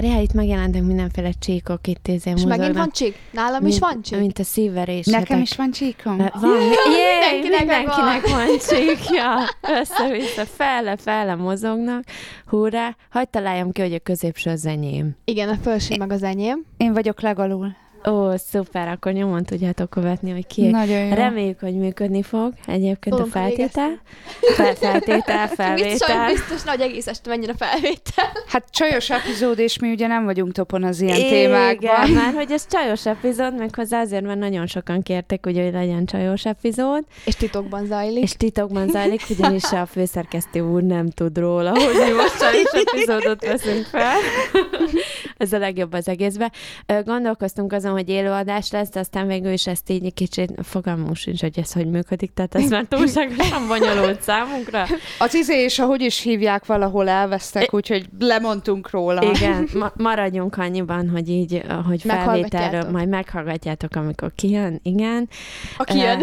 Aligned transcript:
várjál, 0.00 0.22
itt 0.22 0.32
megjelentek 0.32 0.82
mindenféle 0.82 1.30
csíkok 1.38 1.86
itt 1.86 2.08
izé 2.08 2.30
És 2.36 2.44
megint 2.44 2.76
van 2.76 2.90
csík? 2.90 3.14
Nálam 3.30 3.66
is 3.66 3.78
Mint- 3.78 3.78
van 3.92 4.02
csík? 4.02 4.18
Mint 4.18 4.38
a 4.38 4.42
szívverés. 4.44 5.06
Nekem 5.06 5.40
is 5.40 5.56
van 5.56 5.70
csíkom. 5.70 6.16
Van, 6.16 6.30
Mindenkinek 6.40 6.86
Jé, 6.96 7.38
mindenkinek, 7.40 7.58
mindenkinek 7.60 8.28
van. 8.28 8.46
van 8.46 8.58
csíkja. 8.58 9.34
Össze-vissza, 9.80 10.44
fele, 10.44 10.96
fele 10.96 11.34
mozognak. 11.34 12.04
Hurrá, 12.46 12.96
hagyd 13.10 13.28
találjam 13.28 13.72
ki, 13.72 13.80
hogy 13.80 13.94
a 13.94 13.98
középső 13.98 14.50
az 14.50 14.66
enyém. 14.66 15.16
Igen, 15.24 15.48
a 15.48 15.56
felső 15.62 15.94
meg 15.98 16.12
az 16.12 16.22
enyém. 16.22 16.64
Én 16.76 16.92
vagyok 16.92 17.20
legalul. 17.20 17.72
Ó, 18.06 18.36
szuper, 18.36 18.88
akkor 18.88 19.12
nyomon 19.12 19.42
tudjátok 19.44 19.90
követni, 19.90 20.30
hogy 20.30 20.46
ki. 20.46 20.66
Nagyon 20.66 20.98
jó. 21.06 21.14
Reméljük, 21.14 21.60
hogy 21.60 21.74
működni 21.74 22.22
fog 22.22 22.52
egyébként 22.66 23.16
Fogunk 23.16 23.34
a 23.34 23.38
feltétel. 23.38 24.00
Fel, 24.40 24.74
feltétel, 24.74 25.46
Mit 25.46 25.54
felvétel. 25.54 26.26
biztos, 26.32 26.62
hogy 26.64 26.80
egész 26.80 27.06
este 27.06 27.28
mennyire 27.30 27.54
felvétel. 27.58 28.32
Hát 28.46 28.64
csajos 28.70 29.10
epizód, 29.10 29.58
és 29.58 29.78
mi 29.78 29.90
ugye 29.90 30.06
nem 30.06 30.24
vagyunk 30.24 30.52
topon 30.52 30.84
az 30.84 31.00
ilyen 31.00 31.16
Igen, 31.16 31.28
témákban. 31.30 32.10
már 32.10 32.32
hogy 32.34 32.50
ez 32.52 32.66
csajos 32.70 33.06
epizód, 33.06 33.58
meg 33.58 33.74
hozzá 33.74 34.00
azért, 34.00 34.24
mert 34.24 34.38
nagyon 34.38 34.66
sokan 34.66 35.02
kértek, 35.02 35.46
ugye, 35.46 35.62
hogy 35.64 35.72
legyen 35.72 36.04
csajos 36.06 36.44
epizód, 36.44 37.04
És 37.24 37.34
titokban 37.34 37.86
zajlik. 37.86 38.22
és 38.22 38.32
titokban 38.32 38.88
zajlik, 38.88 39.22
ugyanis 39.28 39.64
a 39.72 39.86
főszerkesztő 39.86 40.60
úr 40.60 40.82
nem 40.82 41.10
tud 41.10 41.38
róla, 41.38 41.70
hogy 41.70 41.94
mi 42.06 42.12
most 42.12 42.38
csajos 42.38 42.84
epizódot 42.86 43.44
veszünk 43.46 43.84
fel. 43.84 44.16
ez 45.36 45.52
a 45.52 45.58
legjobb 45.58 45.92
az 45.92 46.08
egészben. 46.08 46.52
Gondolkoztunk 47.04 47.72
azon, 47.72 47.87
hogy 47.90 48.08
élőadás 48.08 48.70
lesz, 48.70 48.90
de 48.90 49.00
aztán 49.00 49.26
végül 49.26 49.52
is 49.52 49.66
ezt 49.66 49.90
így 49.90 50.14
kicsit 50.14 50.52
fogalmunk 50.62 51.16
sincs, 51.16 51.40
hogy 51.40 51.58
ez 51.58 51.72
hogy 51.72 51.86
működik, 51.90 52.32
tehát 52.34 52.54
ez 52.54 52.70
már 52.70 52.84
túlságosan 52.88 53.68
bonyolult 53.68 54.22
számunkra. 54.22 54.86
Az 55.18 55.34
izé 55.34 55.62
és 55.62 55.78
ahogy 55.78 56.00
is 56.00 56.20
hívják, 56.20 56.66
valahol 56.66 57.08
elvesztek, 57.08 57.74
úgyhogy 57.74 58.06
lemondtunk 58.18 58.90
róla. 58.90 59.22
Igen, 59.22 59.68
ma- 59.80 59.92
maradjunk 59.96 60.56
annyiban, 60.56 61.08
hogy 61.08 61.28
így, 61.28 61.62
hogy 61.86 62.02
felvételről 62.02 62.90
majd 62.90 63.08
meghallgatjátok, 63.08 63.96
amikor 63.96 64.32
kijön, 64.34 64.80
igen. 64.82 65.28
Aki 65.76 65.98
Ö, 65.98 66.02
jön. 66.02 66.20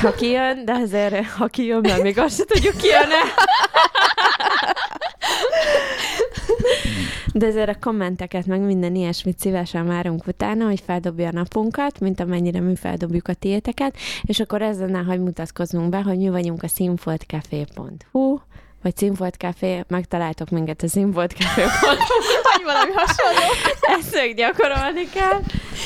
Ha 0.00 0.12
kijön, 0.12 0.64
de 0.64 0.72
azért, 0.72 1.26
ha 1.26 1.46
kijön, 1.46 1.80
mert 1.80 2.02
még 2.02 2.18
azt 2.18 2.36
se 2.36 2.44
tudjuk, 2.44 2.76
kijön-e. 2.76 3.22
De 7.32 7.46
azért 7.46 7.68
a 7.68 7.78
kommenteket, 7.80 8.46
meg 8.46 8.60
minden 8.60 8.94
ilyesmit 8.94 9.38
szívesen 9.38 9.86
várunk 9.86 10.26
utána, 10.26 10.64
hogy 10.64 10.80
feldobja 10.80 11.28
a 11.28 11.32
napunkat, 11.32 12.00
mint 12.00 12.20
amennyire 12.20 12.60
mi 12.60 12.76
feldobjuk 12.76 13.28
a 13.28 13.34
tiéteket, 13.34 13.96
és 14.22 14.40
akkor 14.40 14.62
ezzel 14.62 15.04
hogy 15.04 15.20
mutatkozunk 15.20 15.88
be, 15.88 16.02
hogy 16.02 16.16
mi 16.16 16.28
vagyunk 16.28 16.62
a 16.62 16.68
színfoltcafé.hu, 16.68 18.38
vagy 18.82 18.96
Színfolt 18.96 19.34
Café, 19.34 19.84
megtaláltok 19.88 20.50
minket 20.50 20.82
a 20.82 20.88
Színfolt 20.88 21.32
Café.hu. 21.32 21.86
Vagy 22.52 22.64
valami 22.64 22.90
hasonló. 22.94 23.52
Ezt 23.80 24.34
gyakorolni 24.36 25.08
kell. 25.14 25.40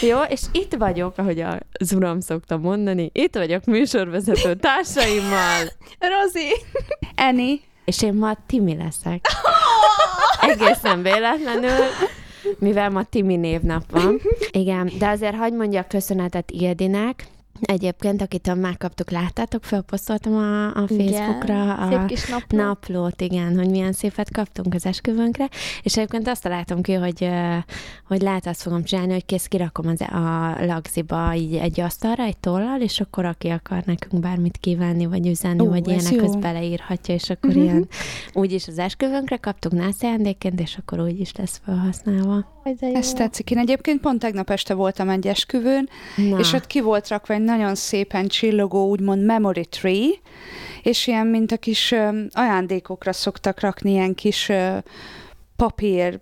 Jó, 0.08 0.20
és 0.22 0.40
itt 0.52 0.74
vagyok, 0.74 1.18
ahogy 1.18 1.40
az 1.72 1.92
uram 1.92 2.20
szokta 2.20 2.56
mondani, 2.56 3.10
itt 3.12 3.34
vagyok 3.34 3.64
műsorvezető 3.64 4.54
társaimmal, 4.54 5.72
Rozi. 5.98 6.48
Eni, 7.14 7.60
és 7.84 8.02
én 8.02 8.14
ma 8.14 8.36
Timi 8.46 8.76
leszek. 8.76 9.26
Egészen 10.42 11.02
véletlenül, 11.02 11.84
mivel 12.58 12.90
ma 12.90 13.02
Timi 13.04 13.36
névnap 13.36 13.90
van. 13.90 14.20
Igen, 14.50 14.90
de 14.98 15.08
azért 15.08 15.34
hagyd 15.34 15.56
mondjak 15.56 15.88
köszönetet 15.88 16.50
Ildinek, 16.50 17.24
Egyébként, 17.62 18.22
akitől 18.22 18.54
már 18.54 18.76
kaptuk, 18.76 19.10
láttátok, 19.10 19.64
felposztoltam 19.64 20.34
a, 20.34 20.66
a 20.74 20.86
Facebookra 20.86 21.74
a 21.74 21.88
Szép 21.90 22.06
kis 22.06 22.28
napló. 22.28 22.58
naplót, 22.58 23.20
igen, 23.20 23.56
hogy 23.56 23.70
milyen 23.70 23.92
szépet 23.92 24.32
kaptunk 24.32 24.74
az 24.74 24.86
esküvőnkre, 24.86 25.48
és 25.82 25.96
egyébként 25.96 26.28
azt 26.28 26.42
találtam 26.42 26.82
ki, 26.82 26.92
hogy, 26.92 27.28
hogy 28.06 28.20
lehet 28.20 28.46
azt 28.46 28.62
fogom 28.62 28.84
csinálni, 28.84 29.12
hogy 29.12 29.24
kész 29.24 29.46
kirakom 29.46 29.86
az, 29.86 30.00
a 30.00 30.56
lagziba 30.64 31.34
így 31.34 31.54
egy 31.54 31.80
asztalra, 31.80 32.22
egy 32.22 32.36
tollal, 32.36 32.80
és 32.80 33.00
akkor 33.00 33.24
aki 33.24 33.48
akar 33.48 33.82
nekünk 33.84 34.22
bármit 34.22 34.56
kívánni, 34.56 35.06
vagy 35.06 35.26
üzenni, 35.26 35.60
Ó, 35.60 35.68
vagy 35.68 35.90
ez 35.90 36.10
ilyenek, 36.10 36.28
az 36.28 36.36
beleírhatja, 36.36 37.14
és 37.14 37.30
akkor 37.30 37.50
uh-huh. 37.50 37.64
ilyen 37.64 37.88
úgyis 38.32 38.68
az 38.68 38.78
esküvőnkre 38.78 39.36
kaptuk 39.36 39.72
nász 39.72 40.02
ajándékként, 40.02 40.60
és 40.60 40.76
akkor 40.76 41.00
úgyis 41.00 41.32
lesz 41.36 41.60
felhasználva. 41.64 42.60
Ezt 42.92 43.16
tetszik. 43.16 43.50
Én 43.50 43.58
egyébként 43.58 44.00
pont 44.00 44.18
tegnap 44.18 44.50
este 44.50 44.74
voltam 44.74 45.08
egy 45.08 45.26
esküvőn, 45.26 45.88
Na, 46.16 46.38
és 46.38 46.52
ott 46.52 46.66
ki 46.66 46.80
volt 46.80 47.08
rakva 47.08 47.34
egy 47.34 47.40
nagyon 47.56 47.74
szépen 47.74 48.28
csillogó, 48.28 48.88
úgymond 48.88 49.24
memory 49.24 49.64
tree, 49.66 50.08
és 50.82 51.06
ilyen, 51.06 51.26
mint 51.26 51.52
a 51.52 51.56
kis 51.56 51.90
ö, 51.92 52.08
ajándékokra 52.30 53.12
szoktak 53.12 53.60
rakni, 53.60 53.90
ilyen 53.90 54.14
kis 54.14 54.48
ö, 54.48 54.76
papír, 55.56 56.20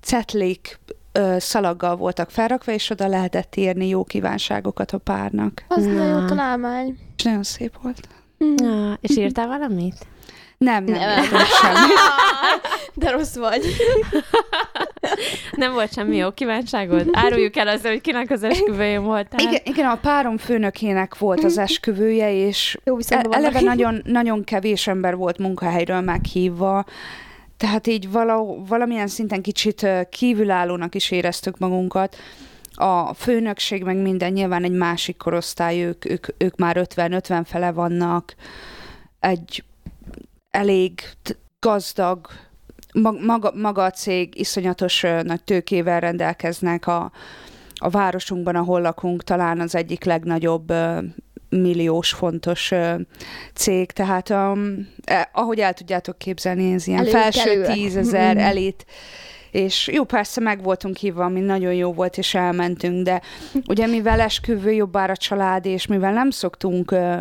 cetlik, 0.00 0.80
ö, 1.12 1.36
szalaggal 1.38 1.96
voltak 1.96 2.30
felrakva, 2.30 2.72
és 2.72 2.90
oda 2.90 3.06
lehetett 3.06 3.56
írni 3.56 3.88
jó 3.88 4.04
kívánságokat 4.04 4.90
a 4.92 4.98
párnak. 4.98 5.64
Az 5.68 5.84
Na. 5.84 5.92
nagyon 5.92 6.26
találmány. 6.26 6.98
És 7.16 7.22
nagyon 7.22 7.42
szép 7.42 7.76
volt. 7.82 8.08
na, 8.56 8.98
és 9.00 9.16
írtál 9.16 9.46
valamit? 9.46 10.06
Nem, 10.58 10.84
nem, 10.84 10.98
Nem. 10.98 11.20
nem. 11.20 11.30
nem 11.30 11.44
semmi. 11.60 11.92
De 12.94 13.10
rossz 13.10 13.34
vagy. 13.36 13.64
Nem 15.52 15.72
volt 15.72 15.92
semmi 15.92 16.16
jó 16.16 16.30
kívánságod? 16.30 17.08
Áruljuk 17.12 17.56
el 17.56 17.68
azért, 17.68 17.92
hogy 17.92 18.00
kinek 18.00 18.30
az 18.30 18.42
esküvőjén 18.42 19.02
voltál. 19.02 19.40
Igen, 19.40 19.60
igen, 19.64 19.86
a 19.86 19.96
párom 19.96 20.36
főnökének 20.36 21.18
volt 21.18 21.44
az 21.44 21.58
esküvője, 21.68 22.32
és 22.32 22.78
Jó 22.84 22.96
eleve 23.30 23.60
nagyon, 23.60 24.02
nagyon 24.04 24.44
kevés 24.44 24.86
ember 24.86 25.16
volt 25.16 25.38
munkahelyről 25.38 26.00
meghívva, 26.00 26.84
tehát 27.56 27.86
így 27.86 28.10
vala, 28.10 28.64
valamilyen 28.66 29.06
szinten 29.06 29.42
kicsit 29.42 29.86
kívülállónak 30.10 30.94
is 30.94 31.10
éreztük 31.10 31.58
magunkat. 31.58 32.16
A 32.74 33.14
főnökség 33.14 33.82
meg 33.82 33.96
minden 33.96 34.32
nyilván 34.32 34.64
egy 34.64 34.72
másik 34.72 35.16
korosztály, 35.16 35.84
ők, 35.84 36.10
ők, 36.10 36.26
ők 36.38 36.56
már 36.56 36.86
50-50 36.94 37.42
fele 37.44 37.72
vannak, 37.72 38.34
egy 39.20 39.64
elég 40.50 41.00
gazdag, 41.60 42.26
maga, 43.20 43.52
maga 43.54 43.84
a 43.84 43.90
cég 43.90 44.38
iszonyatos 44.38 45.00
nagy 45.22 45.44
tőkével 45.44 46.00
rendelkeznek 46.00 46.86
a, 46.86 47.12
a 47.74 47.88
városunkban, 47.88 48.56
ahol 48.56 48.80
lakunk, 48.80 49.24
talán 49.24 49.60
az 49.60 49.74
egyik 49.74 50.04
legnagyobb 50.04 50.72
milliós 51.48 52.12
fontos 52.12 52.72
cég, 53.54 53.90
tehát 53.90 54.30
um, 54.30 54.88
eh, 55.04 55.22
ahogy 55.32 55.58
el 55.58 55.72
tudjátok 55.72 56.18
képzelni, 56.18 56.72
ez 56.72 56.86
ilyen 56.86 57.04
felső 57.04 57.62
tízezer 57.62 58.34
Mm. 58.34 58.38
elit, 58.38 58.86
és 59.50 59.88
jó, 59.92 60.04
persze 60.04 60.40
meg 60.40 60.62
voltunk 60.62 60.96
hívva, 60.96 61.24
ami 61.24 61.40
nagyon 61.40 61.74
jó 61.74 61.92
volt, 61.92 62.18
és 62.18 62.34
elmentünk, 62.34 63.04
de 63.04 63.22
ugye 63.66 63.86
mivel 63.86 64.20
esküvő 64.20 64.72
jobbára 64.72 65.16
család, 65.16 65.66
és 65.66 65.86
mivel 65.86 66.12
nem 66.12 66.30
szoktunk 66.30 66.90
ö, 66.90 67.20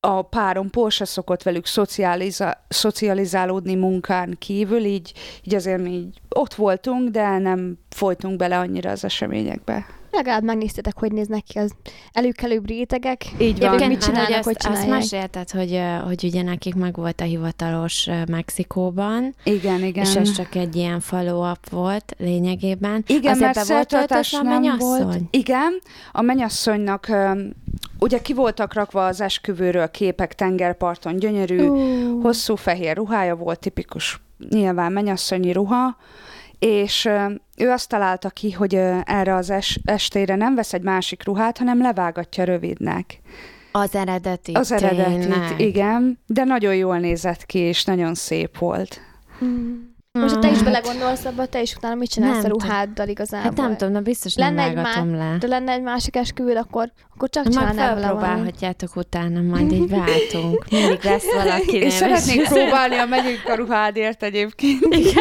a 0.00 0.22
párom 0.22 0.70
Porsche 0.70 1.04
szokott 1.04 1.42
velük 1.42 1.66
szocializa- 1.66 2.64
szocializálódni 2.68 3.74
munkán 3.74 4.36
kívül, 4.38 4.84
így, 4.84 5.12
így 5.42 5.54
azért 5.54 5.82
mi 5.82 5.90
így 5.90 6.20
ott 6.28 6.54
voltunk, 6.54 7.08
de 7.08 7.38
nem 7.38 7.78
folytunk 7.88 8.36
bele 8.36 8.58
annyira 8.58 8.90
az 8.90 9.04
eseményekbe. 9.04 9.97
Legalább 10.18 10.42
megnéztétek, 10.42 10.98
hogy 10.98 11.12
néznek 11.12 11.42
ki 11.42 11.58
az 11.58 11.72
előkelőbb 12.12 12.66
rétegek. 12.68 13.24
Így 13.24 13.58
van. 13.58 13.68
Egyébként 13.68 13.74
Igen, 13.74 13.88
mit 13.88 14.02
csinálnak, 14.02 14.44
hogy 14.44 14.44
hogy 14.44 14.56
azt, 14.56 14.66
azt 14.66 14.80
csinálják? 14.80 14.98
mesélted, 14.98 15.50
hogy, 15.50 15.80
hogy 16.06 16.24
ugye 16.24 16.42
nekik 16.42 16.74
meg 16.74 16.96
volt 16.96 17.20
a 17.20 17.24
hivatalos 17.24 18.08
Mexikóban, 18.28 19.34
Igen, 19.44 19.82
igen. 19.82 20.04
és 20.04 20.16
ez 20.16 20.32
csak 20.32 20.54
egy 20.54 20.76
ilyen 20.76 21.00
follow-up 21.00 21.68
volt 21.70 22.14
lényegében. 22.18 23.04
Igen, 23.06 23.32
Azért 23.32 23.54
mert 23.54 23.68
volt 23.68 23.92
a 24.32 24.42
mennyasszony? 24.42 25.02
volt. 25.02 25.20
Igen, 25.30 25.78
a 26.12 26.22
mennyasszonynak 26.22 27.12
ugye 27.98 28.20
ki 28.20 28.34
voltak 28.34 28.74
rakva 28.74 29.06
az 29.06 29.20
esküvőről 29.20 29.90
képek 29.90 30.34
tengerparton, 30.34 31.16
gyönyörű, 31.16 31.66
Uh, 31.68 32.22
hosszú 32.22 32.54
fehér 32.54 32.96
ruhája 32.96 33.36
volt, 33.36 33.58
tipikus 33.58 34.20
nyilván 34.50 34.92
mennyasszonyi 34.92 35.52
ruha, 35.52 35.96
és 36.58 37.08
ő 37.56 37.70
azt 37.70 37.88
találta 37.88 38.30
ki, 38.30 38.52
hogy 38.52 38.74
erre 39.04 39.34
az 39.34 39.50
es- 39.50 39.80
estére 39.84 40.34
nem 40.34 40.54
vesz 40.54 40.72
egy 40.72 40.82
másik 40.82 41.24
ruhát, 41.24 41.58
hanem 41.58 41.80
levágatja 41.80 42.44
rövidnek. 42.44 43.20
Az 43.72 43.94
eredeti. 43.94 44.52
Az 44.52 44.70
tényleg. 45.26 45.60
igen, 45.60 46.18
de 46.26 46.44
nagyon 46.44 46.74
jól 46.74 46.98
nézett 46.98 47.46
ki, 47.46 47.58
és 47.58 47.84
nagyon 47.84 48.14
szép 48.14 48.58
volt. 48.58 49.00
mm. 49.44 49.76
Most 50.20 50.34
ha 50.34 50.40
te 50.40 50.50
is 50.50 50.54
Hát- 50.56 50.64
belegondolsz 50.64 51.24
abba, 51.24 51.46
te 51.46 51.60
is 51.60 51.74
utána 51.74 51.94
mit 51.94 52.10
csinálsz 52.10 52.42
Nem 52.42 52.44
a 52.44 52.48
ruháddal 52.48 53.08
igazából? 53.08 53.48
Hát 53.50 53.56
nem 53.56 53.76
tudom, 53.76 53.92
na 53.92 54.00
biztos 54.00 54.34
nem 54.34 54.54
Lenne 54.54 54.68
egy 54.68 54.74
vágatom 54.74 55.14
le. 55.14 55.36
De 55.40 55.46
lenne 55.46 55.72
egy 55.72 55.82
másik 55.82 56.16
esküvőd, 56.16 56.56
akkor, 56.56 56.92
akkor 57.14 57.28
csak 57.28 57.48
csinálnál 57.48 57.74
vele 57.74 58.06
valamit. 58.06 58.20
felpróbálhatjátok 58.20 58.96
utána, 58.96 59.40
majd 59.40 59.72
így 59.72 59.88
váltunk. 59.88 60.64
Mindig 60.70 61.02
lesz 61.02 61.34
valaki. 61.42 61.76
Én 61.76 61.90
szeretnék 61.90 62.48
próbálni 62.54 62.96
a 62.96 63.06
megyünk 63.06 63.42
a 63.46 63.54
ruhádért 63.54 64.22
egyébként. 64.22 64.94
Igen. 64.94 65.12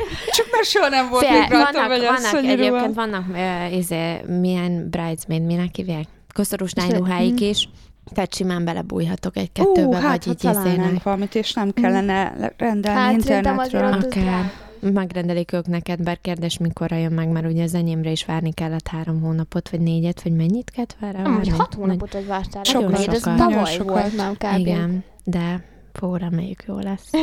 Csak 0.36 0.46
mert 0.52 0.64
soha 0.64 0.88
nem 0.88 1.08
volt 1.08 1.24
Fél, 1.26 1.38
még 1.38 1.50
rajta, 1.50 1.72
vannak, 1.72 1.88
vagy 1.88 2.00
vannak 2.00 2.50
egyébként 2.50 2.94
vannak 2.94 3.24
uh, 3.30 3.76
izé, 3.76 4.20
milyen 4.40 4.88
bridesmaid, 4.90 5.42
minek 5.42 5.74
hívják? 5.74 6.04
Koszorús 6.34 6.72
ruháik 6.88 7.40
is. 7.40 7.68
Tehát 8.12 8.34
simán 8.34 8.64
belebújhatok 8.64 9.36
egy-kettőbe, 9.36 9.86
vagy 9.86 10.02
hát 10.02 10.24
ha 10.24 10.30
így 10.30 10.44
izének. 10.44 11.02
valamit, 11.02 11.34
és 11.34 11.52
nem 11.52 11.70
kellene 11.72 12.34
le- 12.38 12.54
rendelni 12.56 12.98
Hát 13.00 13.12
internetről. 13.12 13.92
Akár. 13.92 14.50
megrendelik 14.80 15.52
ők 15.52 15.66
neked, 15.66 16.02
bár 16.02 16.18
kérdés, 16.20 16.58
mikorra 16.58 16.96
jön 16.96 17.12
meg, 17.12 17.28
mert 17.28 17.46
ugye 17.46 17.62
az 17.62 17.74
enyémre 17.74 18.10
is 18.10 18.24
várni 18.24 18.52
kellett 18.52 18.88
három 18.88 19.20
hónapot, 19.20 19.68
vagy 19.70 19.80
négyet, 19.80 20.22
vagy 20.22 20.32
mennyit 20.32 20.70
kellett 20.70 20.96
várni? 21.00 21.22
Nem, 21.22 21.34
hogy 21.34 21.44
Várni? 21.44 21.58
hat 21.58 21.74
hónapot 21.74 22.12
vagy 22.12 22.26
vártál. 22.26 22.64
Sokat, 22.64 22.90
Nagyon 22.90 23.04
nehéz, 23.06 23.14
ez 23.14 23.20
sokat. 23.22 23.36
tavaly 23.38 23.72
sokat. 23.72 23.92
volt 24.00 24.16
már 24.16 24.36
kb. 24.52 24.58
Igen, 24.58 25.04
de 25.24 25.64
fú, 25.92 26.14
reméljük 26.16 26.64
jó 26.66 26.78
lesz. 26.78 27.10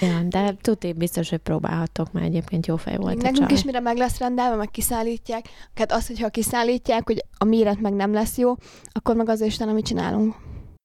ja, 0.00 0.22
de 0.28 0.56
tudni 0.60 0.92
biztos, 0.92 1.30
hogy 1.30 1.38
próbálhatok, 1.38 2.12
mert 2.12 2.26
egyébként 2.26 2.66
jó 2.66 2.76
fej 2.76 2.96
volt 2.96 3.18
a 3.18 3.22
Nekünk 3.22 3.46
csaj. 3.46 3.52
is 3.52 3.64
mire 3.64 3.80
meg 3.80 3.96
lesz 3.96 4.18
rendelve, 4.18 4.56
meg 4.56 4.70
kiszállítják. 4.70 5.44
Hát 5.74 5.92
az, 5.92 6.06
hogyha 6.06 6.28
kiszállítják, 6.28 7.06
hogy 7.06 7.24
a 7.38 7.44
méret 7.44 7.80
meg 7.80 7.92
nem 7.92 8.12
lesz 8.12 8.38
jó, 8.38 8.54
akkor 8.92 9.16
meg 9.16 9.28
azért 9.28 9.50
Isten, 9.50 9.68
amit 9.68 9.86
csinálunk. 9.86 10.34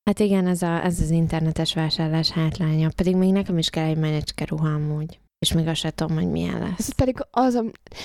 Hát 0.04 0.20
igen, 0.20 0.48
ez, 0.48 0.62
a, 0.62 0.84
ez 0.84 1.00
az 1.02 1.10
internetes 1.10 1.74
vásárlás 1.74 2.30
hátlánya. 2.32 2.90
Pedig 2.96 3.16
még 3.16 3.32
nekem 3.32 3.58
is 3.58 3.70
kell 3.70 3.86
egy 3.86 3.98
menecske 3.98 4.46
ruha 4.46 4.68
amúgy. 4.68 5.20
És 5.40 5.54
még 5.54 5.68
azt 5.68 5.80
sem 5.80 5.92
tudom, 5.96 6.18
hogy 6.18 6.28
milyen 6.28 6.60
lesz. 6.60 6.80
Ez 6.80 6.96
pedig 6.96 7.16
az, 7.32 7.56
a, 7.56 7.62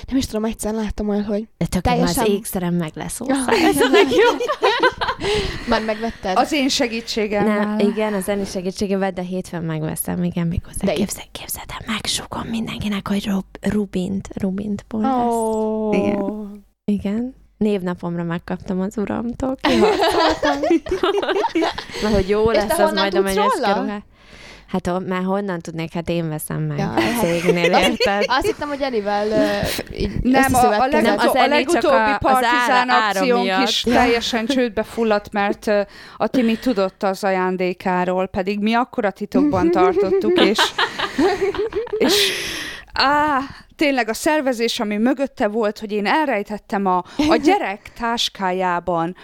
nem 0.06 0.16
is 0.16 0.26
tudom, 0.26 0.44
egyszer 0.44 0.74
láttam 0.74 1.08
olyan, 1.08 1.24
hogy 1.24 1.48
De 1.58 1.66
tök 1.66 1.86
jó, 1.86 1.92
az 1.92 1.98
teljesen- 1.98 2.26
ékszerem 2.26 2.74
meg 2.74 2.90
lesz 2.94 3.20
Ja, 3.26 3.34
hozzá. 3.34 3.52
ez 3.52 3.80
a 3.80 3.88
legjobb. 3.90 4.38
Már 5.68 5.84
megvetted? 5.84 6.36
Az 6.36 6.52
én 6.52 6.68
segítségemmel. 6.68 7.66
Nem, 7.66 7.78
igen, 7.78 8.14
az 8.14 8.28
Eni 8.28 8.44
segítségével, 8.44 9.10
de 9.10 9.22
hétfőn 9.22 9.62
megveszem, 9.62 10.24
igen, 10.24 10.46
még 10.46 10.60
hozzá. 10.64 10.84
De 10.84 10.92
képzel, 10.92 11.24
képzeld 11.32 11.66
el, 11.68 11.92
megsugom 11.92 12.46
mindenkinek, 12.46 13.08
hogy 13.08 13.26
Rub, 13.26 13.44
Rubint, 13.60 14.28
Rubint 14.34 14.82
pont 14.82 15.02
lesz. 15.04 15.14
Oh. 15.28 15.96
Igen. 15.96 16.64
Igen. 16.84 17.34
Névnapomra 17.56 18.22
megkaptam 18.22 18.80
az 18.80 18.98
uramtól. 18.98 19.56
Mert 22.02 22.14
hogy 22.14 22.28
jó 22.28 22.50
lesz, 22.50 22.78
az 22.78 22.92
majd 22.92 23.14
a 23.14 23.20
ruhá. 23.20 24.02
Hát 24.72 25.06
már 25.06 25.22
honnan 25.24 25.58
tudnék? 25.60 25.92
Hát 25.92 26.08
én 26.08 26.28
veszem 26.28 26.62
meg 26.62 26.78
Ja, 26.78 26.92
a 26.92 27.00
cégnél, 27.20 27.72
érted? 27.72 28.24
Azt 28.26 28.46
hittem, 28.46 28.68
hogy 28.68 28.80
Enivel 28.82 29.26
így 29.96 30.22
Nem, 30.22 30.54
a, 30.54 30.58
a, 30.58 30.86
legutó, 30.86 31.28
az 31.28 31.34
a 31.34 31.46
legutóbbi 31.46 31.96
a- 31.96 32.12
az 32.12 32.18
partizán 32.18 32.88
ára 32.88 33.20
akciónk 33.20 33.68
is 33.68 33.80
teljesen 33.80 34.46
csődbe 34.46 34.82
fulladt, 34.82 35.32
mert 35.32 35.70
a 36.16 36.26
Timi 36.26 36.58
tudott 36.58 37.02
az 37.02 37.24
ajándékáról, 37.24 38.26
pedig 38.26 38.58
mi 38.58 38.74
akkora 38.74 39.10
titokban 39.10 39.70
tartottuk, 39.70 40.40
és, 40.40 40.58
és 42.06 42.30
á, 42.92 43.38
tényleg 43.76 44.08
a 44.08 44.14
szervezés, 44.14 44.80
ami 44.80 44.96
mögötte 44.96 45.48
volt, 45.48 45.78
hogy 45.78 45.92
én 45.92 46.06
elrejtettem 46.06 46.86
a, 46.86 47.04
a 47.28 47.36
gyerek 47.36 47.92
táskájában 47.98 49.16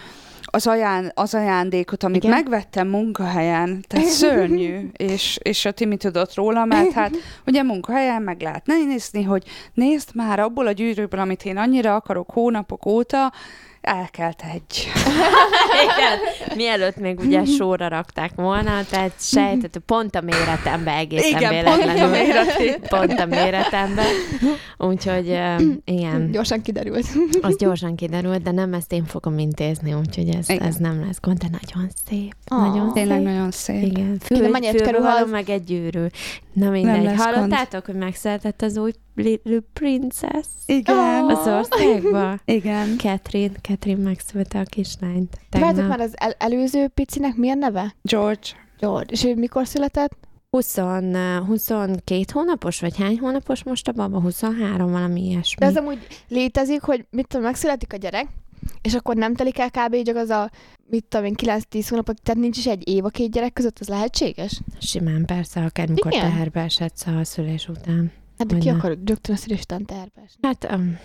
az, 0.51 0.67
aján, 0.67 1.11
az 1.15 1.33
ajándékot, 1.33 2.03
amit 2.03 2.23
Igen. 2.23 2.35
Megvettem 2.35 2.87
munkahelyen, 2.87 3.83
tehát 3.87 4.05
szörnyű, 4.05 4.89
és, 5.13 5.39
és 5.41 5.65
a 5.65 5.71
Timi 5.71 5.97
tudott 5.97 6.33
róla, 6.33 6.65
mert 6.65 6.91
hát 6.91 7.15
ugye 7.47 7.63
munkahelyen 7.63 8.21
meg 8.21 8.41
lehet 8.41 8.65
nézni, 8.65 9.23
hogy 9.23 9.43
nézd 9.73 10.09
már 10.13 10.39
abból 10.39 10.67
a 10.67 10.71
gyűrűből, 10.71 11.19
amit 11.19 11.45
én 11.45 11.57
annyira 11.57 11.95
akarok 11.95 12.31
hónapok 12.31 12.85
óta, 12.85 13.31
elkelt 13.97 14.43
egy. 14.53 14.87
Igen. 15.85 16.17
Mielőtt 16.55 16.95
még 16.97 17.19
ugye 17.19 17.45
sorra 17.45 17.87
rakták 17.87 18.31
volna, 18.35 18.83
tehát 18.89 19.11
sejtett, 19.19 19.77
pont 19.85 20.15
a 20.15 20.21
méretembe 20.21 20.91
egészen 20.95 21.37
Igen, 21.39 21.63
pont 21.63 21.81
a 21.81 21.85
véletlenül. 21.85 22.09
méretét. 22.17 22.79
Pont 22.87 23.19
a 23.19 23.25
méretembe. 23.25 24.03
Úgyhogy 24.77 25.39
igen, 25.83 26.31
Gyorsan 26.31 26.61
kiderült. 26.61 27.05
az 27.41 27.57
gyorsan 27.57 27.95
kiderült, 27.95 28.41
de 28.41 28.51
nem 28.51 28.73
ezt 28.73 28.93
én 28.93 29.05
fogom 29.05 29.37
intézni, 29.37 29.93
úgyhogy 29.93 30.29
ez, 30.29 30.49
Igen. 30.49 30.67
ez 30.67 30.75
nem 30.75 31.03
lesz 31.05 31.19
gond, 31.21 31.37
de 31.37 31.47
nagyon 31.61 31.89
szép. 32.09 32.33
Ah. 32.45 32.59
Nagyon 32.67 32.93
Tényleg 32.93 33.17
szép. 33.17 33.27
nagyon 33.27 33.51
szép. 33.51 33.81
Igen, 33.83 33.91
Igen, 33.91 34.19
fő, 34.19 34.49
mennyit 34.49 34.81
kerül, 34.81 35.05
az- 35.05 35.29
meg 35.31 35.49
egy 35.49 35.63
gyűrű. 35.63 36.05
Na 36.53 36.69
mindegy, 36.69 37.03
lesz 37.03 37.17
gond. 37.17 37.33
hallottátok, 37.35 37.85
hogy 37.85 37.95
megszületett 37.95 38.61
az 38.61 38.77
új 38.77 38.91
Little 39.23 39.59
Princess 39.73 40.45
Igen. 40.65 41.25
az 41.29 41.47
országban? 41.47 42.41
Igen. 42.45 42.97
Catherine, 42.97 43.53
Catherine 43.61 44.03
megszülte 44.03 44.59
a 44.59 44.63
kislányt. 44.63 45.37
Tudjátok 45.49 45.75
Tegnap. 45.75 45.97
már 45.97 45.99
az 46.07 46.13
el- 46.17 46.35
előző 46.37 46.87
picinek 46.87 47.35
milyen 47.35 47.57
neve? 47.57 47.95
George. 48.01 48.47
George. 48.79 49.11
És 49.11 49.23
ő 49.23 49.35
mikor 49.35 49.67
született? 49.67 50.17
20, 50.49 50.77
eh, 50.77 51.39
22 51.45 52.23
hónapos, 52.33 52.79
vagy 52.79 52.97
hány 52.97 53.19
hónapos 53.19 53.63
most 53.63 53.87
a 53.87 53.91
baba? 53.91 54.19
23, 54.21 54.91
valami 54.91 55.25
ilyesmi. 55.25 55.59
De 55.59 55.65
ez 55.65 55.77
amúgy 55.77 56.07
létezik, 56.27 56.81
hogy 56.81 57.05
mit 57.09 57.27
tudom, 57.27 57.45
megszületik 57.45 57.93
a 57.93 57.97
gyerek, 57.97 58.27
és 58.81 58.93
akkor 58.93 59.15
nem 59.15 59.35
telik 59.35 59.59
el 59.59 59.69
kb. 59.69 60.03
csak 60.03 60.15
az 60.15 60.29
a, 60.29 60.49
mit 60.89 61.05
tudom 61.09 61.25
én, 61.25 61.33
9-10 61.37 61.85
hónapot, 61.89 62.21
tehát 62.21 62.41
nincs 62.41 62.57
is 62.57 62.67
egy 62.67 62.87
év 62.89 63.05
a 63.05 63.09
két 63.09 63.31
gyerek 63.31 63.53
között, 63.53 63.79
az 63.79 63.87
lehetséges? 63.87 64.61
Simán, 64.79 65.25
persze, 65.25 65.63
akár 65.63 65.87
mikor 65.89 66.11
Igen? 66.13 66.29
teherbe 66.29 66.61
esedsz 66.61 67.07
a 67.07 67.23
szülés 67.23 67.67
után. 67.67 68.11
Hát 68.39 68.47
de 68.47 68.57
ki 68.57 68.67
Hogyne. 68.67 68.77
akar 68.83 68.97
rögtön 69.05 69.35
a 69.35 69.37
szülésután 69.37 69.85
terves? 69.85 70.31
Hát, 70.41 70.67
um, 70.71 70.97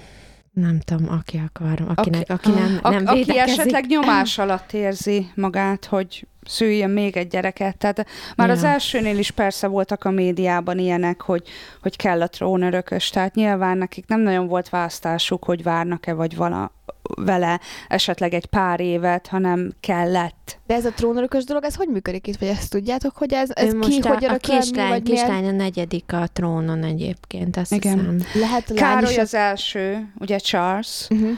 nem 0.52 0.80
tudom, 0.80 1.08
aki 1.08 1.42
akar, 1.46 1.84
akinek, 1.94 2.30
aki, 2.30 2.48
Aki- 2.50 2.60
nem, 2.60 2.78
A, 2.82 2.90
nem 2.90 3.06
aki 3.06 3.18
védekezik. 3.18 3.58
esetleg 3.58 3.86
nyomás 3.86 4.38
alatt 4.38 4.72
érzi 4.72 5.26
magát, 5.34 5.84
hogy 5.84 6.26
szüljön 6.46 6.90
még 6.90 7.16
egy 7.16 7.28
gyereket. 7.28 7.76
Tehát 7.76 8.06
már 8.36 8.48
Ja. 8.48 8.54
az 8.54 8.62
elsőnél 8.64 9.18
is 9.18 9.30
persze 9.30 9.66
voltak 9.66 10.04
a 10.04 10.10
médiában 10.10 10.78
ilyenek, 10.78 11.20
hogy, 11.20 11.48
hogy 11.82 11.96
kell 11.96 12.22
a 12.22 12.28
trónörökös, 12.28 13.10
tehát 13.10 13.34
nyilván 13.34 13.78
nekik 13.78 14.06
nem 14.06 14.20
nagyon 14.20 14.46
volt 14.46 14.68
választásuk, 14.68 15.44
hogy 15.44 15.62
várnak-e 15.62 16.12
vagy 16.12 16.36
vala, 16.36 16.72
vele 17.16 17.60
esetleg 17.88 18.34
egy 18.34 18.46
pár 18.46 18.80
évet, 18.80 19.26
hanem 19.26 19.72
kellett. 19.80 20.58
De 20.66 20.74
ez 20.74 20.84
a 20.84 20.90
trónörökös 20.92 21.44
dolog, 21.44 21.64
ez 21.64 21.74
hogy 21.74 21.88
működik 21.88 22.26
itt? 22.26 22.36
Vagy 22.36 22.48
ezt 22.48 22.70
tudjátok, 22.70 23.16
hogy 23.16 23.32
ez, 23.32 23.50
ez 23.52 23.66
Ő 23.66 23.70
ki, 23.70 23.76
most 23.76 24.04
a, 24.04 24.08
hogy 24.08 24.24
a 24.24 24.28
örökölni, 24.28 24.60
kislány, 24.60 24.88
vagy 24.88 25.02
milyen? 25.02 25.24
kislány 25.26 25.46
a 25.48 25.50
negyedik 25.50 26.12
a 26.12 26.26
trónon 26.32 26.82
egyébként, 26.82 27.56
azt 27.56 27.72
Igen. 27.72 27.98
hiszem. 27.98 28.40
Lehet 28.40 28.70
a 28.70 28.74
Károly 28.74 29.10
is. 29.12 29.18
az 29.18 29.34
első, 29.34 30.12
ugye 30.18 30.38
Charles, 30.38 31.06
Uh-huh. 31.10 31.28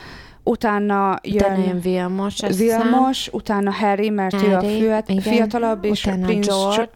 utána 0.43 1.19
Utána 1.25 1.57
jön 1.57 1.67
jön 1.67 1.81
Vilmos. 1.81 2.41
Vilmos, 2.57 3.29
utána 3.33 3.73
Harry, 3.73 4.11
mert 4.11 4.43
ő 4.43 4.53
a 4.55 4.55
Harry, 4.55 4.79
fiat, 4.81 5.09
igen. 5.09 5.23
fiatalabb, 5.23 5.85
és 5.85 6.05
Utána 6.05 6.27
Prince 6.27 6.51
George. 6.51 6.91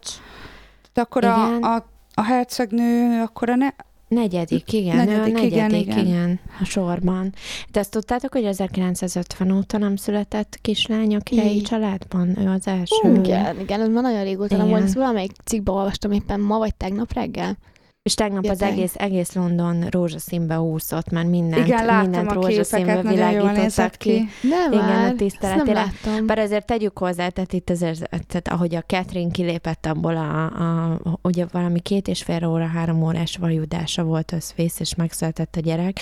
De 0.93 1.01
akkor 1.01 1.25
a, 1.25 1.47
Igen. 1.47 1.63
a, 1.63 1.85
a 2.13 2.23
hercegnő, 2.23 3.21
akkor 3.21 3.49
a 3.49 3.55
ne... 3.55 3.67
Negyedik, 4.11 4.73
igen, 4.73 4.95
Negyedik, 4.95 5.37
a 5.37 5.41
negyedik, 5.41 5.51
igen, 5.51 5.73
igen, 5.73 6.05
igen. 6.05 6.39
a 6.61 6.65
sorban. 6.65 7.33
De 7.71 7.79
azt 7.79 7.91
tudtátok, 7.91 8.33
hogy 8.33 8.43
1950 8.43 9.51
óta 9.51 9.77
nem 9.77 9.95
született 9.95 10.57
kislány 10.61 11.15
a 11.15 11.19
királyi 11.19 11.61
családban? 11.61 12.39
Ő 12.39 12.47
az 12.47 12.67
első. 12.67 13.13
Igen, 13.23 13.59
igen, 13.59 13.81
ez 13.81 13.87
már 13.87 14.03
nagyon 14.03 14.23
régóta 14.23 14.57
nem 14.57 14.67
volt. 14.67 14.83
Ezt 14.83 14.93
valamelyik 14.93 15.31
cikkbe 15.45 15.71
olvastam 15.71 16.11
éppen 16.11 16.39
ma, 16.39 16.57
vagy 16.57 16.75
tegnap 16.75 17.13
reggel. 17.13 17.57
És 18.03 18.13
tegnap 18.13 18.43
Ja, 18.43 18.51
az 18.51 18.61
egész, 18.61 18.93
egész 18.95 19.33
London 19.33 19.87
rózsaszínbe 19.89 20.59
úszott, 20.59 21.09
mert 21.09 21.27
mindent, 21.27 21.67
Igen, 21.67 21.85
láttam 21.85 22.01
mindent 22.01 22.31
a 22.31 22.33
rózsaszínbe 22.33 22.93
képeket, 22.93 23.13
világítottak 23.13 23.91
ki. 23.91 24.09
ki. 24.41 24.47
Nem 24.47 24.71
Igen, 24.71 24.83
a 24.83 24.87
már, 24.87 25.05
nem 25.05 25.17
tiszteletére. 25.17 25.85
Bár 26.25 26.39
azért 26.39 26.65
tegyük 26.65 26.97
hozzá, 26.97 27.29
tehát 27.29 27.53
itt 27.53 27.69
azért, 27.69 28.09
tehát 28.09 28.47
ahogy 28.47 28.75
a 28.75 28.81
Catherine 28.81 29.31
kilépett 29.31 29.85
abból 29.85 30.17
a, 30.17 30.43
a, 30.45 30.99
ugye 31.21 31.45
valami 31.51 31.79
két 31.79 32.07
és 32.07 32.23
fél 32.23 32.45
óra, 32.45 32.65
három 32.65 33.03
órás 33.03 33.37
vajudása 33.37 34.03
volt 34.03 34.31
összvész, 34.31 34.79
és 34.79 34.95
megszületett 34.95 35.55
a 35.55 35.59
gyerek, 35.59 35.99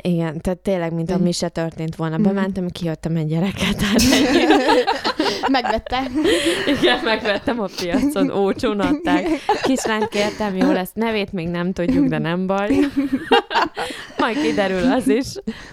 Igen, 0.00 0.40
tehát 0.40 0.58
tényleg, 0.58 0.92
mint 0.92 1.10
ami 1.10 1.32
se 1.32 1.48
történt 1.48 1.96
volna. 1.96 2.16
Mhm. 2.18 2.26
Bementem, 2.26 2.68
kijöttem 2.68 3.16
egy 3.16 3.26
gyereket. 3.26 3.82
Megvette. 5.48 6.02
Igen, 6.80 7.04
megvettem 7.04 7.60
a 7.60 7.66
piacon, 7.76 8.30
olcsón 8.30 8.80
adták. 8.80 9.26
Kislányt 9.62 10.08
kértem, 10.08 10.56
jó 10.56 10.72
lesz. 10.72 10.90
Nevét 10.94 11.32
még 11.32 11.48
nem 11.48 11.72
tudjuk, 11.72 12.06
de 12.06 12.18
nem 12.18 12.46
baj. 12.46 12.76
Majd 14.18 14.40
kiderül 14.40 14.92
az 14.92 15.08
is. 15.08 15.26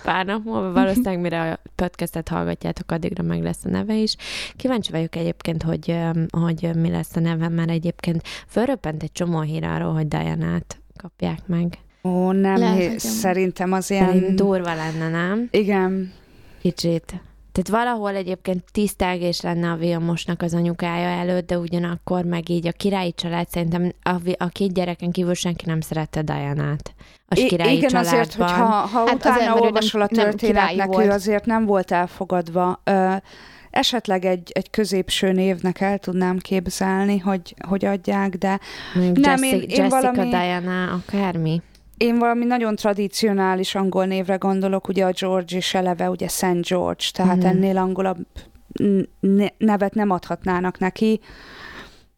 Pár 0.03 0.25
nap 0.25 0.43
múlva 0.43 0.71
valószínűleg, 0.71 1.19
mire 1.19 1.51
a 1.51 1.59
podcastet 1.75 2.29
hallgatjátok, 2.29 2.91
addigra 2.91 3.23
meg 3.23 3.43
lesz 3.43 3.65
a 3.65 3.69
neve 3.69 3.95
is. 3.95 4.15
Kíváncsi 4.55 4.91
vagyok 4.91 5.15
egyébként, 5.15 5.63
hogy, 5.63 5.95
hogy 6.29 6.69
mi 6.75 6.89
lesz 6.89 7.15
a 7.15 7.19
neve, 7.19 7.49
mert 7.49 7.69
egyébként 7.69 8.21
fölröppent 8.47 9.03
egy 9.03 9.11
csomó 9.11 9.41
hír 9.41 9.63
arról, 9.63 9.93
hogy 9.93 10.07
Diana-t 10.07 10.81
kapják 11.01 11.39
meg. 11.47 11.77
Ó, 12.03 12.31
nem, 12.31 12.57
Lehet, 12.57 12.99
szerintem 12.99 13.71
az 13.71 13.91
ilyen... 13.91 14.35
durva 14.35 14.73
lenne, 14.75 15.09
nem? 15.09 15.47
Igen. 15.51 16.11
Kicsit. 16.61 17.05
Tehát 17.51 17.83
valahol 17.85 18.15
egyébként 18.15 18.63
tisztelgés 18.71 19.41
lenne 19.41 19.71
a 19.71 19.75
Vilmosnak 19.75 20.41
az 20.41 20.53
anyukája 20.53 21.07
előtt, 21.07 21.47
de 21.47 21.57
ugyanakkor 21.57 22.23
meg 22.25 22.49
így 22.49 22.67
a 22.67 22.71
királyi 22.71 23.13
család 23.13 23.49
szerintem 23.49 23.91
a, 24.03 24.15
a 24.37 24.47
két 24.47 24.73
gyereken 24.73 25.11
kívül 25.11 25.33
senki 25.33 25.65
nem 25.65 25.81
szerette 25.81 26.21
Diana-t. 26.21 26.93
A 27.27 27.39
I- 27.39 27.45
királyi 27.47 27.75
igen, 27.77 27.89
családban. 27.89 28.13
azért, 28.13 28.33
hogy 28.33 28.49
ha, 28.51 28.63
ha 28.65 28.99
Hát 29.07 29.25
azért, 29.25 29.25
utána 29.41 29.55
ő 29.57 29.59
olvasol 29.59 30.01
a 30.01 30.07
nem- 30.11 30.25
nem 30.25 30.29
történetnek, 30.35 30.87
ő 30.87 30.91
volt. 30.91 31.11
azért 31.13 31.45
nem 31.45 31.65
volt 31.65 31.91
elfogadva. 31.91 32.81
Ö, 32.83 33.13
esetleg 33.69 34.25
egy, 34.25 34.51
egy 34.53 34.69
középső 34.69 35.31
névnek 35.31 35.81
el 35.81 35.97
tudnám 35.97 36.37
képzelni, 36.37 37.17
hogy, 37.17 37.55
hogy 37.67 37.85
adják, 37.85 38.35
de 38.35 38.59
Mondjuk 38.93 39.17
Nem, 39.25 39.31
Jessica, 39.43 39.55
én- 39.55 39.61
én 39.69 39.83
Jessica 39.83 40.11
valami- 40.11 40.29
Diana, 40.29 40.91
akármi. 40.91 41.61
Én 41.97 42.19
valami 42.19 42.45
nagyon 42.45 42.75
tradicionális 42.75 43.75
angol 43.75 44.05
névre 44.05 44.35
gondolok, 44.35 44.87
ugye 44.87 45.05
a 45.05 45.11
George 45.11 45.57
is 45.57 45.73
eleve, 45.73 46.09
ugye 46.09 46.27
St. 46.27 46.61
George, 46.61 47.03
tehát 47.13 47.37
Mhm. 47.37 47.45
ennél 47.45 47.77
angolabb 47.77 48.17
ne- 49.19 49.47
nevet 49.57 49.93
nem 49.93 50.09
adhatnának 50.09 50.79
neki. 50.79 51.19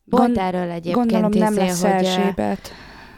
Gond- 0.06 0.38
erről 0.38 0.70
egyébként 0.70 0.96
Gondolom 1.12 1.32
nem 1.32 1.52
izé, 1.54 1.62
lesz 1.62 1.82
hogy, 1.82 1.92
Erzsébet. 1.92 2.72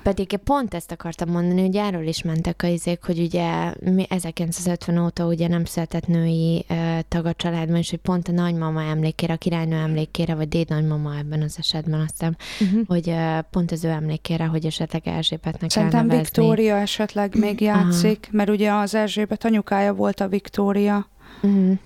Pedig 0.07 0.37
pont 0.37 0.73
ezt 0.73 0.91
akartam 0.91 1.29
mondani, 1.29 1.61
hogy 1.61 1.75
erről 1.75 2.07
is 2.07 2.21
mentek 2.21 2.63
a 2.63 2.67
izék, 2.67 3.03
hogy 3.03 3.19
ugye 3.19 3.73
mi 3.79 4.05
1950 4.09 4.97
óta 4.97 5.25
ugye 5.25 5.47
nem 5.47 5.65
született 5.65 6.07
női 6.07 6.65
uh, 6.69 6.77
tag 7.07 7.25
a 7.25 7.33
családban, 7.33 7.75
és 7.75 7.89
hogy 7.89 7.99
pont 7.99 8.27
a 8.27 8.31
nagymama 8.31 8.81
emlékére, 8.81 9.33
a 9.33 9.37
királynő 9.37 9.75
emlékére, 9.75 10.35
vagy 10.35 10.47
dédnagymama 10.47 11.17
ebben 11.17 11.41
az 11.41 11.55
esetben 11.57 11.99
azt 11.99 12.11
hiszem, 12.11 12.35
Uh-huh. 12.59 12.87
hogy 12.87 13.07
uh, 13.07 13.39
pont 13.51 13.71
az 13.71 13.83
ő 13.83 13.89
emlékére, 13.89 14.45
hogy 14.45 14.65
esetleg 14.65 15.07
Erzsébetnek 15.07 15.69
Szerintem 15.69 15.99
elnevezni. 15.99 16.23
Viktória 16.23 16.75
esetleg 16.75 17.37
még 17.37 17.61
játszik, 17.61 18.29
mert 18.31 18.49
ugye 18.49 18.71
az 18.71 18.95
Erzsébet 18.95 19.45
anyukája 19.45 19.93
volt 19.93 20.19
a 20.19 20.27
Viktória. 20.27 21.07
Uh-huh. 21.41 21.77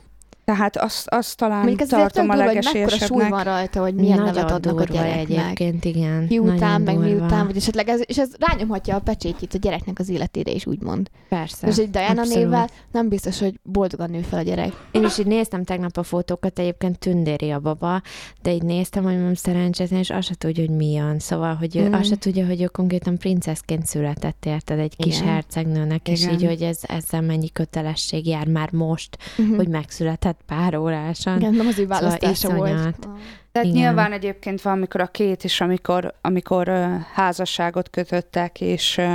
Tehát 0.46 0.78
azt, 0.78 1.08
azt 1.08 1.38
talán 1.38 1.66
Mondjuk 1.66 1.90
tartom 1.90 2.30
a 2.30 2.34
hogy 2.36 2.44
mekkora 2.46 2.62
súly 2.62 2.80
legesélyesebbnek. 2.82 3.30
van 3.30 3.44
rajta, 3.44 3.82
hogy 3.82 3.94
milyen 3.96 4.18
Nagyon 4.20 4.34
nevet 4.34 4.52
adnak 4.52 4.80
a 4.80 4.84
gyereknek. 4.84 5.30
egyébként, 5.30 5.86
igen. 5.86 6.26
Miután, 6.30 6.82
meg 6.82 6.96
durva. 6.96 7.10
miután, 7.10 7.46
vagy 7.46 7.56
esetleg 7.58 7.88
ez, 7.90 8.02
és 8.06 8.18
ez 8.18 8.30
rányomhatja 8.40 8.96
a 8.96 9.00
pecsétjét 9.00 9.54
a 9.54 9.58
gyereknek 9.58 10.00
az 10.00 10.10
életére 10.10 10.52
is, 10.52 10.66
úgymond. 10.66 11.10
Persze. 11.30 11.68
És 11.68 11.78
egy 11.78 11.90
Diana 11.90 12.22
abszolút. 12.22 12.34
névvel 12.44 12.70
nem 12.92 13.08
biztos, 13.10 13.40
hogy 13.40 13.60
boldogan 13.64 14.10
nő 14.10 14.22
fel 14.22 14.40
a 14.40 14.42
gyerek. 14.42 14.72
Én 14.92 15.04
is 15.04 15.18
így 15.18 15.26
néztem 15.26 15.64
tegnap 15.64 15.98
a 15.98 16.04
fotókat, 16.04 16.60
egyébként 16.60 17.00
tündéri 17.00 17.52
a 17.52 17.60
baba, 17.60 18.02
de 18.42 18.54
így 18.54 18.64
néztem, 18.64 19.04
hogy 19.04 19.14
mondom 19.14 19.34
szerencsétlen, 19.34 20.00
és 20.00 20.10
azt 20.10 20.28
se 20.28 20.36
tudja, 20.36 20.66
hogy 20.66 20.76
mi 20.76 20.92
jön. 20.92 21.20
Szóval, 21.20 21.56
hogy 21.56 21.76
ő, 21.78 21.88
Mm. 21.90 21.94
azt 21.94 22.08
se 22.10 22.18
tudja, 22.18 22.46
hogy 22.46 22.62
ő 22.62 22.66
konkrétan 22.66 23.18
princeszként 23.18 23.86
született, 23.86 24.46
érted, 24.46 24.80
egy 24.80 24.96
kis 24.98 25.20
Igen. 25.20 25.28
hercegnőnek, 25.34 26.08
és 26.08 26.22
Igen. 26.24 26.34
így, 26.34 26.46
hogy 26.46 26.62
ez, 26.62 26.80
ezzel 26.82 27.22
mennyi 27.22 27.50
kötelesség 27.52 28.28
jár 28.28 28.48
már 28.48 28.72
most, 28.72 29.18
Uh-huh. 29.38 29.56
hogy 29.56 29.68
megszületett 29.68 30.31
pár 30.46 30.76
órásan. 30.76 31.38
Igen, 31.40 31.54
nem 31.54 31.68
az 31.68 31.80
ő 31.80 31.82
Szóval 31.82 32.00
választása 32.00 32.56
volt. 32.56 32.70
iszonyat. 32.74 32.98
Tehát 33.52 33.68
Igen. 33.68 33.82
nyilván 33.82 34.12
egyébként 34.12 34.62
van, 34.62 34.74
amikor 34.74 35.02
a 35.02 35.08
két 35.08 35.44
is, 35.44 35.62
amikor, 35.62 36.14
amikor 36.22 36.70
uh, 36.70 36.86
házasságot 37.14 37.90
kötöttek, 37.90 38.62
és 38.62 38.98
uh, 38.98 39.14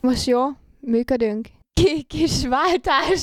Most 0.00 0.26
jó? 0.26 0.40
Működünk? 0.80 1.48
Ki- 1.72 2.02
Kis 2.02 2.46
váltás. 2.46 3.20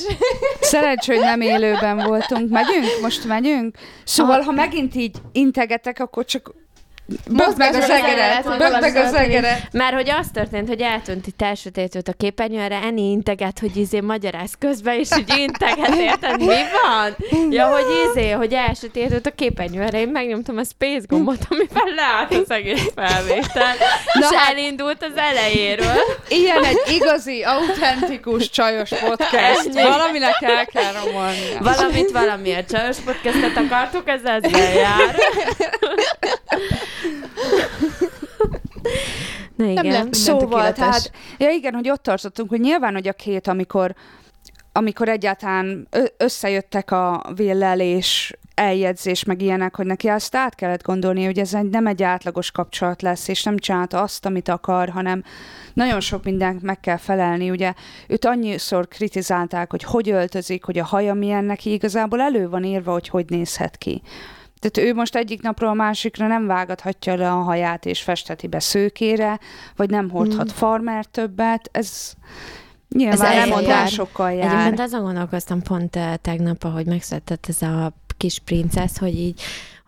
szerencsé, 0.60 1.12
hogy 1.14 1.24
nem 1.24 1.40
élőben 1.40 1.96
voltunk. 1.96 2.50
Megyünk? 2.50 2.86
Most 3.02 3.24
megyünk? 3.24 3.76
Szóval, 4.04 4.40
ha 4.40 4.52
megint 4.52 4.94
így 4.94 5.16
integetek, 5.32 5.98
akkor 6.00 6.24
csak 6.24 6.54
Bögd 7.28 7.56
meg 7.56 7.74
az 7.74 7.82
az 7.82 7.90
egeret! 7.90 8.44
Bögd 8.58 8.80
meg 8.80 8.96
az 8.96 9.10
valami 9.10 9.26
egeret! 9.26 9.72
Mert 9.72 9.94
hogy 9.94 10.10
az 10.10 10.26
történt, 10.32 10.68
hogy 10.68 10.80
eltűnt 10.80 11.26
itt 11.26 11.42
elsötétült 11.42 12.08
a 12.08 12.12
képernyőre, 12.12 12.80
Eni 12.82 13.10
integet, 13.10 13.58
hogy 13.58 13.76
izé 13.76 14.00
magyaráz 14.00 14.52
közben, 14.58 14.98
és 14.98 15.08
így 15.18 15.34
integet, 15.38 15.94
érted? 15.94 16.38
Mi 16.38 16.46
van? 16.46 17.16
Ja, 17.50 17.66
hogy 17.66 17.84
izé, 18.10 18.30
hogy 18.30 18.52
elsötétült 18.52 19.26
a 19.26 19.30
képernyőre, 19.30 20.00
én 20.00 20.08
megnyomtam 20.08 20.56
a 20.56 20.64
space 20.64 21.04
gombot, 21.08 21.46
amivel 21.48 21.94
leállt 21.94 22.34
az 22.34 22.50
egész 22.50 22.90
felvétel, 22.94 23.74
Na 24.12 24.28
és 24.30 24.36
hát- 24.36 24.50
elindult 24.50 25.02
az 25.02 25.16
elejéről. 25.16 26.00
Ilyen 26.28 26.64
egy 26.64 26.80
igazi, 26.88 27.42
autentikus, 27.42 28.50
csajos 28.50 28.90
podcast. 28.90 29.66
Ennyi. 29.66 29.82
Valaminek 29.88 30.36
el 30.40 30.66
kell 30.66 30.92
romolnia. 31.04 31.58
Valamit 31.60 32.10
valamiért 32.10 32.70
csajos 32.70 32.96
podcastet 32.96 33.56
akartuk, 33.56 34.08
ez 34.08 34.20
ezzel 34.24 34.74
jár. 34.74 35.14
Na 39.56 39.64
igen. 39.64 39.74
lett 39.74 39.82
minden 39.82 40.12
Szóval, 40.12 40.72
tehát, 40.72 41.12
ja 41.38 41.50
igen, 41.50 41.74
hogy 41.74 41.90
ott 41.90 42.02
tartottunk, 42.02 42.50
hogy 42.50 42.60
nyilván, 42.60 42.92
hogy 42.92 43.08
a 43.08 43.12
két, 43.12 43.46
amikor, 43.46 43.94
amikor 44.72 45.08
egyáltalán 45.08 45.88
összejöttek 46.16 46.90
a 46.90 47.32
villelés, 47.34 48.34
eljegyzés, 48.60 49.24
meg 49.24 49.42
ilyenek, 49.42 49.76
hogy 49.76 49.86
neki 49.86 50.08
azt 50.08 50.34
át 50.34 50.54
kellett 50.54 50.82
gondolni, 50.82 51.24
hogy 51.24 51.38
ez 51.38 51.54
egy, 51.54 51.68
nem 51.68 51.86
egy 51.86 52.02
átlagos 52.02 52.50
kapcsolat 52.50 53.02
lesz, 53.02 53.28
és 53.28 53.42
nem 53.42 53.56
csinálta 53.56 54.02
azt, 54.02 54.26
amit 54.26 54.48
akar, 54.48 54.88
hanem 54.88 55.24
nagyon 55.74 56.00
sok 56.00 56.24
mindent 56.24 56.62
meg 56.62 56.80
kell 56.80 56.96
felelni. 56.96 57.50
Ugye 57.50 57.72
őt 58.08 58.24
annyiszor 58.24 58.88
kritizálták, 58.88 59.70
hogy 59.70 59.82
hogy 59.82 60.10
öltözik, 60.10 60.64
hogy 60.64 60.78
a 60.78 60.84
haja 60.84 61.14
milyen 61.14 61.44
neki, 61.44 61.72
igazából 61.72 62.20
elő 62.20 62.48
van 62.48 62.64
írva, 62.64 62.92
hogy 62.92 63.08
hogy 63.08 63.24
nézhet 63.28 63.76
ki. 63.76 64.02
Tehát 64.60 64.88
ő 64.90 64.94
most 64.94 65.16
egyik 65.16 65.42
napról 65.42 65.70
a 65.70 65.74
másikra 65.74 66.26
nem 66.26 66.46
vágathatja 66.46 67.14
le 67.16 67.32
a 67.32 67.42
haját 67.42 67.86
és 67.86 68.02
festeti 68.02 68.46
be 68.46 68.60
szőkére, 68.60 69.38
vagy 69.76 69.90
nem 69.90 70.10
hordhat 70.10 70.52
Mm. 70.52 70.56
farmer 70.56 71.04
többet. 71.04 71.68
Ez 71.72 72.12
nyilván 72.88 73.20
Ez 73.20 73.48
lemondásokkal 73.48 74.32
jár. 74.32 74.52
Egyébként 74.52 74.80
azon 74.80 75.02
gondolkoztam 75.02 75.62
pont 75.62 75.96
eh, 75.96 76.14
tegnap, 76.22 76.64
ahogy 76.64 76.86
megszületett 76.86 77.46
ez 77.48 77.62
a 77.62 77.92
kis 78.16 78.38
princesz, 78.38 78.98
hogy 78.98 79.14
így 79.14 79.40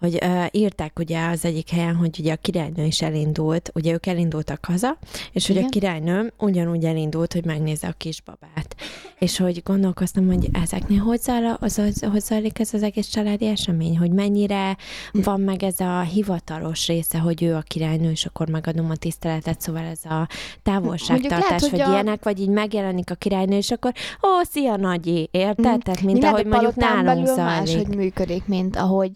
hogy 0.03 0.19
uh, 0.25 0.47
írták 0.51 0.99
ugye 0.99 1.27
az 1.27 1.45
egyik 1.45 1.71
helyen, 1.71 1.95
hogy 1.95 2.17
ugye 2.19 2.33
a 2.33 2.37
királynő 2.37 2.85
is 2.85 3.03
elindult, 3.03 3.71
ugye 3.75 3.93
ők 3.93 4.07
elindultak 4.07 4.65
haza, 4.65 4.99
és 5.33 5.47
hogy 5.47 5.57
Igen. 5.57 5.69
a 5.69 5.71
királynő 5.71 6.33
ugyanúgy 6.39 6.85
elindult, 6.85 7.33
hogy 7.33 7.45
megnézze 7.45 7.89
a 7.89 7.95
kisbabát. 7.97 8.75
És 9.19 9.37
hogy 9.37 9.63
gondolkoztam, 9.65 10.27
hogy 10.27 10.49
ezeknél 10.63 10.99
hogy, 10.99 11.21
zajla, 11.21 11.57
az, 11.61 11.79
az, 11.79 12.05
hogy 12.11 12.21
zajlik 12.21 12.59
ez 12.59 12.75
az 12.75 12.83
egész 12.83 13.07
családi 13.07 13.47
esemény, 13.47 13.99
hogy 13.99 14.11
mennyire 14.11 14.77
van 15.13 15.41
meg 15.41 15.63
ez 15.63 15.81
a 15.81 16.01
hivatalos 16.01 16.87
része, 16.87 17.19
hogy 17.19 17.43
ő 17.43 17.55
a 17.55 17.61
királynő, 17.61 18.11
és 18.11 18.25
akkor 18.25 18.49
megadom 18.49 18.91
a 18.91 18.97
tiszteletet, 18.97 19.61
szóval 19.61 19.85
ez 19.85 20.05
a 20.05 20.29
távolságtartás, 20.63 21.49
lehet, 21.49 21.61
hogy 21.61 21.71
vagy 21.71 21.81
a- 21.81 21.91
ilyenek, 21.91 22.25
vagy 22.25 22.41
így 22.41 22.49
megjelenik 22.49 23.11
a 23.11 23.15
királynő, 23.15 23.57
és 23.57 23.71
akkor 23.71 23.93
ó, 24.23 24.43
szia 24.51 24.77
nagyi, 24.77 25.29
érted? 25.31 25.65
Mhm. 25.65 25.79
Tehát, 25.79 26.03
mint 26.03 26.19
Lehet, 26.19 26.35
ahogy 26.35 26.47
mondjuk 26.47 26.75
nálunk 26.75 27.05
belül 27.05 27.35
más, 27.37 27.69
zajlik. 27.69 27.87
hogy 27.87 27.97
működik, 27.97 28.47
mint 28.47 28.77
ahogy 28.77 29.11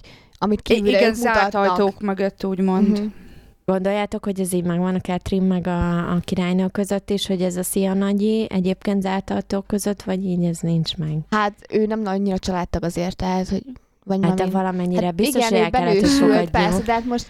amit 0.46 0.62
kívülre 0.62 0.98
igen, 0.98 1.14
zárt 1.14 1.54
ajtók 1.54 2.00
mögött 2.00 2.44
úgymond. 2.44 2.88
Mhm. 2.88 3.04
Gondoljátok, 3.64 4.24
hogy 4.24 4.40
ez 4.40 4.52
így 4.52 4.64
megvan 4.64 4.94
a 4.94 5.00
Catherine 5.00 5.46
meg 5.46 5.66
a, 5.66 6.10
a 6.12 6.18
királynő 6.24 6.66
között 6.68 7.10
is, 7.10 7.26
hogy 7.26 7.42
ez 7.42 7.56
a 7.56 7.62
Szia 7.62 7.94
Nagyi 7.94 8.46
egyébként 8.50 9.02
zárt 9.02 9.30
ajtók 9.30 9.66
között, 9.66 10.02
vagy 10.02 10.24
így 10.24 10.44
ez 10.44 10.58
nincs 10.60 10.96
meg? 10.96 11.18
Hát 11.30 11.54
ő 11.70 11.86
nem 11.86 12.02
annyira 12.04 12.38
családtag 12.38 12.84
azért, 12.84 13.16
tehát, 13.16 13.48
hogy 13.48 13.62
vagy 14.04 14.18
Hát 14.22 14.34
de 14.34 14.44
valami- 14.46 14.52
valamennyire 14.52 15.06
hát 15.06 15.14
biztos, 15.14 15.46
igen, 15.48 15.48
hogy 15.50 15.58
ő 15.60 15.64
el 15.64 15.70
kellett, 15.70 15.88
hogy 15.92 16.00
benősült, 16.00 16.22
fogadjuk. 16.30 16.50
persze, 16.50 16.82
de 16.82 16.92
hát 16.92 17.04
most 17.04 17.26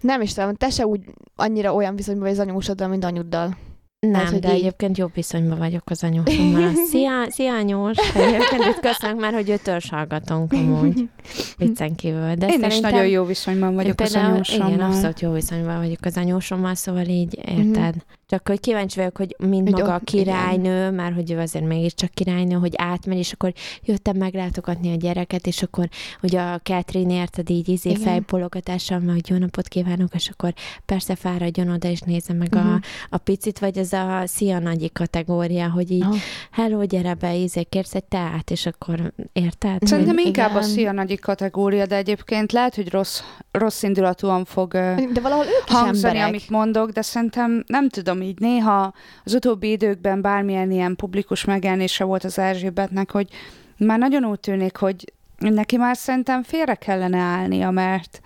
nem 0.00 0.20
is 0.20 0.32
tudom, 0.32 0.54
te 0.54 0.70
se 0.70 0.86
úgy 0.86 1.00
annyira 1.36 1.74
olyan 1.74 1.96
viszonyban 1.96 2.22
vagy 2.28 2.32
az 2.38 2.46
anyósoddal, 2.46 2.88
mint 2.88 3.04
anyuddal. 3.04 3.56
Nem, 4.06 4.12
Tehát, 4.12 4.28
hogy 4.30 4.38
de 4.40 4.48
így- 4.48 4.54
egyébként 4.60 4.98
jobb 4.98 5.14
viszonyban 5.14 5.58
vagyok 5.58 5.90
az 5.90 6.04
anyósommal. 6.04 6.70
Szia, 6.90 7.30
szia 7.30 7.54
anyós! 7.54 7.96
Egyébként 8.14 8.64
itt 8.64 9.16
már, 9.20 9.32
hogy 9.32 9.48
őtörs 9.50 9.90
hallgatunk 9.90 10.52
amúgy. 10.52 11.08
Viccen 11.56 11.94
kívül. 11.94 12.34
De 12.34 12.46
Én 12.48 12.62
is 12.64 12.80
nagyon 12.80 13.06
jó 13.06 13.24
viszonyban 13.24 13.74
vagyok 13.74 14.00
az 14.00 14.14
anyósommal. 14.14 14.72
Igen, 14.72 14.80
abszolút 14.86 15.20
jó 15.20 15.32
viszonyban 15.32 15.78
vagyok 15.78 15.98
az 16.04 16.16
anyósommal, 16.16 16.74
szóval 16.74 17.04
így 17.06 17.38
érted. 17.48 17.94
Csak 18.32 18.48
hogy 18.48 18.60
kíváncsi 18.60 18.98
vagyok, 18.98 19.16
hogy 19.16 19.36
mind 19.38 19.68
Hogy 19.70 19.80
maga 19.80 19.94
a 19.94 19.98
királynő, 20.04 20.90
már 20.90 21.12
hogy 21.12 21.30
ő 21.32 21.38
azért 21.38 21.64
mégiscsak 21.66 22.10
királynő, 22.10 22.54
hogy 22.54 22.72
átmegy, 22.76 23.18
és 23.18 23.32
akkor 23.32 23.52
jöttem 23.84 24.16
meglátogatni 24.16 24.92
a 24.92 24.96
gyereket, 24.96 25.46
és 25.46 25.62
akkor 25.62 25.88
ugye 26.22 26.40
a 26.40 26.58
Catherine 26.62 27.14
érted 27.14 27.50
így 27.50 27.68
izé 27.68 27.90
Igen. 27.90 28.02
fejbologatással, 28.02 28.98
meg 28.98 29.14
hogy 29.14 29.28
jó 29.30 29.36
napot 29.36 29.68
kívánok, 29.68 30.14
és 30.14 30.28
akkor 30.28 30.52
persze 30.86 31.14
fáradjon 31.14 31.68
oda, 31.68 31.88
és 31.88 32.00
nézze 32.00 32.32
meg 32.32 32.54
Mhm. 32.54 32.66
a, 32.66 32.80
a 33.10 33.16
picit, 33.16 33.58
vagy 33.58 33.78
ez 33.78 33.92
a 33.92 34.22
szia 34.26 34.58
nagyi 34.58 34.90
kategória, 34.92 35.70
hogy 35.70 35.90
így 35.90 36.02
Aha. 36.02 36.14
hello, 36.50 36.84
gyere 36.84 37.14
be, 37.14 37.34
izé, 37.34 37.62
kérsz 37.62 37.94
egy 37.94 38.04
teát, 38.04 38.50
és 38.50 38.66
akkor 38.66 39.12
érted? 39.32 39.86
Szerintem 39.86 40.16
Hogy- 40.16 40.26
inkább 40.26 40.50
a 40.54 40.58
igen. 40.58 40.68
szia 40.68 40.92
nagyik 40.92 41.20
kategória, 41.20 41.86
de 41.86 41.96
egyébként 41.96 42.52
lehet, 42.52 42.74
hogy 42.74 42.90
rossz, 42.90 43.20
rossz 43.50 43.82
indulatúan 43.82 44.44
fog 44.44 44.70
De 44.72 45.20
valahol 45.22 45.44
ők 45.44 45.68
is 45.68 45.74
hangzani, 45.74 46.06
emberek. 46.18 46.28
amit 46.28 46.50
mondok, 46.50 46.90
de 46.90 47.02
szerintem 47.02 47.64
nem 47.66 47.88
tudom 47.88 48.20
így 48.22 48.38
néha 48.38 48.92
az 49.24 49.34
utóbbi 49.34 49.70
időkben 49.70 50.20
bármilyen 50.20 50.70
ilyen 50.70 50.96
publikus 50.96 51.44
megjelenése 51.44 52.04
volt 52.04 52.24
az 52.24 52.38
Erzsébetnek, 52.38 53.10
hogy 53.10 53.28
már 53.76 53.98
nagyon 53.98 54.24
úgy 54.24 54.40
tűnik, 54.40 54.76
hogy 54.76 55.12
neki 55.38 55.76
már 55.76 55.96
szerintem 55.96 56.42
félre 56.42 56.74
kellene 56.74 57.18
állnia, 57.18 57.70
mert 57.70 58.20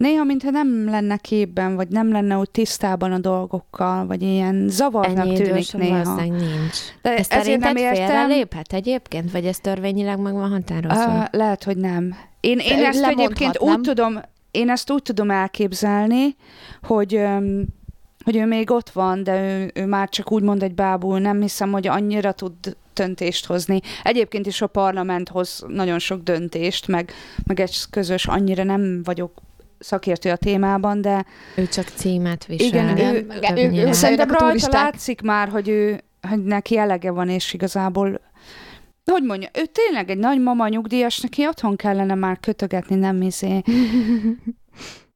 néha, 0.00 0.24
mintha 0.24 0.50
nem 0.50 0.84
lenne 0.88 1.16
képben, 1.16 1.76
vagy 1.76 1.88
nem 1.88 2.12
lenne 2.12 2.36
ott 2.36 2.52
tisztában 2.52 3.12
a 3.12 3.18
dolgokkal, 3.18 4.06
vagy 4.06 4.22
ilyen 4.22 4.68
zavarnak 4.68 5.26
Ennyi 5.26 5.36
tűnik 5.36 5.72
néha. 5.72 6.20
nincs. 6.20 6.76
De 7.02 7.16
Ezt 7.16 7.32
ezért 7.32 7.60
nem 7.60 7.76
értem. 7.76 8.28
léphet 8.28 8.72
egyébként? 8.72 9.30
Vagy 9.30 9.44
ez 9.46 9.58
törvényileg 9.58 10.18
meg 10.18 10.32
van 10.32 10.50
határozva? 10.50 11.18
Uh, 11.18 11.24
lehet, 11.30 11.64
hogy 11.64 11.76
nem. 11.76 12.16
Én, 12.40 12.58
én 12.58 12.84
ezt 12.84 13.04
egyébként 13.04 13.58
nem? 13.60 13.72
úgy 13.72 13.80
tudom, 13.80 14.20
én 14.50 14.70
ezt 14.70 14.90
úgy 14.90 15.02
tudom 15.02 15.30
elképzelni, 15.30 16.36
hogy 16.82 17.14
öm, 17.14 17.66
hogy 18.24 18.36
ő 18.36 18.46
még 18.46 18.70
ott 18.70 18.90
van, 18.90 19.22
de 19.22 19.42
ő, 19.42 19.70
ő 19.74 19.86
már 19.86 20.08
csak 20.08 20.32
úgy 20.32 20.42
mond 20.42 20.62
egy 20.62 20.74
bábul, 20.74 21.18
nem 21.18 21.40
hiszem, 21.40 21.72
hogy 21.72 21.86
annyira 21.86 22.32
tud 22.32 22.54
döntést 22.94 23.46
hozni. 23.46 23.80
Egyébként 24.02 24.46
is 24.46 24.62
a 24.62 24.66
parlament 24.66 25.28
hoz 25.28 25.64
nagyon 25.66 25.98
sok 25.98 26.22
döntést, 26.22 26.86
meg, 26.88 27.12
meg 27.46 27.60
egy 27.60 27.76
közös, 27.90 28.26
annyira 28.26 28.62
nem 28.62 29.02
vagyok 29.04 29.32
szakértő 29.78 30.30
a 30.30 30.36
témában, 30.36 31.00
de 31.00 31.24
Ő 31.56 31.66
csak 31.68 31.84
címet 31.94 32.46
visel. 32.46 32.66
Igen, 32.66 32.98
ő- 33.14 33.26
ő- 33.30 33.38
többnyire. 33.40 33.88
ő- 33.88 33.92
Szerintem 33.92 34.30
rajta 34.30 34.68
látszik 34.70 35.20
már, 35.20 35.48
hogy 35.48 35.68
ő, 35.68 36.00
hogy 36.28 36.44
neki 36.44 36.76
elege 36.78 37.10
van, 37.10 37.28
és 37.28 37.52
igazából 37.54 38.20
hogy 39.04 39.22
mondja, 39.22 39.48
ő 39.58 39.62
tényleg 39.72 40.10
egy 40.10 40.18
nagymama 40.18 40.68
nyugdíjas, 40.68 41.20
neki 41.20 41.46
otthon 41.46 41.76
kellene 41.76 42.14
már 42.14 42.40
kötögetni, 42.40 42.96
nem 42.96 43.22
izé. 43.22 43.62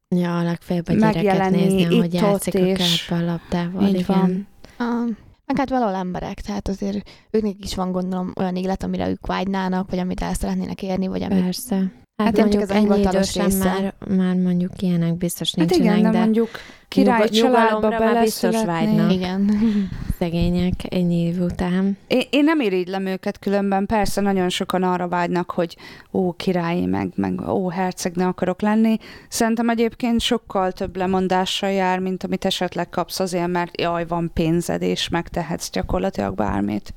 Ja, 0.07 0.41
legfeljebb 0.41 0.89
a 0.89 0.93
gyereket 0.93 1.49
nézni, 1.49 1.81
itt-ott, 1.81 2.13
játszik 2.13 2.79
a 3.09 3.15
a 3.15 3.21
labdával. 3.21 3.87
Így 3.87 3.99
igen. 3.99 4.05
van. 4.07 4.47
Ah, 4.77 5.09
meg 5.45 5.57
hát 5.57 5.69
valahol 5.69 5.95
emberek, 5.95 6.41
tehát 6.41 6.67
azért 6.67 7.09
őknek 7.31 7.55
is 7.57 7.75
van 7.75 7.91
gondolom 7.91 8.33
olyan 8.35 8.55
élet, 8.55 8.83
amire 8.83 9.09
ők 9.09 9.25
vágynának, 9.25 9.89
vagy 9.89 9.99
amit 9.99 10.21
el 10.21 10.33
szeretnének 10.33 10.81
érni, 10.81 11.07
vagy 11.07 11.23
amit... 11.23 11.43
Persze. 11.43 11.91
Hát, 12.17 12.27
Hát 12.27 12.37
mondjuk 12.37 12.61
ez 12.61 12.69
a 12.69 12.73
ennyi 12.73 12.83
hivatalos 12.83 13.35
idősen 13.35 13.45
része. 13.45 13.63
már, 13.69 13.93
már 14.17 14.35
mondjuk 14.35 14.81
ilyenek 14.81 15.13
biztos 15.17 15.53
Hát 15.57 15.69
nincsenek, 15.69 15.97
igen, 15.97 16.11
de 16.11 16.17
de 16.17 16.23
mondjuk 16.23 16.49
királyi 16.87 17.29
nyugo- 17.31 17.53
családba 17.53 17.89
már 17.89 18.21
biztos 18.23 18.63
vágynak. 18.63 19.11
Igen. 19.11 19.51
szegények 20.19 20.73
ennyi 20.93 21.15
év 21.15 21.41
után. 21.41 21.97
Én, 22.07 22.21
én 22.29 22.43
nem 22.43 22.59
irigylem 22.59 23.05
őket 23.05 23.39
különben, 23.39 23.85
persze 23.85 24.21
nagyon 24.21 24.49
sokan 24.49 24.83
arra 24.83 25.07
vágynak, 25.07 25.51
hogy 25.51 25.77
ó, 26.11 26.31
királyi, 26.33 26.85
meg, 26.85 27.11
meg 27.15 27.47
ó, 27.49 27.69
hercegne 27.69 28.25
akarok 28.27 28.61
lenni. 28.61 28.97
Szerintem 29.29 29.69
egyébként 29.69 30.21
sokkal 30.21 30.71
több 30.71 30.95
lemondással 30.95 31.69
jár, 31.71 31.99
mint 31.99 32.23
amit 32.23 32.45
esetleg 32.45 32.89
kapsz 32.89 33.19
azért, 33.19 33.47
mert 33.47 33.81
jaj, 33.81 34.05
van 34.07 34.31
pénzed, 34.33 34.81
és 34.81 35.09
megtehetsz 35.09 35.69
gyakorlatilag 35.71 36.35
bármit. 36.35 36.93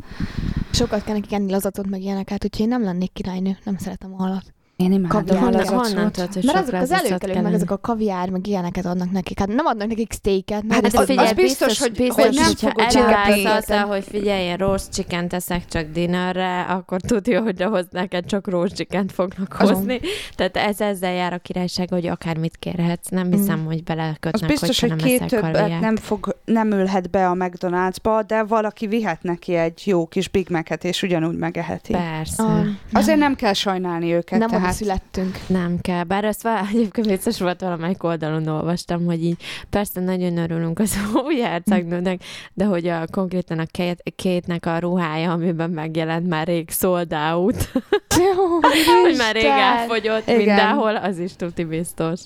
Sokat 0.73 1.05
kell 1.05 1.15
nekik 1.15 1.33
enni 1.33 1.51
lazatot, 1.51 1.87
meg 1.89 2.01
ilyeneket, 2.01 2.45
úgyhogy 2.45 2.61
én 2.61 2.69
nem 2.69 2.83
lennék 2.85 3.13
királynő, 3.13 3.57
nem 3.65 3.77
szeretem 3.79 4.15
a 4.15 4.23
halat. 4.23 4.53
Én 4.83 4.93
imádom 4.93 5.09
Kaviár 5.09 5.55
a 5.55 5.69
Honnan, 5.69 6.11
hogy 6.15 6.45
Mert 6.45 6.59
azok 6.59 6.75
az 6.81 6.91
előkelők, 6.93 7.43
meg 7.43 7.55
azok 7.55 7.71
a 7.71 7.79
kaviár, 7.79 8.31
meg 8.31 8.47
ilyeneket 8.47 8.87
adnak 8.87 9.11
nekik. 9.11 9.39
Hát 9.39 9.49
nem 9.49 9.67
adnak 9.67 9.89
nekik 9.89 10.13
steaket. 10.13 10.65
Hát 10.69 10.69
nem 10.69 10.81
az- 10.85 10.93
de 10.93 10.99
az 10.99 11.07
figyelj, 11.07 11.33
biztos, 11.35 11.79
hogy- 11.79 11.93
biztos, 11.93 12.25
hogy 12.25 12.35
nem 12.35 12.55
fogod 12.55 12.87
csinálni. 12.87 13.45
azzal, 13.45 13.87
hogy 13.87 14.05
figyelj, 14.11 14.43
én 14.43 14.57
roast 14.57 14.93
chicken 14.93 15.29
teszek 15.29 15.67
csak 15.69 15.87
dinnerre, 15.93 16.61
akkor 16.61 17.01
tudja, 17.01 17.43
hogy 17.43 17.63
ahhoz 17.63 17.87
neked 17.91 18.25
csak 18.25 18.49
roast 18.51 18.75
chicken 18.75 19.09
fognak 19.09 19.57
Azon. 19.59 19.75
hozni. 19.75 20.01
Tehát 20.35 20.57
ez 20.57 20.81
ezzel 20.81 21.13
jár 21.13 21.33
a 21.33 21.39
királyság, 21.39 21.89
hogy 21.91 22.07
akármit 22.07 22.57
kérhetsz. 22.57 23.09
Nem 23.09 23.33
hiszem, 23.33 23.65
hogy 23.65 23.75
Az 23.77 23.81
belekötnek, 23.81 24.51
biztos, 24.51 24.81
hogyha 24.81 24.95
hogy 24.97 25.05
nem 25.19 25.19
két 25.29 25.29
többet 25.41 25.81
nem, 25.81 25.97
fog, 25.97 26.37
nem 26.45 26.71
ülhet 26.73 27.11
be 27.11 27.29
a 27.29 27.35
McDonald'sba, 27.35 28.25
de 28.27 28.43
valaki 28.43 28.87
vihet 28.87 29.23
neki 29.23 29.55
egy 29.55 29.83
jó 29.85 30.07
kis 30.07 30.29
Big 30.29 30.47
Mac-et, 30.51 30.85
és 30.85 31.03
ugyanúgy 31.03 31.37
megeheti. 31.37 31.93
Persze. 31.93 32.43
Ah, 32.43 32.67
Azért 32.93 33.19
nem 33.19 33.35
kell 33.35 33.53
sajnálni 33.53 34.13
őket. 34.13 34.39
nem 34.39 34.49
tehát... 34.69 34.83
születtünk. 34.83 35.39
Nem 35.47 35.79
kell, 35.81 36.05
bár 36.05 36.25
azt 36.25 36.43
vá- 36.43 36.69
egyébként 36.75 37.07
vicces 37.07 37.41
volt 37.41 37.61
valamelyik 37.61 38.03
oldalon 38.03 38.47
olvastam, 38.47 39.05
hogy 39.05 39.25
így 39.25 39.43
persze 39.71 40.01
nagyon 40.01 40.37
örülünk 40.37 40.79
az 40.79 40.99
új 41.27 41.39
hercegnőnek, 41.41 42.21
de 42.55 42.65
hogy 42.65 42.87
a, 42.87 43.05
konkrétan 43.11 43.59
a 43.59 43.65
két, 43.67 44.03
kétnek 44.17 44.67
a 44.67 44.79
ruhája, 44.79 45.33
amiben 45.33 45.71
megjelent 45.71 46.29
már 46.29 46.47
rég 46.47 46.71
sold 46.71 47.13
out, 47.13 47.71
hogy 49.05 49.17
már 49.17 49.35
rég 49.35 49.45
elfogyott 49.45 50.29
Igen. 50.29 50.37
mindenhol, 50.37 50.97
az 50.97 51.19
is 51.19 51.37
tuti 51.37 51.65
biztos. 51.65 52.21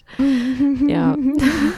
Ja. 0.86 1.16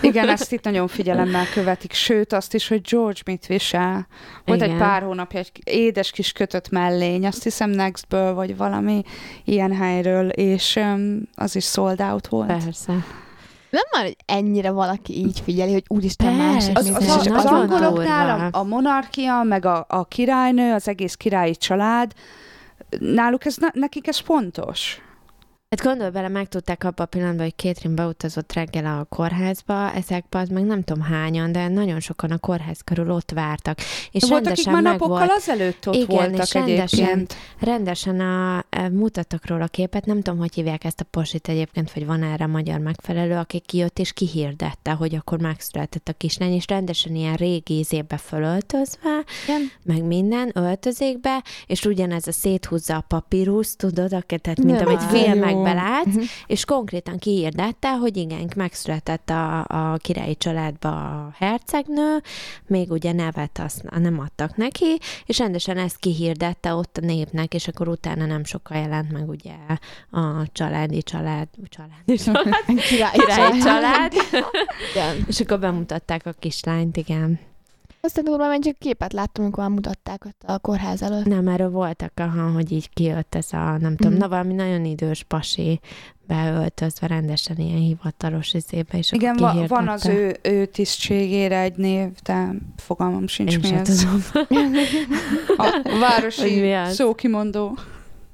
Igen, 0.00 0.28
ezt 0.28 0.52
itt 0.52 0.64
nagyon 0.64 0.88
figyelemmel 0.88 1.44
követik, 1.54 1.92
sőt 1.92 2.32
azt 2.32 2.54
is, 2.54 2.68
hogy 2.68 2.80
George 2.90 3.20
mit 3.26 3.46
visel. 3.46 4.06
Volt 4.44 4.60
Igen. 4.60 4.70
egy 4.70 4.78
pár 4.78 5.02
hónapja 5.02 5.38
egy 5.38 5.50
édes 5.64 6.10
kis 6.10 6.32
kötött 6.32 6.70
mellény, 6.70 7.26
azt 7.26 7.42
hiszem 7.42 7.70
Nextből, 7.70 8.34
vagy 8.34 8.56
valami 8.56 9.02
ilyen 9.44 9.72
helyről, 9.72 10.28
és 10.28 10.53
um, 10.76 11.22
az 11.34 11.56
is 11.56 11.64
sold 11.64 12.00
out 12.00 12.26
volt. 12.26 12.46
Persze. 12.46 12.92
Nem 13.70 13.82
már, 13.92 14.04
hogy 14.04 14.16
ennyire 14.26 14.70
valaki 14.70 15.16
így 15.16 15.40
figyeli, 15.44 15.72
hogy 15.72 15.84
úristen 15.88 16.36
Persze. 16.36 16.52
másik 16.52 16.78
Az, 16.78 16.88
az, 16.88 17.08
az, 17.08 17.26
és 17.26 17.32
az 17.32 17.44
angoloknál 17.44 18.50
a, 18.52 18.58
a 18.58 18.62
monarchia, 18.62 19.42
meg 19.42 19.64
a, 19.64 19.84
a 19.88 20.04
királynő, 20.04 20.72
az 20.72 20.88
egész 20.88 21.14
királyi 21.14 21.56
család, 21.56 22.12
náluk 22.98 23.44
ez, 23.44 23.56
nekik 23.72 24.06
ez 24.06 24.18
fontos. 24.18 25.00
Hát 25.74 25.86
gondolj 25.86 26.10
bele, 26.10 26.28
megtudták 26.28 26.84
abban 26.84 27.06
a 27.06 27.08
pillanatban, 27.08 27.44
hogy 27.44 27.54
Kétrin 27.54 27.94
beutazott 27.94 28.52
reggel 28.52 28.86
a 28.98 29.04
kórházba, 29.04 29.92
ezekben 29.92 30.42
az 30.42 30.48
meg 30.48 30.64
nem 30.64 30.82
tudom 30.82 31.02
hányan, 31.02 31.52
de 31.52 31.68
nagyon 31.68 32.00
sokan 32.00 32.30
a 32.30 32.38
kórház 32.38 32.80
körül 32.84 33.10
ott 33.10 33.30
vártak. 33.30 33.78
És 34.10 34.28
Volt, 34.28 34.46
akik 34.46 34.66
már 34.66 34.82
napokkal 34.82 35.18
volt, 35.18 35.30
azelőtt 35.36 35.88
ott 35.88 35.94
Igen, 35.94 36.06
voltak 36.06 36.42
és 36.46 36.52
rendesen- 36.52 37.02
egyébként. 37.02 37.34
rendesen 37.60 38.20
a, 38.20 38.56
a, 38.56 38.64
mutattak 38.92 39.46
róla 39.46 39.66
képet, 39.66 40.04
nem 40.06 40.20
tudom, 40.22 40.38
hogy 40.38 40.54
hívják 40.54 40.84
ezt 40.84 41.00
a 41.00 41.04
posit 41.10 41.48
egyébként, 41.48 41.92
vagy 41.92 42.06
van 42.06 42.22
erre 42.22 42.46
magyar 42.46 42.78
megfelelő, 42.78 43.34
aki 43.36 43.58
kijött 43.60 43.98
és 43.98 44.12
kihirdette, 44.12 44.90
hogy 44.92 45.14
akkor 45.14 45.38
megszületett 45.40 46.08
a 46.08 46.12
kislány, 46.12 46.52
és 46.52 46.64
rendesen 46.66 47.14
ilyen 47.14 47.34
régi 47.34 47.78
izébe 47.78 48.16
fölöltözve, 48.16 49.24
Igen. 49.44 49.70
meg 49.84 50.02
minden 50.04 50.50
öltözékbe, 50.54 51.42
és 51.66 51.84
ugyanez 51.84 52.26
a 52.26 52.32
széthúzza 52.32 52.96
a 52.96 53.04
papírus, 53.08 53.76
tudod, 53.76 54.12
aki- 54.12 54.38
tehát 54.38 54.62
mint 54.62 54.78
Nem, 54.78 54.86
amit 54.86 55.00
á, 55.00 55.10
filmekben 55.64 55.84
jó. 55.86 55.90
látsz, 55.92 56.14
Mhm. 56.14 56.24
és 56.46 56.64
konkrétan 56.64 57.18
kihirdette, 57.18 57.96
hogy 57.96 58.16
igen, 58.16 58.50
megszületett 58.56 59.30
a, 59.30 59.58
a 59.92 59.96
királyi 59.96 60.36
családba 60.36 60.88
a 60.88 61.34
hercegnő, 61.38 62.22
még 62.66 62.90
ugye 62.90 63.12
nevet 63.12 63.58
azt 63.58 63.82
nem 63.90 64.18
adtak 64.20 64.56
neki, 64.56 64.98
és 65.26 65.38
rendesen 65.38 65.78
ezt 65.78 65.96
kihirdette 65.98 66.74
ott 66.74 66.96
a 66.96 67.06
népnek, 67.06 67.54
és 67.54 67.68
akkor 67.68 67.88
utána 67.88 68.26
nem 68.26 68.44
sokkal 68.44 68.76
jelent 68.78 69.12
meg 69.12 69.28
ugye 69.28 69.52
a 70.10 70.52
családi 70.52 71.02
család, 71.02 71.48
családi 71.68 72.16
család, 72.16 72.64
Király, 72.88 73.12
királyi 73.12 73.58
család, 73.60 74.12
Igen. 74.92 75.24
és 75.26 75.40
akkor 75.40 75.58
bemutatták 75.58 76.26
a 76.26 76.32
kislányt, 76.38 76.96
igen. 76.96 77.38
Aztán 78.04 78.24
durva, 78.24 78.48
mert 78.48 78.62
csak 78.62 78.78
képet 78.78 79.12
láttam, 79.12 79.44
amikor 79.44 79.62
már 79.62 79.72
mutatták 79.72 80.24
ott 80.24 80.42
a 80.46 80.58
kórház 80.58 81.02
előtt. 81.02 81.24
Nem, 81.24 81.48
erről 81.48 81.70
voltak, 81.70 82.12
aha, 82.16 82.50
hogy 82.50 82.72
így 82.72 82.90
kijött 82.90 83.34
ez 83.34 83.52
a, 83.52 83.76
nem 83.78 83.96
tudom, 83.96 84.12
Mhm. 84.12 84.20
na 84.20 84.28
valami 84.28 84.52
nagyon 84.54 84.84
idős 84.84 85.22
pasi 85.22 85.80
beöltözve 86.26 87.06
rendesen 87.06 87.56
ilyen 87.56 87.78
hivatalos 87.78 88.54
izébe, 88.54 88.98
és 88.98 89.12
Igen, 89.12 89.36
va- 89.36 89.68
van 89.68 89.88
az 89.88 90.06
ő, 90.06 90.36
ő 90.42 90.64
tisztségére 90.66 91.60
egy 91.60 91.76
név, 91.76 92.08
de 92.24 92.48
fogalmam 92.76 93.26
sincs 93.26 93.52
Én 93.52 93.58
mi 93.62 93.66
sem 93.66 93.78
ez. 93.78 93.98
tudom. 93.98 94.22
A 95.56 95.82
városi 96.00 96.72
szókimondó. 96.88 97.78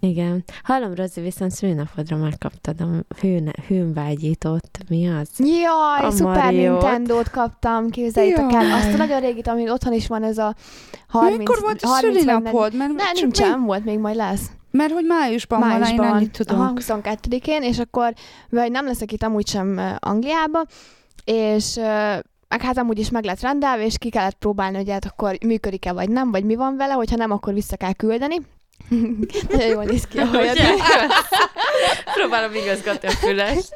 Igen. 0.00 0.44
Hallom, 0.62 0.94
Rozi, 0.94 1.20
viszont 1.20 1.50
szülinapodra 1.50 2.16
megkaptad 2.16 2.80
a 2.80 2.88
hőn, 3.20 3.52
hőnvágyítót. 3.66 4.68
Mi 4.88 5.08
az? 5.08 5.28
Jaj, 5.38 6.06
A 6.06 6.10
Super 6.10 6.44
Mariót. 6.44 6.80
Nintendo-t 6.80 7.30
kaptam, 7.30 7.90
képzeljétek 7.90 8.52
el. 8.52 8.72
Azt 8.72 8.92
a 8.94 8.96
nagyon 8.96 9.20
régit, 9.20 9.46
ami 9.48 9.70
otthon 9.70 9.92
is 9.92 10.06
van, 10.06 10.22
ez 10.22 10.38
a 10.38 10.54
30... 11.08 11.38
Mikor 11.38 11.58
volt 11.60 11.82
a 11.82 11.86
30 11.88 12.12
vagy 12.12 12.22
szülinapod? 12.22 12.74
Mert, 12.76 12.92
Ne, 12.92 13.20
nincsen, 13.20 13.58
még- 13.58 13.66
volt, 13.66 13.84
még 13.84 13.98
majd 13.98 14.16
lesz. 14.16 14.46
mert 14.70 14.92
hogy 14.92 15.04
májusban, 15.04 15.58
van, 15.60 15.70
én 15.70 15.78
Májusban. 15.78 16.14
ennyit 16.16 16.30
tudok. 16.36 16.58
Aha, 16.60 16.72
22-én, 16.74 17.62
és 17.62 17.78
akkor, 17.78 18.12
vagy 18.50 18.70
nem 18.70 18.86
leszek 18.86 19.12
itt 19.12 19.22
amúgy 19.22 19.46
sem 19.48 19.80
Angliába, 19.98 20.64
és 21.24 21.74
meg 22.48 22.62
hát 22.62 22.78
amúgy 22.78 22.98
is 22.98 23.10
meg 23.10 23.24
lett 23.24 23.40
rendelve, 23.40 23.84
és 23.84 23.98
ki 23.98 24.08
kellett 24.08 24.38
próbálni, 24.38 24.76
hogy 24.76 24.90
hát 24.90 25.04
akkor 25.04 25.36
működik-e 25.46 25.92
vagy 25.92 26.08
nem, 26.10 26.30
vagy 26.30 26.44
mi 26.44 26.54
van 26.54 26.76
vele, 26.76 26.92
hogyha 26.92 27.16
nem, 27.16 27.30
akkor 27.30 27.54
vissza 27.54 27.76
kell 27.76 27.92
küldeni. 27.92 28.36
Nagyon 29.50 29.68
jól 29.68 29.85
néz 29.85 30.05
ki 30.05 30.18
a 30.18 30.24
hajad. 30.24 30.57
Próbálom 32.14 32.55
igazgatni 32.55 33.09
a 33.09 33.11
fülest. 33.11 33.74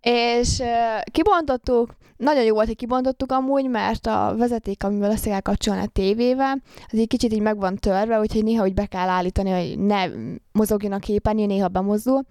És 0.00 0.62
kibontottuk, 1.04 1.94
nagyon 2.16 2.44
jó 2.44 2.54
volt, 2.54 2.66
hogy 2.66 2.76
kibontottuk 2.76 3.32
amúgy, 3.32 3.68
mert 3.68 4.06
a 4.06 4.34
vezeték, 4.36 4.84
amivel 4.84 5.10
össze 5.10 5.30
kell 5.30 5.40
kapcsolni 5.40 5.80
a 5.80 5.86
tévével, 5.92 6.62
az 6.92 6.98
egy 6.98 7.06
kicsit 7.06 7.32
így 7.32 7.40
meg 7.40 7.58
van 7.58 7.76
törve, 7.76 8.18
úgyhogy 8.18 8.44
néha 8.44 8.64
úgy 8.64 8.74
be 8.74 8.86
kell 8.86 9.08
állítani, 9.08 9.50
hogy 9.50 9.78
ne 9.78 10.06
mozogjon 10.52 10.92
a 10.92 10.98
képernyő, 10.98 11.46
néha 11.46 11.68
bemozdul. 11.68 12.22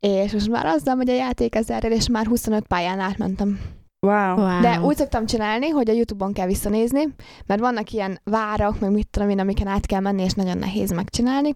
És 0.00 0.32
most 0.32 0.48
már 0.48 0.66
azzal 0.66 0.94
megy 0.94 1.08
a 1.08 1.14
játék 1.14 1.54
ezerrel, 1.54 1.92
és 1.92 2.08
már 2.08 2.26
25 2.26 2.66
pályán 2.66 3.00
átmentem. 3.00 3.60
Wow. 4.04 4.36
Wow. 4.36 4.60
De 4.60 4.80
úgy 4.80 4.96
szoktam 4.96 5.26
csinálni, 5.26 5.68
hogy 5.68 5.90
a 5.90 5.92
Youtube-on 5.92 6.32
kell 6.32 6.46
visszanézni, 6.46 7.02
mert 7.46 7.60
vannak 7.60 7.90
ilyen 7.90 8.20
várak, 8.24 8.80
meg 8.80 8.90
mit 8.90 9.08
tudom 9.10 9.28
én, 9.28 9.38
amiken 9.38 9.66
át 9.66 9.86
kell 9.86 10.00
menni, 10.00 10.22
és 10.22 10.32
nagyon 10.32 10.58
nehéz 10.58 10.90
megcsinálni. 10.92 11.54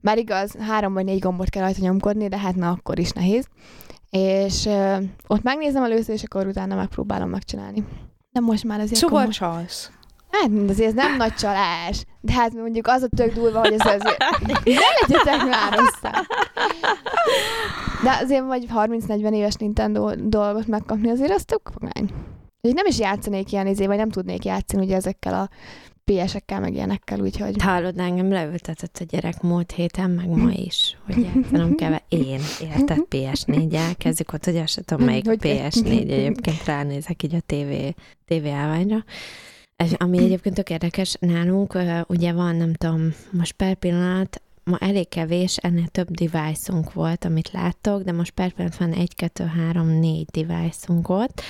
Már 0.00 0.18
igaz, 0.18 0.54
három 0.60 0.92
vagy 0.92 1.04
négy 1.04 1.18
gombot 1.18 1.48
kell 1.48 1.62
rajta 1.62 1.80
nyomkodni, 1.80 2.28
de 2.28 2.38
hát 2.38 2.54
na 2.54 2.70
akkor 2.70 2.98
is 2.98 3.10
nehéz. 3.10 3.46
És 4.10 4.66
ö, 4.66 4.96
ott 5.26 5.42
megnézem 5.42 5.84
először, 5.84 6.14
és 6.14 6.22
akkor 6.22 6.46
utána 6.46 6.74
megpróbálom 6.74 7.28
megcsinálni. 7.28 7.84
De 8.32 8.40
most 8.40 8.64
már 8.64 8.80
azért... 8.80 9.00
Szóval 9.00 9.18
komoly- 9.18 9.34
csalsz. 9.34 9.90
Hát 10.30 10.50
azért 10.68 10.88
ez 10.88 10.94
nem 10.94 11.16
nagy 11.16 11.34
csalás. 11.34 12.04
De 12.26 12.32
hát 12.32 12.54
mondjuk 12.54 12.86
az 12.86 13.02
a 13.02 13.08
tök 13.16 13.34
durva, 13.34 13.58
hogy 13.58 13.72
ez 13.72 13.86
azért... 13.86 14.16
Ne 14.64 15.08
legyetek 15.08 15.48
már 15.48 15.72
össze! 15.72 16.26
De 18.02 18.10
azért 18.22 18.44
vagy 18.44 18.66
30-40 18.74 19.34
éves 19.34 19.54
Nintendo 19.54 20.14
dolgot 20.14 20.66
megkapni, 20.66 21.10
azért 21.10 21.32
az 21.32 21.44
tök. 21.44 21.70
Így 22.60 22.74
nem 22.74 22.86
is 22.86 22.98
játszanék 22.98 23.52
ilyen 23.52 23.66
izé, 23.66 23.86
vagy 23.86 23.96
nem 23.96 24.10
tudnék 24.10 24.44
játszani 24.44 24.84
ugye 24.84 24.94
ezekkel 24.94 25.34
a 25.34 25.48
PS-ekkel, 26.04 26.60
meg 26.60 26.74
ilyenekkel, 26.74 27.20
úgyhogy... 27.20 27.62
Hallod, 27.62 27.98
engem 27.98 28.30
leültetett 28.30 28.98
a 29.00 29.04
gyerek 29.04 29.42
múlt 29.42 29.72
héten, 29.72 30.10
meg 30.10 30.28
ma 30.28 30.50
is, 30.50 30.96
hogy 31.06 31.26
játszanom 31.34 31.74
kell. 31.74 32.00
Én 32.08 32.40
érted 32.60 32.98
PS4-el, 33.10 33.94
kezdjük 33.98 34.32
ott, 34.32 34.44
hogy 34.44 34.56
azt 34.56 34.72
sem 34.72 34.82
tudom, 34.84 35.04
melyik 35.04 35.26
Hogy- 35.26 35.38
PS4 35.42 35.86
egyébként 35.86 36.64
ránézek 36.64 37.22
így 37.22 37.34
a 37.34 37.40
TV, 37.46 37.72
TV 38.24 38.46
állványra. 38.46 39.04
És 39.84 39.92
ami 39.92 40.18
egyébként 40.18 40.54
tök 40.54 40.70
érdekes, 40.70 41.16
nálunk 41.20 41.78
ugye 42.06 42.32
van, 42.32 42.56
nem 42.56 42.74
tudom, 42.74 43.14
most 43.30 43.52
per 43.52 43.74
pillanat, 43.74 44.42
ma 44.64 44.78
elég 44.78 45.08
kevés, 45.08 45.56
ennél 45.56 45.86
több 45.86 46.10
device-unk 46.10 46.92
volt, 46.92 47.24
amit 47.24 47.52
láttok, 47.52 48.02
de 48.02 48.12
most 48.12 48.30
per 48.30 48.52
pillanat 48.52 48.76
van 48.76 48.92
egy, 48.92 49.14
kettő, 49.14 49.44
három, 49.44 49.88
négy 49.88 50.26
device-unk 50.32 51.08
ott, 51.08 51.42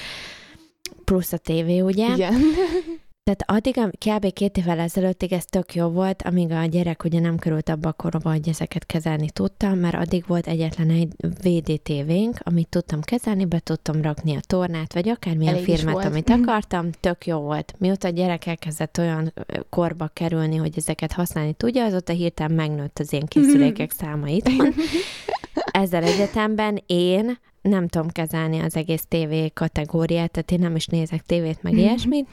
plusz 1.05 1.33
a 1.33 1.39
tévé, 1.39 1.81
ugye? 1.81 2.15
Igen. 2.15 2.35
Tehát 3.31 3.45
addig, 3.65 3.75
kb. 3.99 4.33
két 4.33 4.57
évvel 4.59 4.79
ezelőttig 4.79 5.33
ez 5.33 5.45
tök 5.45 5.75
jó 5.75 5.89
volt, 5.89 6.23
amíg 6.23 6.51
a 6.51 6.65
gyerek 6.65 7.05
ugye 7.05 7.21
nem 7.21 7.37
került 7.37 7.69
abba 7.69 7.89
a 7.89 7.93
korba, 7.93 8.31
hogy 8.31 8.49
ezeket 8.49 8.87
kezelni 8.87 9.31
tudtam, 9.31 9.79
mert 9.79 9.95
addig 9.95 10.25
volt 10.27 10.47
egyetlen 10.47 10.91
egy 10.91 11.09
VDTV-nk, 11.43 12.39
amit 12.43 12.69
tudtam 12.69 13.01
kezelni, 13.01 13.45
be 13.45 13.59
tudtam 13.59 14.03
rakni 14.03 14.37
a 14.37 14.41
tornát, 14.47 14.93
vagy 14.95 15.09
akármilyen 15.09 15.55
Elég 15.55 15.65
filmet, 15.65 15.95
volt. 15.95 16.05
amit 16.07 16.29
Mhm. 16.29 16.41
akartam, 16.43 16.91
tök 17.01 17.27
jó 17.27 17.39
volt. 17.39 17.75
Mióta 17.79 18.09
a 18.09 18.11
gyerek 18.11 18.47
elkezdett 18.47 18.99
olyan 18.99 19.33
korba 19.71 20.11
kerülni, 20.13 20.57
hogy 20.57 20.73
ezeket 20.77 21.13
használni 21.13 21.53
tudja, 21.53 21.85
azóta 21.85 22.13
hirtelen 22.13 22.53
megnőtt 22.57 22.99
az 22.99 23.13
én 23.13 23.27
készülékek 23.27 23.91
száma 24.01 24.29
itthon. 24.29 24.73
Ezzel 25.71 26.03
egyetemben 26.03 26.83
én 26.87 27.39
nem 27.63 27.89
tudom 27.89 28.09
kezelni 28.09 28.59
az 28.59 28.77
egész 28.77 29.05
TV 29.09 29.35
kategóriát, 29.55 30.31
tehát 30.31 30.51
én 30.51 30.59
nem 30.59 30.77
is 30.77 30.87
nézek 30.87 31.23
tévét, 31.23 31.63
meg 31.63 31.73
Mhm. 31.73 31.81
ilyesmit, 31.83 32.29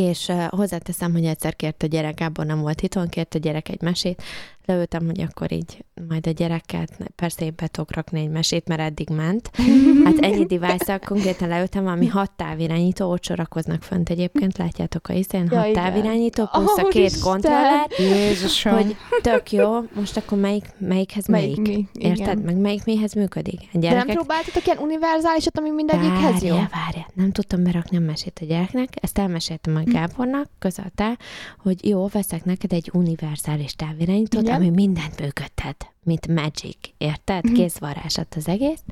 és 0.00 0.28
uh, 0.28 0.44
hozzáteszem, 0.44 1.12
hogy 1.12 1.24
egyszer 1.24 1.56
kért 1.56 1.82
a 1.82 1.86
gyerek, 1.86 2.14
Gábor 2.14 2.46
nem 2.46 2.60
volt 2.60 2.80
itthon, 2.80 3.08
kért 3.08 3.34
a 3.34 3.38
gyerek 3.38 3.68
egy 3.68 3.80
mesét, 3.80 4.22
leültem, 4.66 5.06
hogy 5.06 5.20
akkor 5.20 5.52
így 5.52 5.84
majd 6.08 6.26
a 6.26 6.30
gyereket, 6.30 6.96
persze 7.16 7.44
én 7.44 7.52
be 7.56 7.66
tudok 7.66 7.94
rakni 7.94 8.20
egy 8.20 8.28
mesét, 8.28 8.68
mert 8.68 8.80
eddig 8.80 9.08
ment. 9.08 9.50
Hát 10.04 10.18
ennyi 10.18 10.44
device 10.44 10.98
konkrétan 10.98 11.48
leültem, 11.48 11.86
ami 11.86 12.06
hat 12.06 12.30
távirányító, 12.30 13.10
ott 13.10 13.24
sorakoznak 13.24 13.82
fönt 13.82 14.10
egyébként, 14.10 14.58
látjátok 14.58 15.08
a 15.08 15.12
iszén, 15.12 15.48
Ja, 15.50 15.58
hat 15.58 15.68
igen. 15.68 15.82
távirányító, 15.82 16.48
plusz 16.52 16.78
a 16.78 16.88
két 16.88 17.04
Isten! 17.04 17.20
kontroller, 17.30 17.86
Jézusom. 17.98 18.72
hogy 18.72 18.96
tök 19.22 19.52
jó, 19.52 19.78
most 19.94 20.16
akkor 20.16 20.38
melyik, 20.38 20.64
melyikhez 20.78 21.26
melyik? 21.26 21.56
Melyik 21.56 21.76
mi? 21.76 21.88
Igen. 22.02 22.16
Érted? 22.16 22.44
Meg 22.44 22.56
melyik 22.56 22.84
mihez 22.84 23.12
működik? 23.12 23.60
A 23.60 23.66
De 23.72 23.78
nem 23.78 23.80
gyerekek 23.80 24.14
próbáltatok 24.14 24.66
ilyen 24.66 24.78
univerzálisat, 24.78 25.58
ami 25.58 25.70
mindegyikhez 25.70 26.42
jó? 26.42 26.54
Várja, 26.54 26.68
várja. 26.72 27.06
Nem 27.14 27.32
tudtam 27.32 27.62
berakni 27.62 27.96
a 27.96 28.00
mesét 28.00 28.38
a 28.42 28.44
gyereknek, 28.44 28.88
ezt 29.00 29.18
elmeséltem 29.18 29.76
a 29.76 29.80
Gábornak, 29.84 30.48
közölte, 30.58 31.18
hogy 31.58 31.88
jó, 31.88 32.06
veszek 32.06 32.44
neked 32.44 32.72
egy 32.72 32.90
univerzális 32.92 33.74
távirányítót, 33.74 34.48
Igen. 34.56 34.68
ami 34.68 34.84
mindent 34.84 35.20
működtet, 35.20 35.92
mint 36.02 36.26
Magic, 36.26 36.76
érted? 36.98 37.52
Kézvarázsat 37.52 38.34
az 38.36 38.48
egész. 38.48 38.82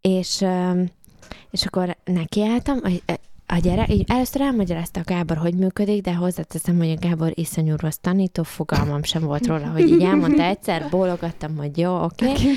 És, 0.00 0.44
és 1.50 1.66
akkor 1.66 1.96
nekiálltam, 2.04 2.78
a, 3.54 3.58
gyerek, 3.58 3.88
így 3.88 4.04
először 4.06 4.40
elmagyarázta 4.40 5.00
a 5.00 5.02
Gábor, 5.06 5.36
hogy 5.36 5.54
működik, 5.54 6.02
de 6.02 6.14
hozzáteszem, 6.14 6.76
hogy 6.76 6.90
a 6.90 7.08
Gábor 7.08 7.32
iszonyú 7.34 7.74
rossz 7.76 7.96
tanító, 8.00 8.42
fogalmam 8.42 9.02
sem 9.02 9.22
volt 9.22 9.46
róla, 9.46 9.66
hogy 9.66 9.88
így 9.88 10.02
elmondta 10.02 10.42
egyszer, 10.42 10.86
bólogattam, 10.90 11.56
hogy 11.56 11.78
jó, 11.78 12.02
oké. 12.02 12.30
Okay. 12.30 12.48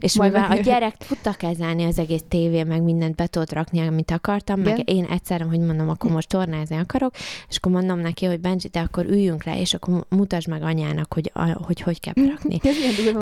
És 0.00 0.16
Majd 0.16 0.32
mivel 0.32 0.50
a 0.50 0.54
gyerek 0.54 0.96
tudta 0.96 1.32
kezelni 1.32 1.84
az 1.84 1.98
egész 1.98 2.22
tévé, 2.28 2.62
meg 2.62 2.82
mindent 2.82 3.14
be 3.14 3.26
tudott 3.26 3.52
rakni, 3.52 3.80
amit 3.80 4.10
akartam, 4.10 4.60
Igen. 4.60 4.72
meg 4.72 4.90
én 4.90 5.04
egyszerre, 5.04 5.44
hogy 5.44 5.58
mondom, 5.58 5.88
akkor 5.88 6.10
most 6.10 6.28
tornázni 6.28 6.76
akarok, 6.76 7.14
és 7.48 7.56
akkor 7.56 7.72
mondom 7.72 7.98
neki, 7.98 8.26
hogy 8.26 8.40
Benji, 8.40 8.68
de 8.68 8.80
akkor 8.80 9.04
üljünk 9.04 9.44
le, 9.44 9.60
és 9.60 9.74
akkor 9.74 10.04
mutasd 10.08 10.48
meg 10.48 10.62
anyának, 10.62 11.14
hogy 11.14 11.30
a, 11.34 11.62
hogy, 11.64 11.80
hogy 11.80 12.00
kell 12.00 12.14
berakni. 12.14 12.56
De 12.56 12.70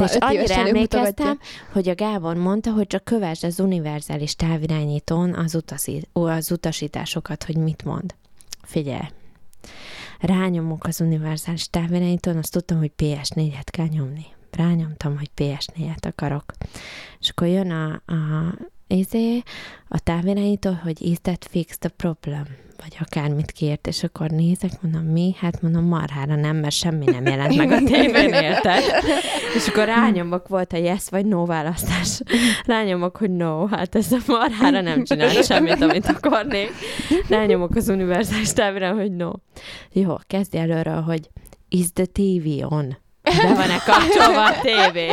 és 0.05 0.17
annyira 0.19 0.55
emlékeztem, 0.55 1.39
hogy 1.73 1.89
a 1.89 1.95
Gábor 1.95 2.37
mondta, 2.37 2.71
hogy 2.71 2.87
csak 2.87 3.05
kövesd 3.05 3.45
az 3.45 3.61
univerzális 3.61 4.37
távirányítón 4.37 5.35
az, 5.35 5.55
utasi, 5.55 6.09
az 6.13 6.53
utasításokat, 7.25 7.45
hogy 7.45 7.57
mit 7.57 7.85
mond. 7.85 8.15
Figyelj, 8.63 9.09
rányomok 10.21 10.85
az 10.85 11.01
univerzális 11.01 11.69
távirányítón, 11.69 12.37
azt 12.37 12.53
tudtam, 12.53 12.79
hogy 12.79 12.93
PS4-et 12.97 13.67
kell 13.71 13.87
nyomni. 13.87 14.27
Rányomtam, 14.51 15.19
hogy 15.19 15.31
PS4-et 15.37 16.07
akarok. 16.07 16.45
És 17.21 17.29
akkor 17.29 17.47
jön 17.47 17.71
a, 17.71 18.03
a, 18.07 18.55
izé, 18.95 19.43
a 19.89 19.99
távirányító, 19.99 20.71
hogy 20.83 21.03
is 21.03 21.17
that 21.23 21.47
fix 21.51 21.79
the 21.79 21.89
problem? 21.89 22.45
Vagy 22.77 22.97
akármit 23.01 23.51
kért, 23.51 23.87
és 23.87 24.03
akkor 24.03 24.31
nézek, 24.31 24.83
mondom, 24.83 25.03
mi? 25.03 25.35
Hát 25.39 25.63
mondom, 25.63 25.85
marhára 25.85 26.37
nem, 26.37 26.57
mert 26.57 26.75
semmi 26.75 27.05
nem 27.05 27.27
jelent 27.27 27.57
meg 27.57 27.71
a 27.71 27.79
tévén, 27.85 28.33
érted? 28.33 28.83
És 29.57 29.69
akkor 29.69 29.85
rányomok, 29.85 30.49
volt 30.49 30.73
a 30.73 30.77
yes 30.77 31.09
vagy 31.09 31.27
no 31.27 31.47
választás. 31.47 32.21
Rányomok, 32.67 33.17
hogy 33.17 33.31
no, 33.31 33.67
hát 33.67 33.95
ez 33.95 34.13
a 34.13 34.19
marhára 34.27 34.81
nem 34.81 35.05
csinál 35.05 35.43
semmit, 35.43 35.83
amit 35.83 36.07
akarnék. 36.07 36.71
Rányomok 37.29 37.75
az 37.75 37.89
univerzális 37.89 38.53
távirán, 38.53 38.95
hogy 38.95 39.13
no. 39.13 39.31
Jó, 39.93 40.15
kezdj 40.27 40.57
előről, 40.57 41.01
hogy 41.01 41.31
is 41.69 41.93
the 41.93 42.05
TV 42.05 42.73
on? 42.73 43.03
Be 43.25 43.55
van-e 43.55 43.79
kapcsolva 43.85 44.45
a 44.45 44.61
tévé? 44.61 45.11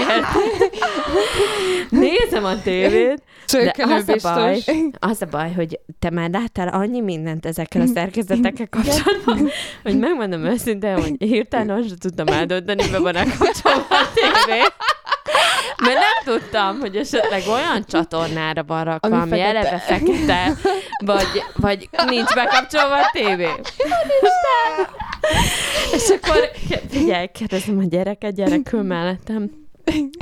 Nézem 1.89 2.45
a 2.45 2.61
tévét, 2.61 3.23
de 3.51 3.73
az 3.77 4.09
a, 4.09 4.33
baj, 4.33 4.59
az 4.99 5.21
a 5.21 5.25
baj, 5.31 5.53
hogy 5.53 5.79
te 5.99 6.09
már 6.09 6.29
láttál 6.29 6.67
annyi 6.67 7.01
mindent 7.01 7.45
ezekkel 7.45 7.81
a 7.81 7.85
szerkezetekkel 7.85 8.67
kapcsolatban, 8.69 9.49
hogy 9.83 9.97
megmondom 9.99 10.43
őszintén, 10.45 11.01
hogy 11.01 11.15
hirtelen 11.17 11.69
azt 11.69 11.87
sem 11.87 11.97
tudtam 11.97 12.27
eldönteni, 12.27 12.89
be 12.89 12.99
van-e 12.99 13.23
kapcsolva 13.23 13.85
a 13.89 14.09
tévé. 14.13 14.59
Mert 15.77 15.97
nem 15.99 16.37
tudtam, 16.39 16.79
hogy 16.79 16.95
esetleg 16.95 17.41
olyan 17.47 17.85
csatornára 17.87 18.63
van 18.63 18.83
rakva, 18.83 19.07
ami, 19.21 19.21
Ami 19.21 19.29
fekete. 19.29 19.47
eleve 19.47 19.77
fekete, 19.79 20.51
vagy, 21.05 21.43
vagy 21.55 21.89
nincs 22.07 22.33
bekapcsolva 22.33 22.95
a 22.95 23.09
tévé. 23.13 23.49
És 25.93 26.09
akkor 26.09 26.51
figyelj, 26.89 27.27
kérdezem 27.33 27.77
a 27.77 27.83
gyereket, 27.83 28.35
gyerek 28.35 28.73
ül 28.73 28.81
mellettem. 28.81 29.59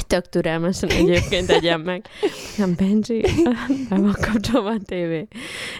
Tök 0.07 0.29
türelmesen 0.29 0.89
egyébként 0.89 1.49
egyen 1.49 1.79
meg. 1.79 2.05
Nem, 2.57 2.75
Benji, 2.77 3.25
be 3.89 3.95
van 3.95 4.15
kapcsolva 4.21 4.69
a 4.69 4.79
tévé. 4.85 5.27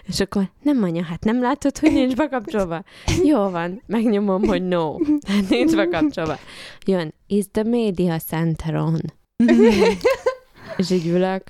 És 0.08 0.20
akkor, 0.20 0.44
nem 0.62 0.84
anya, 0.84 1.04
hát 1.04 1.24
nem 1.24 1.42
látod, 1.42 1.78
hogy 1.78 1.92
nincs 1.92 2.16
bekapcsolva? 2.16 2.84
Jó 3.24 3.50
van, 3.50 3.82
megnyomom, 3.86 4.44
hogy 4.44 4.68
no. 4.68 4.96
Hát 5.28 5.50
nincs 5.50 5.76
bekapcsolva. 5.76 6.40
Jön, 6.86 7.14
is 7.28 7.46
the 7.52 7.64
media 7.64 8.20
center 8.20 8.76
on? 8.76 9.00
És 10.78 10.90
így 10.92 11.08
ülök. 11.08 11.44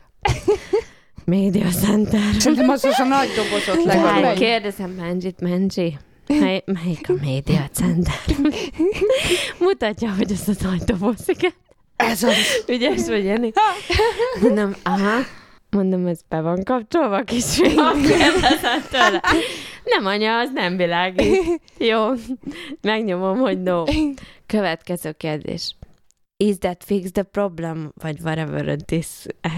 Media 1.25 1.69
center. 1.69 2.21
Szerintem 2.37 2.69
az 2.69 2.83
az 2.83 2.99
a 2.99 3.03
nagy 3.03 3.27
dobozot 3.35 3.83
legalább. 3.83 4.35
kérdezem 4.35 4.95
Benjit, 4.95 5.35
Benji, 5.39 5.97
mely, 6.37 6.63
melyik 6.65 7.09
a 7.09 7.13
média 7.21 7.69
center? 7.71 8.13
Mutatja, 9.59 10.13
hogy 10.15 10.31
ez 10.31 10.47
a 10.47 10.67
nagy 10.67 10.81
doboz, 10.83 11.23
igen. 11.25 11.53
Ez 11.95 12.23
az. 12.23 12.63
Ügyes 12.67 13.07
vagy, 13.07 13.23
Jani? 13.23 13.51
Mondom, 14.41 14.73
aha. 14.83 15.19
Mondom, 15.69 16.05
ez 16.05 16.19
be 16.29 16.41
van 16.41 16.63
kapcsolva 16.63 17.15
a 17.15 17.23
kis 17.23 17.45
fiam? 17.45 18.01
Kérdezem 18.01 18.81
tőle. 18.89 19.21
Nem, 19.83 20.05
anya, 20.05 20.37
az 20.37 20.49
nem 20.53 20.77
világít. 20.77 21.61
Jó, 21.77 22.09
megnyomom, 22.81 23.37
hogy 23.37 23.61
no. 23.61 23.83
Következő 24.45 25.11
kérdés. 25.11 25.75
Is 26.37 26.57
that 26.57 26.83
fix 26.83 27.11
the 27.11 27.23
problem? 27.23 27.91
Vagy 28.01 28.19
whatever 28.23 28.67
it 28.67 28.91
is. 28.91 29.07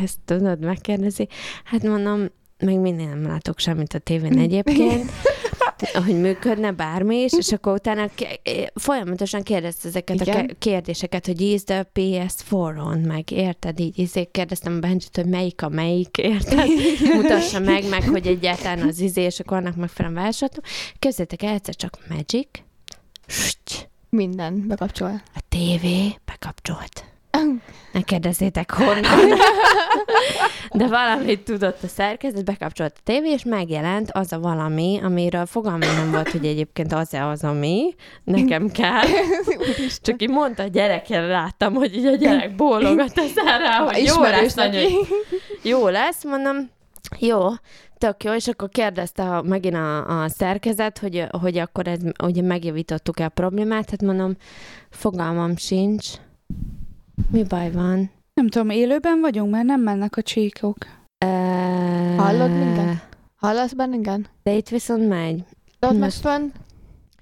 Ezt 0.03 0.17
tudod, 0.25 0.59
megkérdezi. 0.59 1.27
Hát 1.63 1.83
mondom, 1.83 2.27
meg 2.57 2.79
mindig 2.79 3.07
nem 3.07 3.21
látok 3.21 3.59
semmit 3.59 3.93
a 3.93 3.99
tévén 3.99 4.37
egyébként, 4.37 5.11
hogy 5.89 6.21
működne 6.21 6.71
bármi 6.71 7.15
is, 7.15 7.33
és 7.33 7.51
akkor 7.51 7.73
utána 7.73 8.09
folyamatosan 8.73 9.43
kérdezte 9.43 9.87
ezeket 9.87 10.21
Igen. 10.21 10.35
a 10.35 10.39
ke- 10.39 10.55
kérdéseket, 10.59 11.25
hogy 11.25 11.41
is 11.41 11.63
the 11.63 11.89
PS4 11.93 12.85
on, 12.85 12.99
meg 12.99 13.31
érted? 13.31 13.79
Így 13.79 13.99
izé 13.99 14.23
kérdeztem 14.25 14.79
Benjit, 14.79 15.15
hogy 15.15 15.25
melyik 15.25 15.61
a 15.61 15.69
melyik, 15.69 16.17
érted? 16.17 16.67
Mutassa 17.15 17.59
meg, 17.59 17.89
meg, 17.89 18.03
hogy 18.03 18.27
egyáltalán 18.27 18.87
az 18.87 18.99
izé, 18.99 19.21
és 19.21 19.39
akkor 19.39 19.57
annak 19.57 19.75
megfelelően 19.75 20.21
válaszoltam. 20.21 20.63
Képzeljétek 20.99 21.43
el, 21.43 21.53
egyszer 21.53 21.75
csak 21.75 21.97
Magic, 22.09 22.47
Minden 24.09 24.67
bekapcsol. 24.67 25.21
a 25.35 25.39
tévé 25.49 26.15
bekapcsolt. 26.25 27.10
Ne 27.91 28.01
kérdezzétek 28.01 28.71
honnan. 28.71 29.37
De 30.73 30.87
valamit 30.87 31.43
tudott 31.43 31.83
a 31.83 31.87
szerkezet, 31.87 32.45
bekapcsolt 32.45 32.93
a 32.97 33.01
tévé, 33.03 33.31
és 33.31 33.43
megjelent 33.43 34.11
az 34.11 34.31
a 34.31 34.39
valami, 34.39 34.99
amiről 35.03 35.45
fogalmam 35.45 35.95
nem 35.95 36.11
volt, 36.11 36.31
hogy 36.31 36.45
egyébként 36.45 36.93
az-e 36.93 37.27
az, 37.27 37.43
ami 37.43 37.95
nekem 38.23 38.69
kell. 38.69 39.01
Csak 40.01 40.21
így 40.21 40.29
mondta 40.29 40.63
a 40.63 40.67
gyerekkel, 40.67 41.27
láttam, 41.27 41.73
hogy 41.73 41.95
így 41.95 42.05
a 42.05 42.15
gyerek 42.15 42.55
bólogat 42.55 43.17
a 43.17 43.57
rá, 43.57 43.77
hogy 43.77 44.03
jó 44.03 44.21
lesz, 44.21 44.57
anya, 44.57 44.79
jó 45.63 45.87
lesz, 45.87 46.23
mondom, 46.23 46.69
jó, 47.19 47.47
tök 47.97 48.23
jó, 48.23 48.33
és 48.33 48.47
akkor 48.47 48.69
kérdezte 48.69 49.23
a, 49.23 49.41
megint 49.41 49.75
a, 49.75 50.21
a 50.23 50.29
szerkezet, 50.29 50.97
hogy, 50.97 51.25
hogy 51.41 51.57
akkor 51.57 51.87
ez, 51.87 51.99
ugye 52.23 52.41
megjavítottuk-e 52.41 53.25
a 53.25 53.29
problémát, 53.29 53.89
hát 53.89 54.01
mondom, 54.01 54.35
fogalmam 54.89 55.57
sincs. 55.57 56.07
Mi 57.31 57.43
baj 57.43 57.71
van? 57.71 58.11
Nem 58.33 58.47
tudom, 58.47 58.69
élőben 58.69 59.19
vagyunk, 59.19 59.51
mert 59.51 59.65
nem 59.65 59.81
mennek 59.81 60.17
a 60.17 60.21
csíkok. 60.21 60.77
Uh, 61.25 62.15
Hallod 62.17 62.49
minden? 62.57 63.01
Hallasz 63.35 63.73
bennünket? 63.73 64.19
De 64.43 64.53
itt 64.53 64.69
viszont 64.69 65.07
megy. 65.07 65.43
Ott 65.79 65.97
Most- 65.97 66.21
van? 66.21 66.51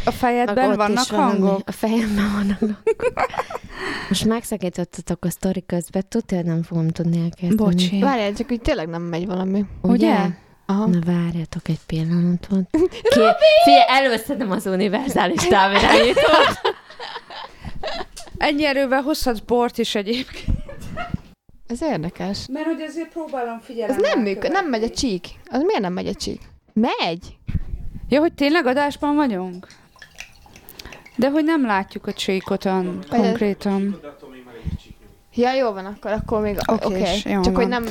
A 0.06 0.12
fejedben 0.12 0.76
vannak 0.76 1.08
valami- 1.10 1.40
hangok? 1.40 1.62
A 1.68 1.72
fejemben 1.72 2.32
vannak 2.34 2.60
hangok. 2.60 2.82
Most 4.10 4.26
megszakítottatok 4.26 5.26
a 5.26 5.30
sztori 5.30 5.66
közben, 5.66 6.04
tudja, 6.10 6.38
hogy 6.38 6.46
nem 6.46 6.64
fogom 6.64 6.88
tudni 6.88 7.20
elkezdeni. 7.24 7.56
Bocsi. 7.56 8.00
Várjál, 8.00 8.34
csak 8.34 8.52
úgy 8.52 8.62
tényleg 8.62 8.88
nem 8.88 9.02
megy 9.02 9.26
valami. 9.26 9.66
Ugye? 9.82 10.16
Aha. 10.66 10.88
Na 10.88 11.00
várjatok 11.06 11.68
egy 11.68 11.80
pillanatot. 11.86 12.70
Ki... 13.14 13.20
Figyelj, 13.64 13.84
előszedem 13.88 14.52
az 14.52 14.66
univerzális 14.66 15.48
távirányítót. 15.48 16.62
Ennyi 18.40 18.66
erővel 18.66 19.02
hozhatsz 19.02 19.40
bort 19.40 19.78
is 19.78 19.96
egyébként. 19.96 20.58
Ez 21.68 21.82
érdekes. 21.82 22.46
Mert 22.52 22.66
hogy 22.66 22.82
azért 22.82 23.10
próbálom 23.10 23.58
Ez 23.60 23.66
figyelni. 23.66 24.02
nem 24.02 24.20
működik, 24.22 24.52
nem 24.52 24.70
megy 24.70 24.84
a 24.84 24.90
csík. 24.90 25.28
Az 25.50 25.62
miért 25.62 25.82
nem 25.82 25.94
megy 25.94 26.08
a 26.08 26.14
csík? 26.14 26.42
Megy? 26.74 27.38
Ja, 28.10 28.20
hogy 28.20 28.34
tényleg 28.34 28.66
adásban 28.66 29.16
vagyunk? 29.16 29.68
De 31.16 31.30
hogy 31.30 31.44
nem 31.44 31.66
látjuk 31.66 32.08
a 32.08 32.14
csíkot 32.14 32.66
an, 32.66 33.00
ez- 33.02 33.20
konkrétan. 33.20 34.00
Ja, 35.34 35.54
jó 35.54 35.72
van, 35.72 35.86
akkor, 35.86 36.12
akkor 36.12 36.42
még 36.42 36.58
Oké. 36.66 36.86
Okay. 36.86 37.02
jó 37.26 37.42
Csak 37.42 37.44
van. 37.44 37.56
hogy 37.56 37.68
nem, 37.68 37.86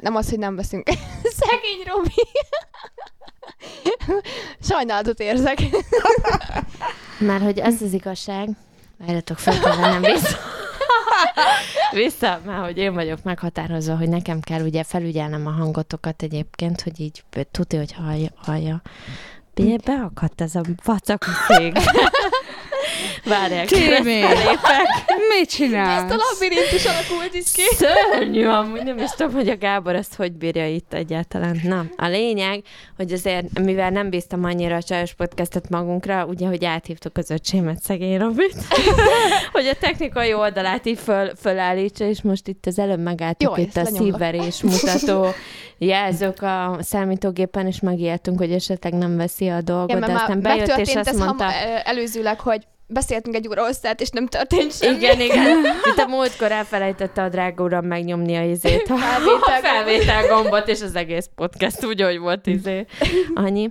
nem 0.00 0.14
az, 0.16 0.28
hogy 0.30 0.38
nem 0.38 0.56
veszünk. 0.56 0.88
Szegény 1.38 1.82
Robi. 1.86 2.22
Sajnálatot 4.68 5.20
érzek. 5.20 5.58
Már 7.18 7.40
hogy 7.40 7.58
ez 7.58 7.82
az 7.82 7.92
igazság, 7.92 8.48
várjatok 8.98 9.38
fel, 9.38 9.58
kell 9.60 9.76
vennem 9.76 10.02
vissza. 10.02 10.36
vissza, 12.02 12.40
már 12.44 12.64
hogy 12.64 12.76
én 12.76 12.94
vagyok 12.94 13.22
meghatározva, 13.22 13.96
hogy 13.96 14.08
nekem 14.08 14.40
kell 14.40 14.60
ugye 14.60 14.82
felügyelnem 14.82 15.46
a 15.46 15.50
hangotokat 15.50 16.22
egyébként, 16.22 16.80
hogy 16.80 17.00
így 17.00 17.24
tudja, 17.50 17.78
hogy 17.78 17.92
hallja. 17.92 18.28
hallja. 18.36 18.82
Beakadt 19.84 20.40
ez 20.40 20.54
a 20.54 20.60
vacak 20.84 21.24
szék. 21.46 21.78
Várják, 23.24 23.66
Timi! 23.66 24.20
Mit 25.38 25.48
csinálsz? 25.50 26.02
Ezt 26.02 26.12
a 26.12 26.24
labirintus 26.30 26.84
alakult 26.84 27.34
is 27.34 27.52
ki. 27.52 27.62
Szörnyű, 27.62 28.44
amúgy 28.46 28.82
nem 28.82 28.98
is 28.98 29.10
tudom, 29.10 29.32
hogy 29.32 29.48
a 29.48 29.56
Gábor 29.56 29.94
ezt 29.94 30.14
hogy 30.14 30.32
bírja 30.32 30.66
itt 30.66 30.92
egyáltalán. 30.92 31.60
Na, 31.62 31.84
a 31.96 32.06
lényeg, 32.06 32.62
hogy 32.96 33.12
azért, 33.12 33.58
mivel 33.58 33.90
nem 33.90 34.10
bíztam 34.10 34.44
annyira 34.44 34.76
a 34.76 34.82
csajos 34.82 35.14
podcastet 35.14 35.68
magunkra, 35.68 36.24
ugye, 36.24 36.46
hogy 36.46 36.64
áthívtuk 36.64 37.16
az 37.16 37.30
öcsémet, 37.30 37.82
szegény 37.82 38.18
Robit, 38.18 38.56
hogy 39.52 39.66
a 39.66 39.74
technikai 39.80 40.34
oldalát 40.34 40.86
így 40.86 40.98
föl, 40.98 41.30
fölállítsa, 41.40 42.04
és 42.04 42.22
most 42.22 42.48
itt 42.48 42.66
az 42.66 42.78
előbb 42.78 43.00
megálltuk 43.00 43.56
Jó, 43.56 43.62
itt 43.62 43.76
a 43.76 43.84
szívverés 43.84 44.62
mutató 44.62 45.26
jelzők 45.78 46.42
a 46.42 46.76
számítógépen, 46.80 47.66
és 47.66 47.80
megijedtünk, 47.80 48.38
hogy 48.38 48.52
esetleg 48.52 48.92
nem 48.92 49.16
veszi 49.16 49.48
a 49.48 49.60
dolgot, 49.60 49.96
Igen, 49.96 50.00
de 50.00 50.12
aztán 50.12 50.40
bejött, 50.40 50.76
és 50.76 50.94
azt 50.94 51.18
mondta... 51.18 51.44
ham, 51.44 51.52
előzőleg, 51.84 52.40
hogy 52.40 52.66
beszéltünk 52.86 53.34
egy 53.36 53.48
óra 53.48 53.64
hosszát, 53.64 54.00
és 54.00 54.08
nem 54.10 54.26
történt 54.26 54.72
semmi. 54.72 54.96
Igen, 54.96 55.20
igen. 55.20 55.58
Itt 55.92 55.98
a 55.98 56.06
múltkor 56.06 56.52
elfelejtette 56.52 57.22
a 57.22 57.28
drága 57.28 57.64
uram 57.64 57.84
megnyomni 57.86 58.36
a 58.36 58.42
izét, 58.42 58.88
a 58.90 58.96
Felvétel 59.06 59.58
a 59.58 59.60
felvétel 59.62 60.26
gombot, 60.26 60.68
és 60.68 60.80
az 60.82 60.94
egész 60.94 61.28
podcast 61.34 61.84
úgy, 61.84 62.02
hogy 62.02 62.18
volt 62.18 62.46
izé. 62.46 62.86
Annyi. 63.34 63.66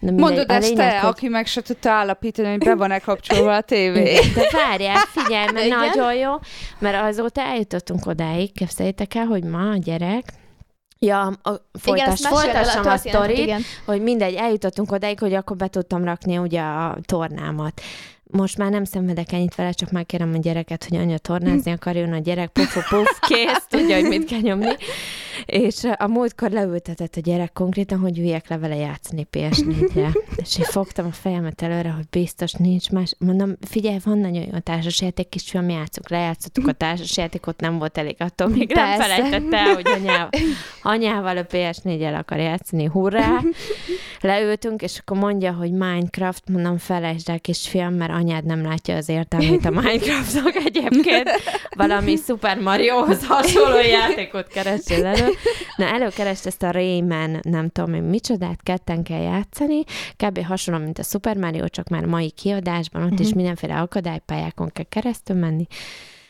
Mindegy, 0.00 0.20
Mondod 0.24 0.50
a 0.50 0.54
ezt 0.54 0.68
lényeg, 0.68 0.90
te, 0.90 0.98
hogy- 1.00 1.10
aki 1.10 1.28
meg 1.28 1.46
se 1.46 1.62
tudta 1.62 1.90
állapítani, 1.90 2.48
hogy 2.48 2.58
be 2.58 2.74
van-e 2.74 2.98
kapcsolva 2.98 3.54
a 3.56 3.60
tévé. 3.60 4.00
Igen, 4.12 4.32
De 4.34 4.48
várjál, 4.52 4.96
figyelj, 4.96 5.46
mert 5.52 5.66
Igen? 5.66 5.78
nagyon 5.78 6.14
jó, 6.14 6.32
mert 6.78 7.02
azóta 7.02 7.40
eljutottunk 7.40 8.06
odáig, 8.06 8.52
képzeljétek 8.52 9.14
el, 9.14 9.24
hogy 9.24 9.44
ma 9.44 9.70
a 9.70 9.76
gyerek, 9.76 10.24
Ja, 10.98 11.20
a, 11.20 11.30
meséld 11.42 11.60
el, 11.72 12.16
folytassam 12.16 12.32
a 12.32 12.42
történetet, 12.42 12.98
sztorit, 12.98 13.38
igen. 13.38 13.60
hogy 13.86 14.02
mindegy, 14.02 14.34
eljutottunk 14.34 14.92
odáig, 14.92 15.18
hogy 15.18 15.34
akkor 15.34 15.56
be 15.56 15.68
tudtam 15.68 16.04
rakni 16.04 16.38
ugye 16.38 16.60
a 16.60 16.96
tornámat. 17.06 17.80
Most 18.30 18.58
már 18.58 18.70
nem 18.70 18.84
szenvedek 18.84 19.32
ennyit 19.32 19.54
vele, 19.54 19.72
csak 19.72 19.90
már 19.90 20.06
kérem 20.06 20.34
a 20.34 20.38
gyereket, 20.38 20.84
hogy 20.88 20.98
anya 20.98 21.18
tornázni 21.18 21.70
akarjon, 21.70 22.12
a 22.12 22.18
gyerek 22.18 22.48
puf, 22.48 22.88
puf, 22.88 23.18
kész, 23.28 23.66
tudja, 23.68 24.00
hogy 24.00 24.08
mit 24.08 24.24
kell 24.24 24.40
nyomni. 24.40 24.74
És 25.46 25.84
eh, 25.84 25.92
a 25.98 26.06
múltkor 26.06 26.50
leültetett 26.50 27.16
a 27.16 27.20
gyerek 27.20 27.52
konkrétan, 27.52 27.98
hogy 27.98 28.18
üljek 28.18 28.48
le 28.48 28.58
vele 28.58 28.76
játszani 28.76 29.26
PS4-re. 29.32 30.10
És 30.36 30.58
én 30.58 30.64
fogtam 30.64 31.06
a 31.06 31.12
fejemet 31.12 31.62
előre, 31.62 31.90
hogy 31.90 32.06
biztos 32.10 32.52
nincs 32.52 32.90
más. 32.90 33.14
Mondom, 33.18 33.52
figyelj, 33.60 33.98
van 34.04 34.18
nagyon 34.18 34.42
jó 34.52 34.58
társasjáték, 34.58 35.28
kisfiam, 35.28 35.68
játszunk, 35.68 36.08
lejátszottuk 36.08 36.68
a 36.68 36.72
társasjátékot, 36.72 37.60
nem 37.60 37.78
volt 37.78 37.98
elég, 37.98 38.16
attól 38.18 38.48
még 38.48 38.72
nem 38.72 38.84
Persze. 38.84 39.02
felejtette 39.02 39.56
el, 39.56 39.74
hogy 39.74 39.88
anyával, 39.88 40.28
anyával 40.82 41.36
a 41.36 41.46
PS4-el 41.46 42.18
akar 42.18 42.38
játszani, 42.38 42.84
hurrá. 42.84 43.40
Leültünk, 44.20 44.82
és 44.82 44.98
akkor 44.98 45.16
mondja, 45.16 45.52
hogy 45.52 45.70
Minecraft, 45.70 46.48
mondom, 46.48 46.78
felejtsd 46.78 47.28
el, 47.28 47.40
kisfiam, 47.40 47.94
mert 47.94 48.12
anyád 48.16 48.44
nem 48.44 48.62
látja 48.62 48.96
az 48.96 49.08
értelmét 49.08 49.64
a 49.64 49.70
Minecraftnak 49.70 50.54
egyébként. 50.54 51.30
Valami 51.76 52.16
Super 52.16 52.58
Mariohoz 52.58 53.26
hasonló 53.26 53.78
játékot 53.78 54.46
keressél 54.46 55.06
elő. 55.06 55.28
Na, 55.76 55.84
előkerest 55.84 56.46
ezt 56.46 56.62
a 56.62 56.70
Rayman, 56.70 57.40
nem 57.42 57.68
tudom 57.68 57.94
én 57.94 58.02
micsodát, 58.02 58.62
ketten 58.62 59.02
kell 59.02 59.22
játszani, 59.22 59.82
kb. 60.16 60.44
hasonló, 60.44 60.84
mint 60.84 60.98
a 60.98 61.02
Super 61.02 61.36
Mario, 61.36 61.68
csak 61.68 61.88
már 61.88 62.04
mai 62.04 62.30
kiadásban, 62.30 63.02
ott 63.02 63.20
is 63.20 63.32
mindenféle 63.32 63.80
akadálypályákon 63.80 64.70
kell 64.72 64.84
keresztül 64.88 65.36
menni. 65.36 65.66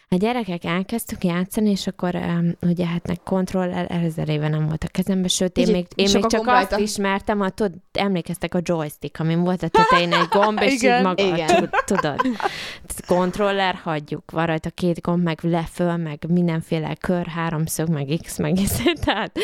A 0.09 0.17
gyerekek 0.17 0.65
elkezdtük 0.65 1.25
játszani, 1.25 1.71
és 1.71 1.87
akkor 1.87 2.15
um, 2.15 2.53
ugye 2.61 2.87
hát 2.87 3.07
meg 3.07 3.23
kontroller 3.25 3.87
ezer 3.91 4.29
éve 4.29 4.49
nem 4.49 4.67
volt 4.67 4.85
a 4.85 4.89
kezembe, 4.89 5.29
sőt, 5.29 5.57
én 5.57 5.73
még, 5.73 5.87
én 5.95 6.11
még 6.13 6.27
csak 6.27 6.47
azt 6.47 6.79
ismertem, 6.79 7.41
a, 7.41 7.51
tud, 7.51 7.73
emlékeztek 7.93 8.55
a 8.55 8.61
joystick, 8.63 9.21
amin 9.21 9.43
volt 9.43 9.63
a 9.63 9.69
tetején 9.69 10.13
egy 10.13 10.29
gomb, 10.29 10.61
és 10.61 10.73
így 10.73 10.83
Igen. 10.83 11.03
maga, 11.03 11.23
Igen. 11.23 11.47
tud- 11.47 11.71
tudod, 11.85 12.21
kontroller 13.07 13.75
hagyjuk, 13.75 14.31
van 14.31 14.47
rajta 14.47 14.71
két 14.71 15.01
gomb, 15.01 15.23
meg 15.23 15.39
leföl, 15.43 15.97
meg 15.97 16.25
mindenféle 16.29 16.95
kör, 16.95 17.27
háromszög, 17.27 17.89
meg 17.89 18.07
X, 18.23 18.39
meg 18.39 18.61
izé, 18.61 18.93
tehát, 19.05 19.39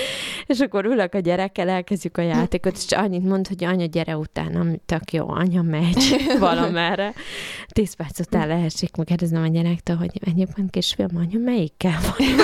és 0.47 0.61
akkor 0.61 0.85
ülök 0.85 1.15
a 1.15 1.19
gyerekkel, 1.19 1.69
elkezdjük 1.69 2.17
a 2.17 2.23
játékot, 2.23 2.77
és 2.77 2.93
annyit 2.93 3.25
mond, 3.25 3.49
hogy 3.49 3.65
anya, 3.65 3.87
gyere 3.87 4.17
utána, 4.17 4.65
tök 4.87 5.13
jó, 5.13 5.29
anya 5.29 5.63
megy 5.63 6.17
valamerre. 6.39 7.13
Tíz 7.69 7.95
perc 7.95 8.21
után 8.21 8.49
leesik, 8.49 8.97
megkérdezem 8.97 9.43
a 9.43 9.49
gyerektől, 9.49 9.97
hogy 9.97 10.11
egyébként 10.25 10.51
kisfiam, 10.71 11.17
anya, 11.17 11.39
melyikkel 11.39 11.99
van? 12.03 12.27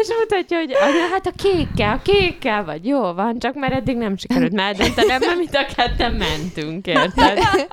és 0.00 0.08
mutatja, 0.18 0.58
hogy 0.58 0.72
anya, 0.72 1.06
hát 1.10 1.26
a 1.26 1.32
kékkel, 1.36 1.92
a 1.92 2.02
kékkel 2.02 2.64
vagy, 2.64 2.86
jó 2.86 3.12
van, 3.12 3.38
csak 3.38 3.54
már 3.54 3.72
eddig 3.72 3.96
nem 3.96 4.16
sikerült 4.16 4.52
már 4.52 4.76
döntenem, 4.76 5.20
mert 5.20 5.36
mind 5.36 5.54
a 5.54 5.74
ketten 5.74 6.12
mentünk, 6.12 6.86
érted? 6.86 7.38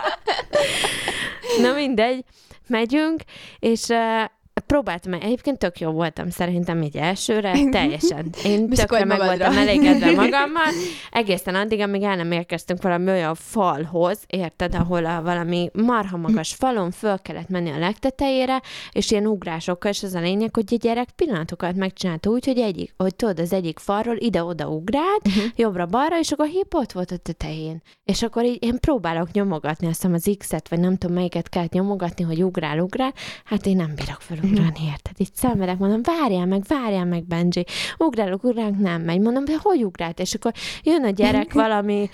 Na 1.62 1.74
mindegy, 1.74 2.24
megyünk, 2.68 3.22
és 3.60 3.88
uh, 3.88 4.24
próbáltam, 4.72 5.14
egyébként 5.14 5.58
tök 5.58 5.80
jó 5.80 5.92
voltam 5.92 6.30
szerintem 6.30 6.82
így 6.82 6.98
elsőre, 6.98 7.54
teljesen. 7.72 8.30
Én 8.46 8.70
tökre 8.70 9.06
meg 9.06 9.18
magadra. 9.18 9.46
voltam 9.46 9.58
elégedve 9.68 10.12
magammal, 10.24 10.68
egészen 11.12 11.56
addig, 11.56 11.80
amíg 11.80 12.02
el 12.04 12.16
nem 12.16 12.32
érkeztünk 12.32 12.82
valami 12.82 13.10
olyan 13.10 13.36
falhoz, 13.36 14.20
érted, 14.28 14.76
ahol 14.76 15.06
a 15.06 15.22
valami 15.22 15.70
marha 15.74 16.18
magas 16.18 16.54
falon 16.54 16.92
föl 16.92 17.18
kellett 17.22 17.50
menni 17.50 17.70
a 17.70 17.78
legtetejére, 17.80 18.62
és 18.92 19.12
ilyen 19.12 19.26
ugrásokkal, 19.28 19.92
és 19.92 20.04
az 20.04 20.14
a 20.14 20.20
lényeg, 20.20 20.56
hogy 20.56 20.66
a 20.72 20.76
gyerek 20.76 21.10
pillanatokat 21.16 21.76
megcsinálta 21.76 22.30
úgy, 22.30 22.46
hogy 22.46 22.60
egyik, 22.60 22.94
hogy 22.98 23.16
tudod, 23.16 23.40
az 23.40 23.54
egyik 23.54 23.80
falról 23.80 24.16
ide-oda 24.18 24.68
ugrált, 24.68 25.22
Mhm. 25.24 25.46
jobbra-balra, 25.56 26.20
és 26.20 26.32
akkor 26.32 26.48
hip 26.48 26.74
ott 26.74 26.92
volt 26.92 27.12
a 27.12 27.18
tetején. 27.18 27.82
És 28.06 28.22
akkor 28.24 28.46
így 28.46 28.64
én 28.64 28.80
próbálok 28.80 29.32
nyomogatni, 29.32 29.88
azt 29.88 29.96
hiszem 30.02 30.14
az 30.14 30.36
X-et, 30.38 30.70
vagy 30.70 30.80
nem 30.80 30.98
tudom 30.98 31.16
melyiket 31.16 31.50
kellett 31.50 31.72
nyomogatni, 31.72 32.24
hogy 32.24 32.44
ugrál, 32.44 32.80
ugrál, 32.80 33.14
hát 33.46 33.66
én 33.66 33.76
nem 33.76 33.94
bírok 33.96 34.22
felugrálni. 34.22 34.61
Van, 34.62 34.74
érted? 34.90 35.14
Így 35.18 35.34
szenvedek, 35.34 35.78
mondom, 35.78 36.02
várjál 36.02 36.46
meg, 36.46 36.64
várjál 36.68 37.06
meg, 37.06 37.24
Benji. 37.24 37.66
Ugrálok, 37.98 38.44
ugrálok, 38.44 38.78
nem 38.78 39.02
megy. 39.02 39.20
Mondom, 39.20 39.46
de 39.46 39.54
hogy 39.62 39.84
ugrált? 39.84 40.20
És 40.20 40.34
akkor 40.34 40.52
jön 40.84 41.04
a 41.04 41.10
gyerek 41.10 41.54
valami 41.64 42.10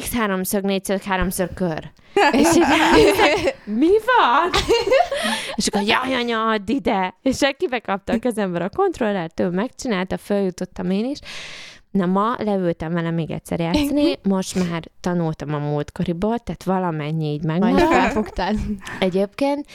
x 0.00 0.14
háromszög, 0.14 0.64
négyszög, 0.64 1.02
háromszög 1.02 1.54
kör. 1.54 1.90
És 2.40 2.56
így, 2.56 2.64
mi 3.80 3.88
van? 3.88 4.50
És 5.54 5.66
akkor, 5.66 5.82
jaj, 5.82 6.14
anya, 6.14 6.48
add 6.48 6.70
ide. 6.70 7.14
És 7.22 7.40
akkor 7.40 7.80
kapta 7.80 8.12
a 8.12 8.18
kezembe 8.18 8.64
a 8.64 8.68
kontrollert, 8.68 9.40
ő 9.40 9.48
megcsinálta, 9.48 10.16
följutottam 10.16 10.90
én 10.90 11.04
is. 11.04 11.18
Na 11.90 12.06
ma 12.06 12.36
leültem 12.38 12.92
vele 12.92 13.10
még 13.10 13.30
egyszer 13.30 13.60
játszani, 13.60 14.18
most 14.22 14.68
már 14.68 14.82
tanultam 15.00 15.54
a 15.54 15.58
múltkoriból, 15.58 16.38
tehát 16.38 16.64
valamennyi 16.64 17.26
így 17.32 17.44
meg. 17.44 17.60
Majd 17.60 17.78
felfogtál. 17.78 18.54
Egyébként, 18.98 19.66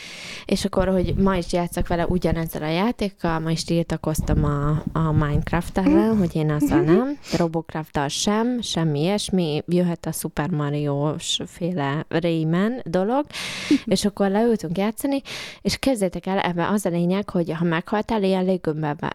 és 0.46 0.66
akkor, 0.66 0.88
hogy 0.88 1.16
ma 1.16 1.36
is 1.36 1.54
játszok 1.54 1.88
vele 1.88 2.06
ugyanezzel 2.06 2.64
a 2.64 2.70
játékkal, 2.70 3.40
ma 3.40 3.52
is 3.52 3.64
tiltakoztam 3.64 4.44
a, 4.44 4.84
a 5.00 5.12
Minecraft 5.12 5.78
ellen, 5.78 6.18
hogy 6.18 6.36
én 6.36 6.52
azzal 6.52 6.82
nem, 6.82 7.18
robocraft 7.38 8.10
sem, 8.10 8.62
semmi 8.62 9.00
ilyesmi, 9.00 9.64
jöhet 9.68 10.06
a 10.06 10.12
Super 10.12 10.50
mario 10.50 11.14
féle 11.46 12.06
Rayman 12.10 12.82
dolog, 12.86 13.26
és 13.86 14.06
akkor 14.06 14.30
leültünk 14.30 14.78
játszani, 14.78 15.22
és 15.62 15.78
kezdjétek 15.78 16.26
el, 16.26 16.40
ebben 16.40 16.68
az 16.68 16.86
a 16.86 16.90
lényeg, 16.90 17.30
hogy 17.30 17.52
ha 17.52 17.66
meghaltál, 17.66 18.24
ilyen 18.24 18.60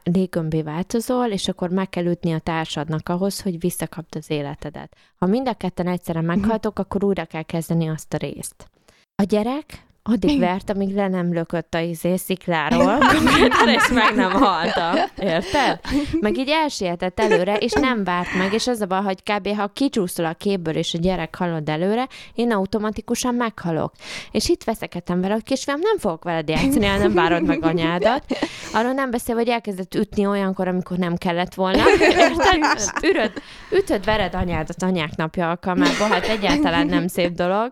légömbé 0.02 0.62
változol, 0.62 1.26
és 1.26 1.48
akkor 1.48 1.70
meg 1.70 1.88
kell 1.88 2.04
ütni 2.04 2.32
a 2.32 2.38
társadnak 2.38 2.87
adnak 2.88 3.08
ahhoz, 3.08 3.40
hogy 3.40 3.60
visszakapd 3.60 4.16
az 4.16 4.30
életedet. 4.30 4.96
Ha 5.16 5.26
mind 5.26 5.48
a 5.48 5.54
ketten 5.54 5.86
egyszerre 5.86 6.20
meghaltok, 6.20 6.78
akkor 6.78 7.04
újra 7.04 7.24
kell 7.24 7.42
kezdeni 7.42 7.88
azt 7.88 8.14
a 8.14 8.16
részt. 8.16 8.70
A 9.14 9.22
gyerek 9.22 9.86
addig 10.12 10.38
vert, 10.38 10.70
amíg 10.70 10.94
le 10.94 11.08
nem 11.08 11.32
lökött 11.32 11.74
a 11.74 11.78
izé 11.78 12.16
szikláról, 12.16 12.98
és 13.76 13.88
meg 14.00 14.14
nem 14.14 14.30
haltam. 14.30 14.94
Érted? 15.18 15.80
Meg 16.20 16.38
így 16.38 16.48
elsietett 16.48 17.20
előre, 17.20 17.56
és 17.56 17.72
nem 17.72 18.04
várt 18.04 18.34
meg, 18.34 18.52
és 18.52 18.66
az 18.66 18.80
a 18.80 18.86
baj, 18.86 19.02
hogy 19.02 19.22
kb. 19.22 19.56
ha 19.56 19.66
kicsúszol 19.66 20.24
a 20.24 20.32
képből, 20.32 20.76
és 20.76 20.94
a 20.94 20.98
gyerek 20.98 21.36
halad 21.36 21.68
előre, 21.68 22.08
én 22.34 22.52
automatikusan 22.52 23.34
meghalok. 23.34 23.92
És 24.30 24.48
itt 24.48 24.64
veszekedtem 24.64 25.20
vele, 25.20 25.32
hogy 25.32 25.42
kisfiam, 25.42 25.80
nem 25.80 25.98
fogok 25.98 26.24
veled 26.24 26.48
játszani, 26.48 26.86
nem 26.86 27.14
várod 27.14 27.44
meg 27.44 27.64
anyádat. 27.64 28.24
Arról 28.72 28.92
nem 28.92 29.10
beszél, 29.10 29.34
hogy 29.34 29.48
elkezdett 29.48 29.94
ütni 29.94 30.26
olyankor, 30.26 30.68
amikor 30.68 30.96
nem 30.96 31.16
kellett 31.16 31.54
volna. 31.54 31.82
Érted? 32.00 32.80
Üröd, 33.02 33.32
ütöd, 33.70 34.04
vered 34.04 34.34
anyádat 34.34 34.82
anyák 34.82 35.16
napja 35.16 35.48
alkalmából, 35.48 36.08
hát 36.08 36.24
egyáltalán 36.24 36.86
nem 36.86 37.08
szép 37.08 37.32
dolog. 37.32 37.70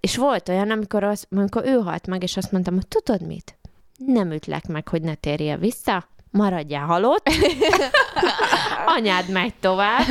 És 0.00 0.16
volt 0.16 0.48
olyan, 0.48 0.70
amikor, 0.70 1.04
az, 1.04 1.26
amikor 1.30 1.66
ő 1.68 1.80
halt 1.80 2.06
meg, 2.06 2.22
és 2.22 2.36
azt 2.36 2.52
mondtam, 2.52 2.74
hogy 2.74 2.86
tudod 2.86 3.26
mit? 3.26 3.58
Nem 3.96 4.32
ütlek 4.32 4.66
meg, 4.66 4.88
hogy 4.88 5.02
ne 5.02 5.14
térjél 5.14 5.56
vissza, 5.56 6.08
maradjál 6.30 6.86
halott, 6.86 7.28
anyád 8.96 9.28
megy 9.30 9.54
tovább. 9.60 10.04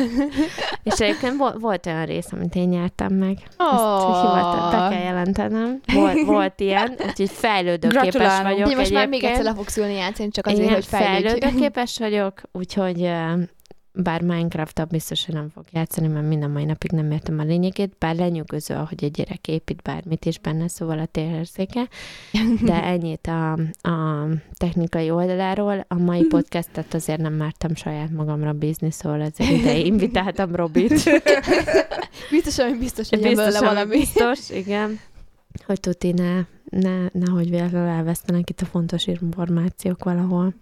És 0.82 1.00
egyébként 1.00 1.34
volt 1.58 1.86
olyan 1.86 2.04
rész, 2.04 2.32
amit 2.32 2.54
én 2.54 2.68
nyertem 2.68 3.14
meg. 3.14 3.38
Oh. 3.58 3.74
Ezt 3.74 4.20
hivatott, 4.20 4.70
be 4.70 4.88
kell 4.90 5.02
jelentenem. 5.02 5.80
Volt, 5.92 6.24
volt 6.24 6.60
ilyen, 6.60 6.94
úgyhogy 7.06 7.30
fejlődőképes 7.30 8.42
vagyok. 8.42 8.70
Én 8.70 8.76
most 8.76 8.92
már 8.92 9.08
még 9.08 9.24
egyszer 9.24 9.44
le 9.44 9.54
fogsz 9.54 9.76
ülni 9.76 9.94
játszani, 9.94 10.30
csak 10.30 10.46
azért, 10.46 10.62
Igen, 10.62 10.74
hogy 10.74 10.86
fejlődőképes 10.86 11.98
vagyok, 11.98 12.40
úgyhogy 12.52 13.10
bár 14.02 14.22
minecraft 14.22 14.88
biztos, 14.88 15.24
hogy 15.26 15.34
nem 15.34 15.48
fog 15.54 15.64
játszani, 15.72 16.06
mert 16.06 16.26
minden 16.26 16.50
mai 16.50 16.64
napig 16.64 16.90
nem 16.90 17.10
értem 17.10 17.38
a 17.38 17.42
lényegét, 17.42 17.96
bár 17.98 18.16
lenyűgöző, 18.16 18.74
ahogy 18.74 19.04
egy 19.04 19.10
gyerek 19.10 19.48
épít 19.48 19.82
bármit 19.82 20.24
is 20.24 20.38
benne, 20.38 20.68
szóval 20.68 20.98
a 20.98 21.06
térérzéke. 21.06 21.88
De 22.62 22.82
ennyit 22.92 23.26
a, 23.26 23.52
a 23.88 24.26
technikai 24.52 25.10
oldaláról. 25.10 25.84
A 25.88 25.94
mai 25.94 26.24
podcastet 26.34 26.94
azért 26.94 27.20
nem 27.20 27.32
mártam 27.32 27.74
saját 27.74 28.10
magamra 28.10 28.52
bízni, 28.52 28.90
szóval 28.90 29.20
ezért 29.22 29.50
ide 29.50 29.76
invitáltam 29.76 30.54
Robit. 30.54 30.88
biztos, 32.30 32.56
hogy 32.56 32.78
biztos, 32.78 33.08
hogy 33.08 33.20
biztos, 33.20 33.58
valami. 33.58 33.98
Biztos, 33.98 34.50
igen. 34.50 35.00
Hogy 35.66 35.80
tuti 35.80 36.12
ne, 36.12 36.40
ne, 36.64 37.08
nehogy 37.12 37.50
véletlenül 37.50 37.88
elvesztenek 37.88 38.50
itt 38.50 38.60
a 38.60 38.64
fontos 38.64 39.06
információk 39.06 40.04
valahol. 40.04 40.54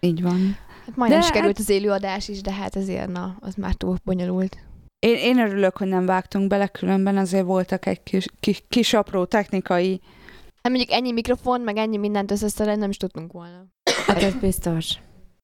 Így 0.00 0.22
van. 0.22 0.56
Hát 0.86 0.96
majdnem 0.96 1.20
de 1.20 1.26
is 1.26 1.32
került 1.32 1.56
hát... 1.56 1.68
az 1.68 1.68
élőadás 1.68 2.28
is, 2.28 2.40
de 2.40 2.52
hát 2.52 2.76
ezért 2.76 3.08
na, 3.08 3.36
az 3.40 3.54
már 3.54 3.74
túl 3.74 3.96
bonyolult. 4.04 4.56
Én, 4.98 5.16
én 5.16 5.38
örülök, 5.38 5.76
hogy 5.76 5.88
nem 5.88 6.06
vágtunk 6.06 6.48
bele, 6.48 6.66
különben 6.66 7.16
azért 7.16 7.44
voltak 7.44 7.86
egy 7.86 8.02
kis, 8.02 8.26
kis, 8.40 8.64
kis 8.68 8.94
apró 8.94 9.24
technikai... 9.24 10.00
Hát 10.62 10.72
mondjuk 10.72 10.90
ennyi 10.90 11.12
mikrofon, 11.12 11.60
meg 11.60 11.76
ennyi 11.76 11.96
mindent 11.96 12.30
összeszerelni 12.30 12.80
nem 12.80 12.90
is 12.90 12.96
tudtunk 12.96 13.32
volna. 13.32 13.66
Hát 14.06 14.22
ez 14.22 14.34
biztos. 14.34 14.98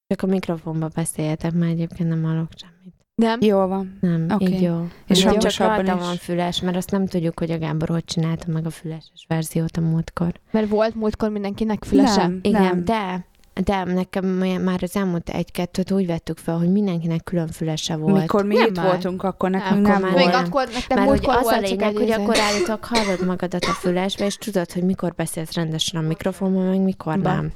Csak 0.07 0.23
a 0.23 0.27
mikrofonba 0.27 0.89
beszéljetek, 0.95 1.53
mert 1.53 1.73
egyébként 1.73 2.09
nem 2.09 2.23
hallok 2.23 2.49
semmit. 2.57 2.95
Nem? 3.15 3.39
Jó 3.41 3.67
van. 3.67 3.99
Nem, 4.01 4.27
okay. 4.31 4.53
így 4.53 4.63
jó. 4.63 4.87
És 5.07 5.25
jó, 5.25 5.37
csak 5.37 5.57
rajta 5.57 5.97
van 5.97 6.17
füles, 6.17 6.61
mert 6.61 6.77
azt 6.77 6.91
nem 6.91 7.07
tudjuk, 7.07 7.39
hogy 7.39 7.51
a 7.51 7.59
Gábor 7.59 7.89
hogy 7.89 8.05
csinálta 8.05 8.45
meg 8.53 8.67
a 8.67 8.71
füleses 8.71 9.25
verziót 9.29 9.77
a 9.77 9.81
múltkor. 9.81 10.33
Mert 10.51 10.69
volt 10.69 10.95
múltkor 10.95 11.31
mindenkinek 11.31 11.85
fülese? 11.85 12.21
Nem, 12.21 12.39
Igen, 12.43 12.63
nem. 12.63 12.85
de 12.85 13.29
de 13.65 13.85
nekem 13.85 14.27
már 14.63 14.83
az 14.83 14.97
elmúlt 14.97 15.29
egy-kettőt 15.29 15.91
úgy 15.91 16.07
vettük 16.07 16.39
fel, 16.39 16.57
hogy 16.59 16.73
mindenkinek 16.73 17.25
külön 17.25 17.49
fülese 17.49 17.97
volt. 17.97 18.21
Mikor 18.21 18.45
mi 18.45 18.55
nem 18.55 18.67
itt 18.67 18.77
már. 18.77 18.87
voltunk, 18.87 19.23
akkor 19.23 19.51
nekünk 19.51 19.87
nem, 19.87 20.01
nem 20.01 20.13
volt. 20.13 20.15
Még 20.15 20.35
akkor 20.35 20.69
nektek 20.73 20.99
Már 20.99 21.07
hogy 21.07 21.21
az 21.23 21.47
a 21.47 21.59
lényeg, 21.59 21.97
hogy 21.97 22.11
akkor 22.11 22.39
állítok, 22.39 22.85
hallod 22.85 23.27
magadat 23.27 23.65
a 23.65 23.73
fülesbe, 23.73 24.25
és 24.25 24.37
tudod, 24.37 24.73
hogy 24.73 24.83
mikor 24.83 25.15
beszélsz 25.15 25.53
rendesen 25.53 26.05
a 26.05 26.07
mikrofonban, 26.07 26.65
meg 26.65 26.81
mikor 26.81 27.21
ba. 27.21 27.33
nem. 27.33 27.53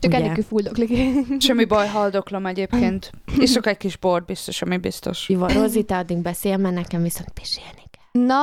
Csak 0.00 0.14
elég 0.14 0.44
fuldoklik. 0.48 0.90
Semmi 1.38 1.64
baj, 1.64 1.86
haldoklom 1.88 2.46
egyébként. 2.46 3.10
Iszok 3.38 3.66
egy 3.66 3.76
kis 3.76 3.96
bort, 3.96 4.24
biztos, 4.24 4.62
ami 4.62 4.76
biztos. 4.76 5.28
Jó, 5.28 5.46
Rozi, 5.46 5.82
te 5.82 5.96
addig 5.96 6.16
beszél, 6.18 6.56
mert 6.56 6.74
nekem 6.74 7.02
viszont 7.02 7.30
pisilni 7.30 7.82
kell. 7.90 8.22
Na, 8.26 8.42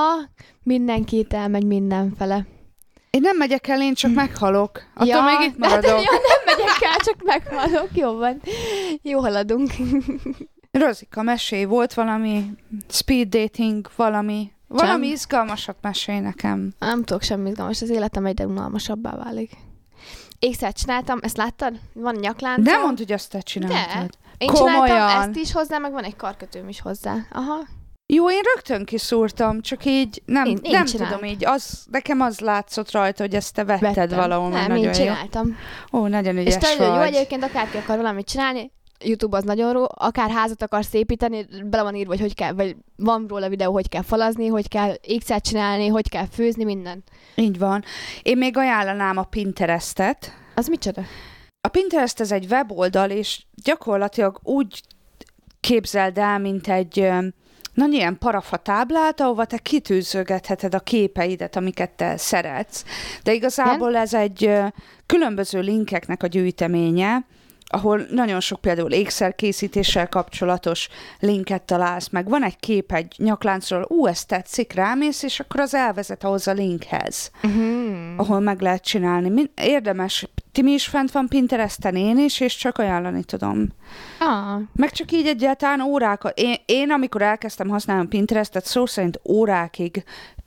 mindenki 0.63 1.17
itt 1.17 1.33
elmegy 1.33 1.65
mindenfele. 1.65 2.45
Én 3.11 3.21
nem 3.21 3.37
megyek 3.37 3.67
el, 3.67 3.81
én 3.81 3.93
csak 3.93 4.13
meghalok. 4.13 4.81
Attól 4.93 5.07
ja, 5.07 5.21
még 5.21 5.49
itt 5.49 5.57
maradok. 5.57 5.91
Hát, 5.91 6.03
ja, 6.03 6.11
nem 6.11 6.41
megyek 6.45 6.81
el, 6.81 6.97
csak 6.97 7.23
meghalok. 7.23 7.89
Jó 7.93 8.15
van. 8.15 8.41
Jó 9.01 9.19
haladunk. 9.19 9.71
Rozika, 10.71 11.21
mesélj, 11.21 11.63
volt 11.63 11.93
valami 11.93 12.45
speed 12.89 13.27
dating, 13.27 13.89
valami, 13.95 14.51
valami 14.67 15.05
Sem. 15.05 15.13
izgalmasat 15.13 15.77
mesélj 15.81 16.19
nekem. 16.19 16.73
Nem 16.79 17.03
tudok 17.03 17.21
semmi 17.21 17.49
izgalmas, 17.49 17.81
az 17.81 17.89
életem 17.89 18.25
egyre 18.25 18.45
unalmasabbá 18.45 19.15
válik. 19.15 19.51
Ékszert 20.39 20.77
csináltam, 20.77 21.19
ezt 21.21 21.37
láttad? 21.37 21.79
Van 21.93 22.15
nyakláncom. 22.15 22.63
Nem 22.63 22.81
mondd, 22.81 22.97
hogy 22.97 23.11
azt 23.11 23.29
te 23.29 23.39
csináltad. 23.39 24.09
De. 24.09 24.17
Én 24.37 24.47
Komolyan. 24.47 24.85
csináltam 24.85 25.29
ezt 25.29 25.39
is 25.39 25.51
hozzá, 25.51 25.77
meg 25.77 25.91
van 25.91 26.03
egy 26.03 26.15
karkötőm 26.15 26.69
is 26.69 26.81
hozzá. 26.81 27.15
Aha. 27.31 27.59
Jó, 28.13 28.31
én 28.31 28.41
rögtön 28.55 28.85
kiszúrtam, 28.85 29.61
csak 29.61 29.85
így 29.85 30.21
nem, 30.25 30.45
én, 30.45 30.59
én 30.61 30.71
nem 30.71 30.85
tudom, 30.85 31.23
így 31.23 31.45
az, 31.45 31.85
nekem 31.91 32.21
az 32.21 32.39
látszott 32.39 32.91
rajta, 32.91 33.23
hogy 33.23 33.35
ezt 33.35 33.53
te 33.53 33.63
vetted 33.63 33.95
Vettem. 33.95 34.17
valahol. 34.17 34.49
Nem, 34.49 34.67
nagyon 34.67 34.83
én 34.83 34.91
csináltam. 34.91 35.57
Jó. 35.91 35.99
Ó, 35.99 36.07
nagyon 36.07 36.37
ügyes 36.37 36.55
És 36.55 36.77
nagyon 36.77 36.95
jó 36.95 37.01
egyébként, 37.01 37.43
akárki 37.43 37.77
akar 37.77 37.97
valamit 37.97 38.25
csinálni, 38.25 38.71
YouTube 39.03 39.37
az 39.37 39.43
nagyon 39.43 39.75
jó, 39.75 39.83
akár 39.87 40.29
házat 40.29 40.61
akarsz 40.61 40.93
építeni, 40.93 41.45
bele 41.65 41.83
van 41.83 41.95
írva, 41.95 42.09
hogy 42.11 42.19
hogy 42.19 42.35
kell, 42.35 42.53
vagy 42.53 42.75
van 42.95 43.25
róla 43.27 43.49
videó, 43.49 43.71
hogy 43.71 43.89
kell 43.89 44.03
falazni, 44.03 44.47
hogy 44.47 44.67
kell 44.67 44.93
ékszert 45.01 45.43
csinálni, 45.43 45.87
hogy 45.87 46.09
kell 46.09 46.27
főzni, 46.31 46.63
minden. 46.63 47.03
Így 47.35 47.57
van. 47.57 47.83
Én 48.21 48.37
még 48.37 48.57
ajánlanám 48.57 49.17
a 49.17 49.23
Pinterestet. 49.23 50.33
Az 50.55 50.67
micsoda? 50.67 51.01
A 51.61 51.67
Pinterest 51.67 52.19
ez 52.19 52.31
egy 52.31 52.45
weboldal, 52.49 53.09
és 53.09 53.41
gyakorlatilag 53.63 54.39
úgy 54.43 54.81
képzeld 55.59 56.17
el, 56.17 56.39
mint 56.39 56.67
egy 56.67 57.09
nagy 57.73 57.93
ilyen 57.93 58.17
parafa 58.17 58.57
táblát, 58.57 59.21
ahova 59.21 59.45
te 59.45 59.57
kitűzögetheted 59.57 60.75
a 60.75 60.79
képeidet, 60.79 61.55
amiket 61.55 61.89
te 61.89 62.17
szeretsz. 62.17 62.85
De 63.23 63.33
igazából 63.33 63.89
Igen? 63.89 64.01
ez 64.01 64.13
egy 64.13 64.51
különböző 65.05 65.59
linkeknek 65.59 66.23
a 66.23 66.27
gyűjteménye, 66.27 67.25
ahol 67.73 68.05
nagyon 68.09 68.39
sok 68.39 68.61
például 68.61 68.91
ékszerkészítéssel 68.91 70.09
kapcsolatos 70.09 70.89
linket 71.19 71.61
találsz, 71.61 72.09
meg 72.09 72.29
van 72.29 72.43
egy 72.43 72.59
kép 72.59 72.91
egy 72.91 73.13
nyakláncról, 73.17 73.85
ú, 73.87 74.07
ezt 74.07 74.27
tetszik, 74.27 74.73
rámész, 74.73 75.23
és 75.23 75.39
akkor 75.39 75.59
az 75.59 75.73
elvezet 75.73 76.23
ahhoz 76.23 76.47
a 76.47 76.51
linkhez, 76.51 77.31
uh-huh. 77.43 77.93
ahol 78.17 78.39
meg 78.39 78.61
lehet 78.61 78.83
csinálni. 78.83 79.51
Érdemes, 79.55 80.27
ti 80.51 80.61
mi 80.61 80.71
is 80.71 80.87
fent 80.87 81.11
van 81.11 81.27
Pinteresten 81.27 81.95
én 81.95 82.17
is, 82.17 82.39
és 82.39 82.55
csak 82.55 82.77
ajánlani 82.77 83.23
tudom. 83.23 83.67
Ah. 84.19 84.61
Meg 84.75 84.91
csak 84.91 85.11
így 85.11 85.27
egyáltalán 85.27 85.81
órákat. 85.81 86.39
Én, 86.39 86.55
én 86.65 86.91
amikor 86.91 87.21
elkezdtem 87.21 87.69
használni 87.69 88.07
Pinterestet, 88.07 88.65
szó 88.65 88.85
szerint 88.85 89.19
órákig 89.29 90.03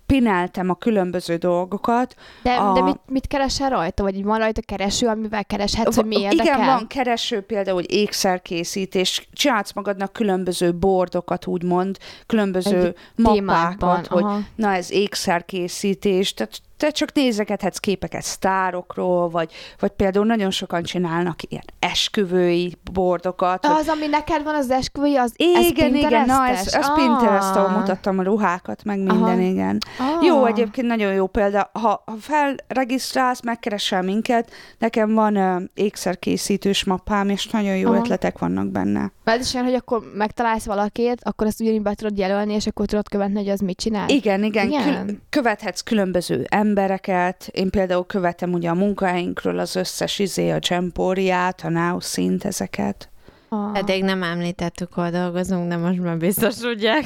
pineltem 0.06 0.70
a 0.70 0.74
különböző 0.74 1.36
dolgokat. 1.36 2.14
De, 2.42 2.54
a... 2.54 2.72
de 2.72 2.82
mit, 2.82 3.00
mit 3.06 3.26
keresel 3.26 3.68
rajta? 3.68 4.02
Vagy 4.02 4.24
van 4.24 4.38
rajta 4.38 4.60
kereső, 4.60 5.06
amivel 5.06 5.44
kereshetsz, 5.44 5.96
hogy 5.96 6.04
mi 6.04 6.20
érdekel? 6.20 6.44
Igen, 6.44 6.66
van 6.66 6.86
kereső 6.86 7.40
például, 7.40 7.76
hogy 7.76 7.92
ékszerkészítés, 7.92 9.28
csinálsz 9.32 9.72
magadnak 9.72 10.12
különböző 10.12 10.74
bordokat, 10.74 11.46
úgymond, 11.46 11.98
különböző 12.26 12.86
Egy 12.86 12.96
mappákat, 13.16 14.06
hogy 14.06 14.22
aha. 14.22 14.38
na 14.54 14.74
ez 14.74 14.90
ékszerkészítés, 14.90 16.34
tehát 16.34 16.60
te 16.76 16.90
csak 16.90 17.12
nézegethetsz 17.12 17.78
képeket 17.78 18.22
sztárokról, 18.22 19.28
vagy, 19.28 19.52
vagy 19.78 19.90
például 19.90 20.26
nagyon 20.26 20.50
sokan 20.50 20.82
csinálnak 20.82 21.42
ilyen 21.42 21.64
esküvői 21.78 22.76
bordokat. 22.92 23.66
Az, 23.66 23.88
ami 23.88 24.06
neked 24.06 24.42
van, 24.42 24.54
az 24.54 24.70
esküvői, 24.70 25.16
az 25.16 25.32
igen, 25.36 25.94
ez 25.94 25.94
igen, 25.94 26.26
na 26.26 26.48
ez, 26.48 26.74
ez 26.74 26.88
ah. 26.88 26.94
Pinterest, 26.94 27.56
ahol 27.56 27.78
mutattam 27.78 28.18
a 28.18 28.22
ruhákat, 28.22 28.84
meg 28.84 28.98
minden, 28.98 29.22
Aha. 29.22 29.40
igen. 29.40 29.78
Ah. 29.98 30.24
Jó, 30.24 30.44
egyébként 30.44 30.86
nagyon 30.86 31.12
jó 31.12 31.26
példa. 31.26 31.70
Ha, 31.72 32.02
ha 32.06 32.14
felregisztrálsz, 32.20 33.42
megkeresel 33.42 34.02
minket, 34.02 34.50
nekem 34.78 35.14
van 35.14 35.36
uh, 35.36 35.62
ékszerkészítős 35.74 36.84
mappám, 36.84 37.28
és 37.28 37.46
nagyon 37.46 37.76
jó 37.76 37.90
Aha. 37.90 37.98
ötletek 37.98 38.38
vannak 38.38 38.66
benne. 38.66 39.12
Mert 39.24 39.40
is 39.40 39.54
olyan, 39.54 39.66
hogy 39.66 39.76
akkor 39.76 40.02
megtalálsz 40.14 40.64
valakit, 40.64 41.20
akkor 41.22 41.46
azt 41.46 41.60
ugyanígy 41.60 41.82
be 41.82 41.94
tudod 41.94 42.18
jelölni, 42.18 42.54
és 42.54 42.66
akkor 42.66 42.86
tudod 42.86 43.08
követni, 43.08 43.38
hogy 43.38 43.48
az 43.48 43.60
mit 43.60 43.76
csinál. 43.76 44.08
Igen, 44.08 44.44
igen, 44.44 44.66
Igen. 44.66 45.06
Kül- 45.06 45.20
követhetsz 45.30 45.80
különböző 45.80 46.46
embereket. 46.64 47.48
Én 47.52 47.70
például 47.70 48.06
követem 48.06 48.52
ugye 48.52 48.68
a 48.68 48.74
munkahelyünkről 48.74 49.58
az 49.58 49.76
összes 49.76 50.18
izé, 50.18 50.50
a 50.50 50.58
Csempóriát, 50.58 51.60
a 51.64 51.68
Now 51.68 52.00
szint, 52.00 52.44
ezeket. 52.44 53.08
Ah. 53.48 53.78
Eddig 53.78 54.04
nem 54.04 54.22
említettük, 54.22 54.92
hol 54.92 55.10
dolgozunk, 55.10 55.68
de 55.68 55.76
most 55.76 56.00
már 56.00 56.16
biztos 56.16 56.54
tudják. 56.54 57.04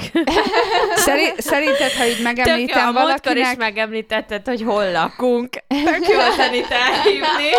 Szeri- 1.06 1.34
szerinted, 1.38 1.92
ha 1.92 2.04
így 2.06 2.10
Tök 2.10 2.18
jó, 2.18 2.22
megemlítem 2.22 2.88
a 2.88 2.90
múltkor 2.90 3.36
is 3.36 3.42
valakinek... 3.42 3.56
megemlítetted, 3.56 4.46
hogy 4.46 4.62
hol 4.62 4.90
lakunk. 4.90 5.50
Tök 5.90 6.08
jó 6.08 6.18
elhívni. 6.18 7.50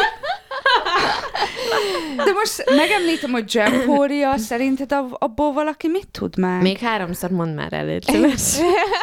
De 2.16 2.32
most 2.34 2.64
megemlítem, 2.76 3.32
hogy 3.32 3.46
Csempória, 3.46 4.38
szerinted 4.38 4.92
ab- 4.92 5.16
abból 5.24 5.54
valaki 5.54 5.88
mit 5.88 6.08
tud 6.12 6.38
már? 6.38 6.62
Még 6.62 6.78
háromszor 6.78 7.30
mondd 7.30 7.56
már 7.56 7.74
el, 7.74 7.86
légy 7.86 8.04
szíves. 8.04 8.58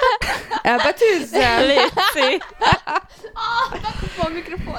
Elbetűzzel? 0.62 1.66
Léci. 1.66 2.42
a 4.18 4.28
mikrofon. 4.34 4.74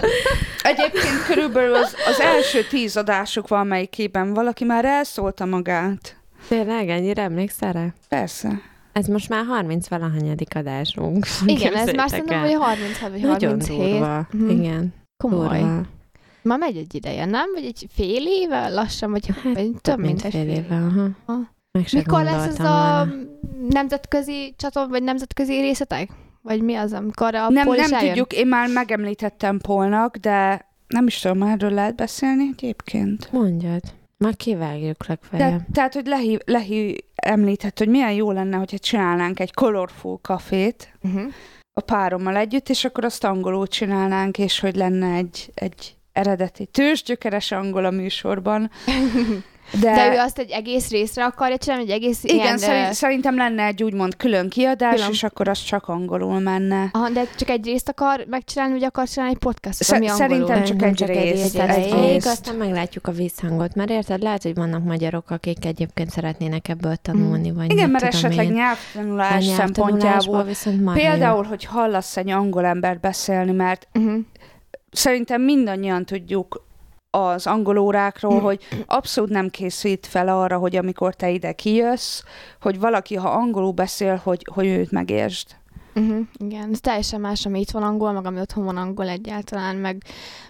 Egyébként 0.62 1.26
körülbelül 1.26 1.74
az, 1.76 1.96
az 2.08 2.20
első 2.20 2.64
tíz 2.64 2.98
adások 2.98 3.48
valamelyikében 3.48 4.34
valaki 4.34 4.64
már 4.64 4.86
elszólta 4.86 5.46
magát. 5.46 6.16
Tényleg, 6.48 6.90
ennyire 6.90 7.22
emlékszel 7.22 7.72
rá? 7.72 7.86
Persze. 8.10 8.62
Ez 8.94 9.06
most 9.06 9.30
már 9.30 9.46
30 9.46 9.88
valahanyadik 9.88 10.56
adásunk. 10.56 11.26
Igen, 11.46 11.74
ez 11.76 11.92
már 11.92 12.10
szerintem, 12.10 12.40
hogy 12.42 12.54
36 12.54 13.12
vagy 13.12 13.22
Nagyon 13.22 13.50
37. 13.50 13.78
durva. 13.92 14.28
Mhm. 14.32 14.50
Igen. 14.50 14.94
Komoly. 15.24 15.60
Durva. 15.60 15.82
Ma 16.48 16.58
megy 16.58 16.78
egy 16.78 16.96
ideje, 16.96 17.26
nem? 17.26 17.50
Vagy 17.54 17.66
egy 17.66 17.88
fél 17.94 18.24
éve 18.28 18.70
lassan, 18.70 19.12
vagy, 19.12 19.28
Hát, 19.28 19.82
több, 19.82 20.00
mint 20.00 20.22
egy 20.24 20.32
fél 20.32 20.50
éve. 20.50 20.76
Aha. 20.76 21.10
Aha. 21.26 21.56
Meg 21.72 21.88
Mikor 21.92 22.24
lesz 22.24 22.48
ez 22.48 22.58
gondoltam 22.58 22.66
a 22.66 23.06
volna. 23.06 23.14
nemzetközi 23.70 24.54
csatorn, 24.58 24.90
vagy 24.90 25.04
nemzetközi 25.04 25.60
részletek? 25.62 26.10
Vagy 26.42 26.62
mi 26.62 26.76
az, 26.76 26.94
amikor 26.94 27.36
a 27.36 27.50
Nem, 27.50 27.68
nem 27.68 27.94
eljön? 27.94 28.08
tudjuk, 28.08 28.34
én 28.34 28.48
már 28.48 28.70
megemlítettem 28.70 29.60
Polnak, 29.60 30.16
de 30.18 30.66
nem 30.88 31.08
is 31.08 31.20
tudom, 31.20 31.42
erről 31.42 31.72
lehet 31.72 31.96
beszélni 31.96 32.50
egyébként. 32.58 33.32
Mondjad. 33.32 33.82
Már 34.18 34.36
kivágjuk 34.36 35.08
legfeljebb. 35.08 35.58
De, 35.60 35.66
tehát, 35.74 35.94
hogy 35.94 36.06
Lehi, 36.08 36.38
Lehi 36.46 37.04
említett, 37.16 37.78
hogy 37.78 37.88
milyen 37.88 38.12
jó 38.12 38.32
lenne, 38.32 38.58
hogyha 38.58 38.78
csinálnánk 38.78 39.40
egy 39.40 39.54
colorful 39.54 40.20
kafét 40.22 40.92
Uh-huh. 41.04 41.32
a 41.74 41.82
párommal 41.82 42.36
együtt, 42.36 42.70
és 42.70 42.86
akkor 42.86 43.04
azt 43.06 43.24
angolul 43.24 43.68
csinálnánk, 43.68 44.38
és 44.38 44.60
hogy 44.60 44.76
lenne 44.76 45.14
egy, 45.16 45.52
egy 45.54 45.97
eredeti 46.18 46.66
tőzsgyökeres 46.66 47.52
angol 47.52 47.86
a 47.86 47.92
műsorban. 47.92 48.70
De, 49.82 49.94
De 49.96 50.14
ő 50.14 50.18
azt 50.18 50.40
egy 50.40 50.50
egész 50.52 50.90
részre 50.90 51.26
akarja 51.26 51.58
csinálni, 51.58 51.84
egy 51.84 51.90
egész 51.90 52.24
igen, 52.24 52.38
ilyen... 52.38 52.58
szerint, 52.58 52.94
szerintem 52.94 53.36
lenne 53.36 53.66
egy 53.66 53.84
úgymond 53.84 54.16
külön 54.16 54.50
kiadás, 54.50 54.94
Külön. 54.96 55.10
és 55.12 55.24
akkor 55.24 55.48
az 55.48 55.64
csak 55.64 55.88
angolul 55.88 56.40
menne. 56.40 56.90
Aha, 56.92 57.10
de 57.10 57.24
csak 57.38 57.50
egy 57.50 57.66
részt 57.66 57.90
akar 57.90 58.26
megcsinálni, 58.30 58.74
vagy 58.74 58.84
akar 58.84 59.08
csinálni 59.08 59.34
egy 59.34 59.40
podcastot, 59.40 59.88
Sze- 59.88 59.96
ami 59.96 60.08
angolul. 60.08 60.30
szerintem 60.48 60.64
csak 60.64 60.78
Nem 60.78 60.90
egy 60.90 61.06
részt, 61.06 61.56
egy 61.60 61.70
egy 61.70 61.76
részt. 61.84 61.96
részt. 62.06 62.28
Aztán 62.28 62.56
meglátjuk 62.56 63.08
a 63.08 63.12
visszhangot, 63.12 63.76
mert 63.76 63.90
érted, 63.90 64.22
lehet, 64.22 64.44
hogy 64.44 64.56
vannak 64.56 64.84
magyarok, 64.84 65.30
akik 65.30 65.66
egyébként 65.66 66.10
szeretnének 66.10 66.68
ebből 66.70 66.96
tanulni, 66.96 67.52
vagy 67.52 67.66
Igen, 67.72 67.78
nem 67.78 67.92
mert 67.92 68.04
tudom 68.04 68.20
esetleg 68.26 68.46
én. 68.46 68.52
nyelvtanulás 68.52 69.46
szempontjából. 69.46 70.44
viszont. 70.44 70.94
Például, 70.94 71.44
hogy 71.44 71.66
hallasz 71.66 72.18
egy 72.18 72.30
angol 72.30 72.66
embert 72.66 73.00
beszélni, 73.00 73.52
mert 73.52 73.88
Uh-huh. 73.94 74.20
Szerintem 74.98 75.42
mindannyian 75.42 76.06
tudjuk 76.06 76.66
az 77.10 77.48
angol 77.48 77.78
órákról, 77.78 78.40
hogy 78.40 78.64
abszolút 78.86 79.30
nem 79.30 79.50
készít 79.50 80.06
fel 80.06 80.28
arra, 80.28 80.58
hogy 80.58 80.76
amikor 80.76 81.16
te 81.16 81.30
ide 81.30 81.52
kijössz, 81.52 82.22
hogy 82.62 82.80
valaki, 82.80 83.16
ha 83.16 83.30
angolul 83.30 83.72
beszél, 83.72 84.22
hogy, 84.24 84.48
hogy 84.54 84.66
őt 84.66 84.92
megértsd. 84.92 85.48
Uh-huh. 85.96 86.20
Igen, 86.38 86.70
ez 86.72 86.80
teljesen 86.80 87.22
más, 87.22 87.46
ami 87.46 87.60
itt 87.60 87.72
van 87.72 87.84
angol, 87.84 88.12
meg 88.12 88.26
ami 88.26 88.40
otthon 88.40 88.66
van 88.66 88.78
angol 88.78 89.08
egyáltalán, 89.08 89.76
meg 89.76 90.04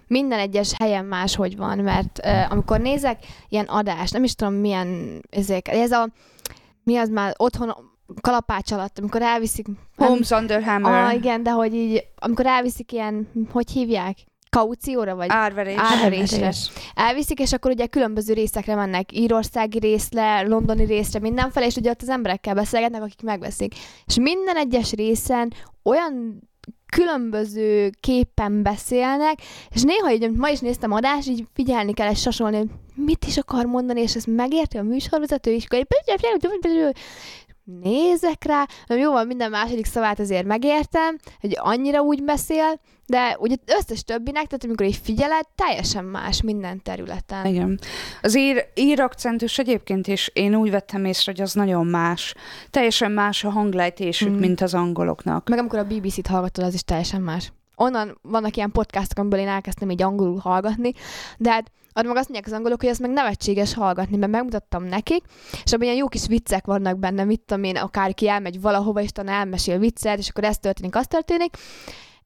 minden 0.08 0.40
egyes 0.40 0.74
helyen 0.78 1.06
máshogy 1.06 1.58
van, 1.58 1.78
mert 1.78 2.20
uh, 2.24 2.52
amikor 2.52 2.80
nézek 2.80 3.20
ilyen 3.50 3.66
adást, 3.66 4.14
nem 4.14 4.24
is 4.24 4.36
tudom 4.36 4.54
milyen 4.54 5.22
ezek, 5.30 5.68
ez 5.68 5.92
a, 5.92 6.10
mi 6.84 6.98
az 6.98 7.10
már 7.10 7.34
otthon 7.38 7.76
kalapács 8.22 8.72
alatt, 8.72 9.00
amikor 9.00 9.22
elviszik... 9.22 9.68
nem- 9.68 10.08
Holmes 10.08 10.30
Under 10.30 10.64
Hammer, 10.64 11.04
Ah, 11.04 11.14
igen, 11.14 11.44
de 11.44 11.52
hogy 11.52 11.74
így, 11.74 12.04
amikor 12.16 12.46
elviszik 12.46 12.92
ilyen, 12.92 13.28
hogy 13.52 13.72
hívják? 13.72 14.18
Kaucióra, 14.50 15.16
vagy 15.16 15.28
árverés. 15.30 15.78
árverésre. 15.78 16.52
Elviszik, 16.94 17.40
és 17.40 17.54
akkor 17.54 17.72
ugye 17.72 17.86
különböző 17.86 18.34
részekre 18.34 18.76
mennek, 18.76 19.12
írországi 19.12 19.80
részre, 19.80 20.42
londoni 20.42 20.86
részre, 20.86 21.20
mindenfelé, 21.20 21.66
és 21.66 21.76
ugye 21.76 21.90
ott 21.90 22.02
az 22.02 22.10
emberekkel 22.10 22.54
beszélgetnek, 22.54 23.02
akik 23.02 23.22
megveszik. 23.22 23.76
És 24.06 24.16
minden 24.16 24.58
egyes 24.58 24.92
részen 24.92 25.54
olyan 25.84 26.42
különböző 26.92 27.92
képen 28.00 28.64
beszélnek, 28.64 29.40
és 29.70 29.82
néha 29.84 30.12
így, 30.12 30.32
ma 30.32 30.50
is 30.50 30.60
néztem 30.60 30.92
adást, 30.92 31.28
így 31.28 31.46
figyelni 31.54 31.94
kell 31.94 32.12
és 32.12 32.22
sasolni, 32.22 32.58
hogy 32.58 32.70
mit 32.96 33.26
is 33.26 33.38
akar 33.38 33.66
mondani, 33.66 34.02
és 34.02 34.16
ezt 34.16 34.28
megérti 34.28 34.78
a 34.78 34.84
műsorvezető, 34.84 35.52
és 35.52 35.66
akkor 35.66 35.80
így 35.80 35.88
nézek 37.82 38.44
rá, 38.44 38.68
nem 38.88 38.98
jó 38.98 39.12
van, 39.12 39.28
minden 39.28 39.50
második 39.50 39.86
szavát 39.86 40.20
azért 40.20 40.46
megértem, 40.46 41.18
hogy 41.40 41.58
annyira 41.60 42.02
úgy 42.02 42.24
beszél, 42.24 42.80
de 43.06 43.38
ugye 43.40 43.56
összes 43.78 44.04
többinek, 44.04 44.46
tehát 44.46 44.64
amikor 44.64 44.86
így 44.86 45.00
figyeled, 45.04 45.46
teljesen 45.56 46.04
más 46.06 46.42
minden 46.42 46.82
területen. 46.84 47.46
Igen. 47.46 47.80
Az 48.22 48.38
ír, 48.38 48.66
ír 48.76 49.00
akcentus 49.02 49.58
egyébként 49.60 50.08
is 50.08 50.30
én 50.34 50.56
úgy 50.56 50.70
vettem 50.70 51.06
észre, 51.06 51.32
hogy 51.32 51.42
az 51.42 51.54
nagyon 51.54 51.86
más. 51.86 52.34
Teljesen 52.70 53.12
más 53.12 53.44
a 53.44 53.50
hanglejtésük, 53.50 54.30
Mm. 54.30 54.40
mint 54.40 54.62
az 54.62 54.74
angoloknak. 54.74 55.50
Meg 55.50 55.60
amikor 55.60 55.80
a 55.80 55.84
BBC-t 55.84 56.28
hallgatod, 56.28 56.64
az 56.64 56.74
is 56.74 56.84
teljesen 56.84 57.22
más. 57.22 57.52
Onnan 57.80 58.20
vannak 58.22 58.56
ilyen 58.56 58.72
podcastok, 58.72 59.18
amiből 59.18 59.40
én 59.40 59.48
elkezdtem 59.48 59.90
így 59.90 60.02
angolul 60.02 60.38
hallgatni, 60.38 60.92
de 61.38 61.52
hát 61.52 61.72
arra 61.94 62.08
meg 62.08 62.18
azt 62.18 62.30
mondják 62.30 62.46
az 62.46 62.58
angolok, 62.58 62.80
hogy 62.82 62.90
ez 62.90 62.98
meg 62.98 63.10
nevetséges 63.10 63.74
hallgatni, 63.74 64.18
mert 64.18 64.32
megmutattam 64.32 64.84
nekik, 64.84 65.24
és 65.64 65.74
abban 65.74 65.86
ilyen 65.86 65.98
jó 65.98 66.08
kis 66.08 66.28
viccek 66.28 66.66
vannak 66.66 67.00
benne, 67.00 67.24
mit 67.24 67.42
tudom 67.46 67.64
én, 67.64 67.76
akár 67.78 68.14
ki 68.14 68.28
elmegy 68.30 68.62
valahova, 68.62 69.02
és 69.02 69.12
talán 69.12 69.36
elmesél 69.36 69.80
viccet, 69.80 70.18
és 70.18 70.30
akkor 70.30 70.44
ez 70.44 70.58
történik, 70.58 70.96
az 70.96 71.08
történik, 71.08 71.58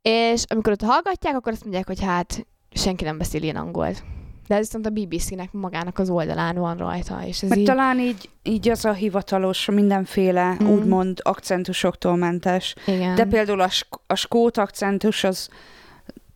és 0.01 0.43
amikor 0.47 0.71
ott 0.71 0.81
hallgatják, 0.81 1.35
akkor 1.35 1.51
azt 1.51 1.63
mondják, 1.63 1.87
hogy 1.87 2.01
hát 2.01 2.47
senki 2.71 3.03
nem 3.03 3.17
beszél 3.17 3.43
ilyen 3.43 3.55
angolt. 3.55 4.03
De 4.47 4.55
ez 4.55 4.59
viszont 4.59 4.85
a 4.85 4.89
BBC-nek 4.89 5.51
magának 5.51 5.99
az 5.99 6.09
oldalán 6.09 6.55
van 6.55 6.77
rajta, 6.77 7.21
és 7.25 7.41
ez 7.43 7.49
Meg 7.49 7.57
így... 7.57 7.65
talán 7.65 7.99
így, 7.99 8.29
így 8.43 8.69
az 8.69 8.85
a 8.85 8.93
hivatalos, 8.93 9.65
mindenféle 9.65 10.57
Mm. 10.63 10.67
úgymond 10.67 11.19
akcentusoktól 11.23 12.15
mentes. 12.15 12.75
Igen. 12.87 13.15
De 13.15 13.25
például 13.25 13.61
a, 13.61 13.69
sk- 13.69 13.99
a 14.07 14.15
skót 14.15 14.57
akcentus 14.57 15.23
az 15.23 15.49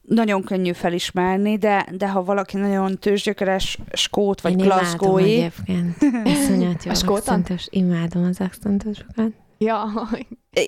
nagyon 0.01 0.43
könnyű 0.43 0.71
felismerni, 0.71 1.57
de, 1.57 1.85
de 1.97 2.09
ha 2.09 2.23
valaki 2.23 2.57
nagyon 2.57 2.97
tőzsgyökeres 2.99 3.77
skót 3.93 4.41
vagy 4.41 4.51
Én 4.51 4.59
imádom 4.59 4.77
glasgói, 4.77 5.33
egyébként. 5.41 5.97
Iszonyat 6.23 6.83
jó 6.83 6.91
A 7.05 7.11
akcentus. 7.15 7.67
Imádom 7.71 8.23
az 8.23 8.39
akcentusokat. 8.41 9.31
Ja, 9.57 9.83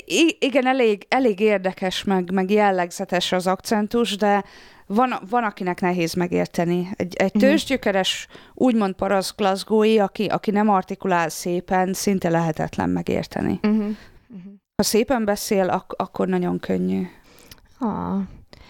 I- 0.05 0.37
igen, 0.39 0.67
elég, 0.67 1.05
elég 1.09 1.39
érdekes, 1.39 2.03
meg, 2.03 2.31
meg 2.31 2.51
jellegzetes 2.51 3.31
az 3.31 3.47
akcentus, 3.47 4.15
de 4.15 4.43
van, 4.87 5.13
van 5.29 5.43
akinek 5.43 5.81
nehéz 5.81 6.13
megérteni. 6.13 6.89
Egy, 6.95 7.15
egy 7.15 7.33
Mhm. 7.33 7.43
tőzsgyökeres, 7.43 8.27
úgymond 8.53 8.93
parasz 8.95 9.35
glasgói, 9.35 9.99
aki, 9.99 10.25
aki 10.25 10.51
nem 10.51 10.69
artikulál 10.69 11.29
szépen, 11.29 11.93
szinte 11.93 12.29
lehetetlen 12.29 12.89
megérteni. 12.89 13.59
uh-huh. 13.63 13.73
Uh-huh. 14.29 14.51
Ha 14.75 14.83
szépen 14.83 15.25
beszél, 15.25 15.69
ak- 15.69 15.93
akkor 16.01 16.27
nagyon 16.27 16.59
könnyű. 16.59 17.01
Ah. 17.79 18.19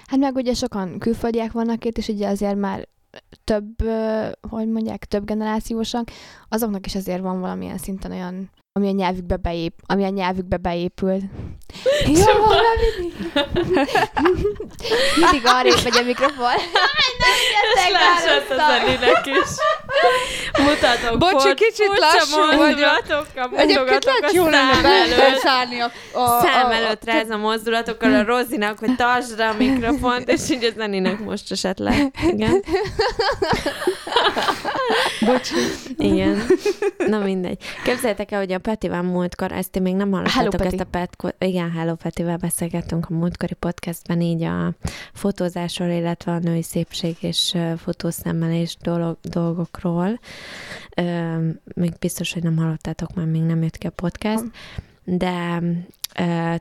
Hát 0.07 0.19
meg 0.19 0.35
ugye 0.35 0.53
sokan 0.53 0.99
külföldiek 0.99 1.51
vannak 1.51 1.85
itt, 1.85 1.97
és 1.97 2.07
ugye 2.07 2.27
azért 2.27 2.55
már 2.55 2.87
több, 3.43 3.75
hogy 4.49 4.67
mondják, 4.67 5.05
több 5.05 5.25
generációsak, 5.25 6.07
azoknak 6.49 6.85
is 6.85 6.95
azért 6.95 7.21
van 7.21 7.39
valamilyen 7.39 7.77
szinten 7.77 8.11
olyan, 8.11 8.49
ami 8.77 8.87
a 8.87 8.91
nyelvükbe, 8.91 9.35
beép, 9.35 9.73
ami 9.85 10.03
a 10.03 10.09
nyelvükbe 10.09 10.57
beépült. 10.57 11.21
Jó, 12.05 12.33
mindig. 12.97 13.13
mindig 15.21 15.41
arrébb 15.45 15.83
megy 15.83 15.97
a 15.97 16.03
mikrofon. 16.03 16.51
Nem, 17.75 17.85
És 17.85 17.91
lásott 17.91 18.49
a 18.49 18.55
zenének 18.55 19.25
is. 19.25 19.49
Mutatok 20.63 21.17
Bocsi, 21.17 21.53
kicsit 21.53 21.87
lassú 21.99 22.57
vagyok. 22.57 23.03
Egyébként 23.55 24.03
lehet 24.05 24.23
a 24.23 24.29
jó 24.31 24.43
lenne 24.43 24.73
szám 24.73 24.81
be- 24.81 24.89
előtt. 24.89 25.13
felszállni 25.13 25.79
a, 25.79 25.91
a, 26.13 26.41
Szám 26.41 26.65
a, 26.65 26.73
előtt 26.73 27.03
ráz 27.05 27.29
a 27.29 27.37
mozdulatokkal 27.37 28.13
a 28.13 28.23
Rozinak, 28.23 28.79
hogy 28.79 28.95
tartsd 28.95 29.37
rá 29.37 29.49
a 29.49 29.53
mikrofont, 29.57 30.29
és 30.29 30.49
így 30.49 30.63
a 30.63 30.69
Zeninek 30.77 31.19
most 31.19 31.51
esett 31.51 31.77
le. 31.77 31.95
Igen. 32.27 32.63
Bocsi. 35.19 35.55
Igen. 35.97 36.45
Na 37.07 37.19
mindegy. 37.19 37.57
Képzeljétek 37.83 38.31
el, 38.31 38.39
hogy 38.39 38.51
a 38.51 38.57
Petivel 38.67 39.01
múltkor, 39.01 39.51
ezt 39.51 39.75
én 39.75 39.81
még 39.81 39.95
nem 39.95 40.09
Peti. 40.57 40.65
ezt 40.65 40.79
a 40.79 40.83
Pet, 40.83 41.35
igen, 41.37 41.71
Hello 41.71 41.95
Petivel 41.95 42.37
beszélgettünk 42.37 43.09
a 43.09 43.13
múltkori 43.13 43.53
podcastben 43.53 44.21
így 44.21 44.43
a 44.43 44.73
fotózásról, 45.13 45.89
illetve 45.89 46.31
a 46.31 46.39
női 46.39 46.61
szépség 46.61 47.15
és 47.19 47.57
fotószemmelés 47.77 48.77
dolog, 48.81 49.17
dolgokról. 49.21 50.19
Ö, 50.95 51.37
még 51.75 51.93
biztos, 51.99 52.33
hogy 52.33 52.43
nem 52.43 52.57
hallottátok, 52.57 53.13
mert 53.13 53.29
még 53.29 53.41
nem 53.41 53.63
jött 53.63 53.77
ki 53.77 53.87
a 53.87 53.89
podcast, 53.89 54.43
de 55.03 55.61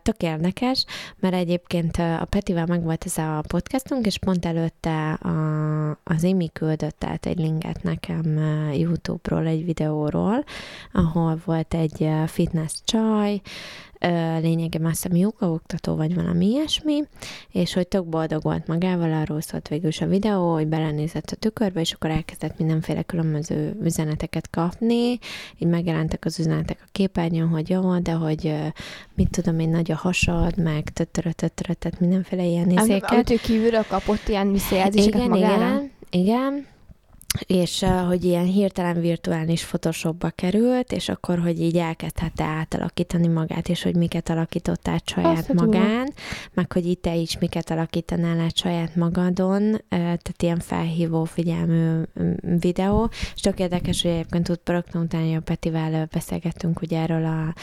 tök 0.03 0.23
érdekes, 0.23 0.85
mert 1.21 1.35
egyébként 1.35 1.97
a 1.97 2.27
Petivel 2.29 2.67
megvolt 2.67 3.05
ez 3.05 3.19
a 3.19 3.43
podcastunk, 3.49 4.07
és 4.07 4.19
pont 4.19 4.47
előtte 4.47 5.13
a, 5.13 5.91
az 6.05 6.23
Imi 6.23 6.51
küldött 6.53 7.05
át 7.05 7.27
egy 7.27 7.39
linket 7.39 7.83
nekem 7.83 8.39
YouTube-ról, 8.73 9.47
egy 9.47 9.65
videóról, 9.65 10.45
ahol 10.93 11.41
volt 11.45 11.75
egy 11.75 12.09
fitness 12.27 12.81
csaj, 12.85 13.41
lényegében 14.41 14.91
azt 14.91 15.03
hiszem 15.03 15.19
jóga 15.19 15.51
oktató, 15.51 15.95
vagy 15.95 16.15
valami 16.15 16.47
ilyesmi, 16.47 17.03
és 17.51 17.73
hogy 17.75 17.89
tök 17.89 18.05
boldog 18.05 18.43
volt 18.43 18.67
magával, 18.67 19.13
arról 19.13 19.41
szólt 19.41 19.69
végül 19.69 19.89
is 19.89 20.01
a 20.01 20.07
videó, 20.07 20.53
hogy 20.53 20.67
belenézett 20.67 21.31
a 21.31 21.37
tükörbe, 21.37 21.81
és 21.81 21.93
akkor 21.93 22.11
elkezdett 22.11 22.59
mindenféle 22.59 23.03
különböző 23.03 23.77
üzeneteket 23.83 24.51
kapni, 24.51 25.19
így 25.59 25.69
megjelentek 25.69 26.25
az 26.25 26.39
üzenetek 26.39 26.79
a 26.81 26.89
képernyőn, 26.93 27.49
hogy 27.49 27.69
jó, 27.71 27.99
de 27.99 28.13
hogy 28.13 28.55
mit 29.15 29.31
tudom 29.31 29.59
én, 29.59 29.69
nagy 29.69 29.91
a 29.91 29.97
hasad, 29.97 30.59
meg 30.59 30.89
tötörö, 30.93 31.31
tötörö, 31.31 31.73
tehát 31.73 32.01
mindenféle 32.01 32.45
ilyen 32.45 32.71
Am- 32.71 32.79
izéket. 32.79 33.11
Amit 33.11 33.31
ő 33.31 33.37
kívülről 33.37 33.85
kapott 33.89 34.29
ilyen 34.29 34.53
visszajelzéseket 34.53 35.21
Igen, 35.21 35.29
magára. 35.29 35.55
igen, 35.55 35.91
igen. 36.11 36.67
És 37.47 37.85
hogy 38.07 38.25
ilyen 38.25 38.45
hirtelen 38.45 39.01
virtuális 39.01 39.65
Photoshopba 39.65 40.31
került, 40.31 40.93
és 40.93 41.09
akkor, 41.09 41.39
hogy 41.39 41.61
így 41.61 41.77
elkezdhette 41.77 42.45
átalakítani 42.45 43.27
magát, 43.27 43.69
és 43.69 43.83
hogy 43.83 43.97
miket 43.97 44.29
alakított 44.29 44.89
át 44.89 45.09
saját 45.09 45.39
Azt 45.39 45.53
magán, 45.53 46.13
meg 46.55 46.73
hogy 46.73 46.87
itt 46.87 47.03
te 47.03 47.15
is 47.15 47.39
miket 47.39 47.71
alakítanál 47.71 48.41
át 48.41 48.57
saját 48.57 48.97
magadon, 48.97 49.83
tehát 49.89 50.43
ilyen 50.43 50.59
felhívó 50.59 51.25
figyelmű 51.25 52.03
videó, 52.61 53.11
és 53.35 53.41
tök 53.41 53.59
érdekes, 53.59 54.03
hogy 54.03 54.11
egyébként 54.11 54.49
ott 54.49 54.69
rögtön 54.69 55.03
utána 55.03 55.37
a 55.37 55.41
Petivel 55.41 56.09
beszélgettünk 56.13 56.81
ugye 56.81 57.01
erről 57.01 57.25
a, 57.25 57.55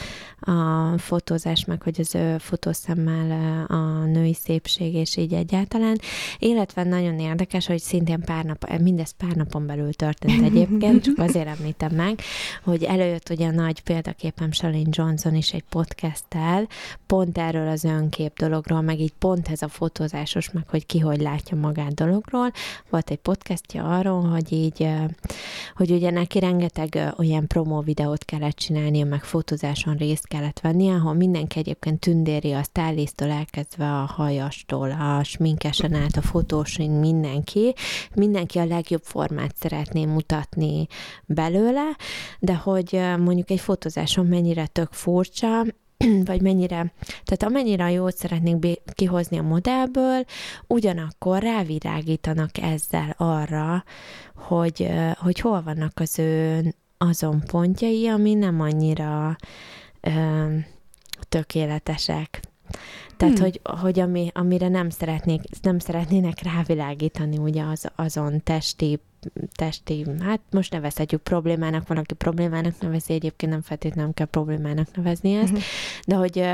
a 0.50 0.98
fotózás, 0.98 1.64
meg 1.64 1.82
hogy 1.82 2.00
az 2.00 2.14
ő 2.14 2.38
fotószemmel 2.38 3.64
a 3.66 4.04
női 4.04 4.34
szépség, 4.34 4.94
és 4.94 5.16
így 5.16 5.32
egyáltalán, 5.34 5.98
illetve 6.38 6.84
nagyon 6.84 7.18
érdekes, 7.18 7.66
hogy 7.66 7.80
szintén 7.80 8.20
pár 8.20 8.44
nap, 8.44 8.78
mindez 8.80 9.10
pár 9.10 9.36
napon 9.54 9.66
belül 9.66 9.92
történt 9.92 10.42
egyébként, 10.42 11.02
csak 11.02 11.18
azért 11.18 11.46
említem 11.46 11.94
meg, 11.94 12.20
hogy 12.62 12.84
előjött 12.84 13.30
ugye 13.30 13.50
nagy 13.50 13.80
példaképem 13.80 14.52
Shalane 14.52 14.88
Johnson 14.90 15.34
is 15.34 15.52
egy 15.52 15.64
podcasttel, 15.68 16.68
pont 17.06 17.38
erről 17.38 17.68
az 17.68 17.84
önkép 17.84 18.38
dologról, 18.38 18.80
meg 18.80 19.00
így 19.00 19.12
pont 19.18 19.48
ez 19.48 19.62
a 19.62 19.68
fotózásos, 19.68 20.50
meg 20.50 20.68
hogy 20.68 20.86
ki 20.86 20.98
hogy 20.98 21.20
látja 21.20 21.56
magát 21.56 21.94
dologról. 21.94 22.52
Volt 22.90 23.10
egy 23.10 23.18
podcastja 23.18 23.84
arról, 23.84 24.22
hogy 24.22 24.52
így, 24.52 24.88
hogy 25.76 25.90
ugye 25.90 26.10
neki 26.10 26.38
rengeteg 26.38 27.12
olyan 27.16 27.46
promó 27.46 27.80
videót 27.80 28.24
kellett 28.24 28.56
csinálnia, 28.56 29.04
meg 29.04 29.24
fotózáson 29.24 29.96
részt 29.96 30.26
kellett 30.26 30.60
vennie, 30.60 30.94
ahol 30.94 31.12
mindenki 31.12 31.58
egyébként 31.58 32.00
tündéri 32.00 32.52
a 32.52 32.62
stylisttől 32.62 33.30
elkezdve 33.30 33.92
a 33.92 34.04
hajastól, 34.04 34.90
a 34.90 35.24
sminkesen 35.24 35.94
át, 35.94 36.16
a 36.16 36.22
fotósink, 36.22 37.00
mindenki, 37.00 37.74
mindenki 38.14 38.58
a 38.58 38.64
legjobb 38.64 39.02
formát 39.02 39.43
szeretné 39.56 40.04
mutatni 40.04 40.86
belőle, 41.24 41.96
de 42.38 42.54
hogy 42.54 43.00
mondjuk 43.18 43.50
egy 43.50 43.60
fotózáson 43.60 44.26
mennyire 44.26 44.66
tök 44.66 44.92
furcsa, 44.92 45.64
vagy 46.24 46.42
mennyire, 46.42 46.92
tehát 47.24 47.42
amennyire 47.42 47.90
jót 47.90 48.16
szeretnék 48.16 48.78
kihozni 48.92 49.38
a 49.38 49.42
modellből, 49.42 50.24
ugyanakkor 50.66 51.42
rávirágítanak 51.42 52.58
ezzel 52.58 53.14
arra, 53.16 53.84
hogy, 54.34 54.88
hogy 55.16 55.40
hol 55.40 55.62
vannak 55.62 55.92
az 56.00 56.18
ő 56.18 56.62
azon 56.98 57.40
pontjai, 57.46 58.08
ami 58.08 58.34
nem 58.34 58.60
annyira 58.60 59.36
ö, 60.00 60.10
tökéletesek. 61.28 62.40
Tehát, 63.16 63.34
Hmm. 63.34 63.42
hogy, 63.42 63.60
hogy 63.80 64.00
ami, 64.00 64.30
amire 64.34 64.68
nem, 64.68 64.90
szeretnék, 64.90 65.40
nem 65.62 65.78
szeretnének 65.78 66.42
rávilágítani 66.42 67.38
ugye 67.38 67.62
az, 67.62 67.90
azon 67.96 68.42
testi 68.42 69.00
testi, 69.54 70.06
hát 70.20 70.40
most 70.50 70.72
nevezhetjük 70.72 71.22
problémának, 71.22 71.88
van, 71.88 71.96
aki 71.96 72.14
problémának 72.14 72.80
nevezi, 72.80 73.12
egyébként 73.12 73.52
nem 73.52 73.62
feltétlenül 73.62 74.12
kell 74.14 74.26
problémának 74.26 74.96
nevezni 74.96 75.34
ezt, 75.34 75.52
Mhm. 75.52 75.60
de 76.06 76.14
hogy 76.14 76.44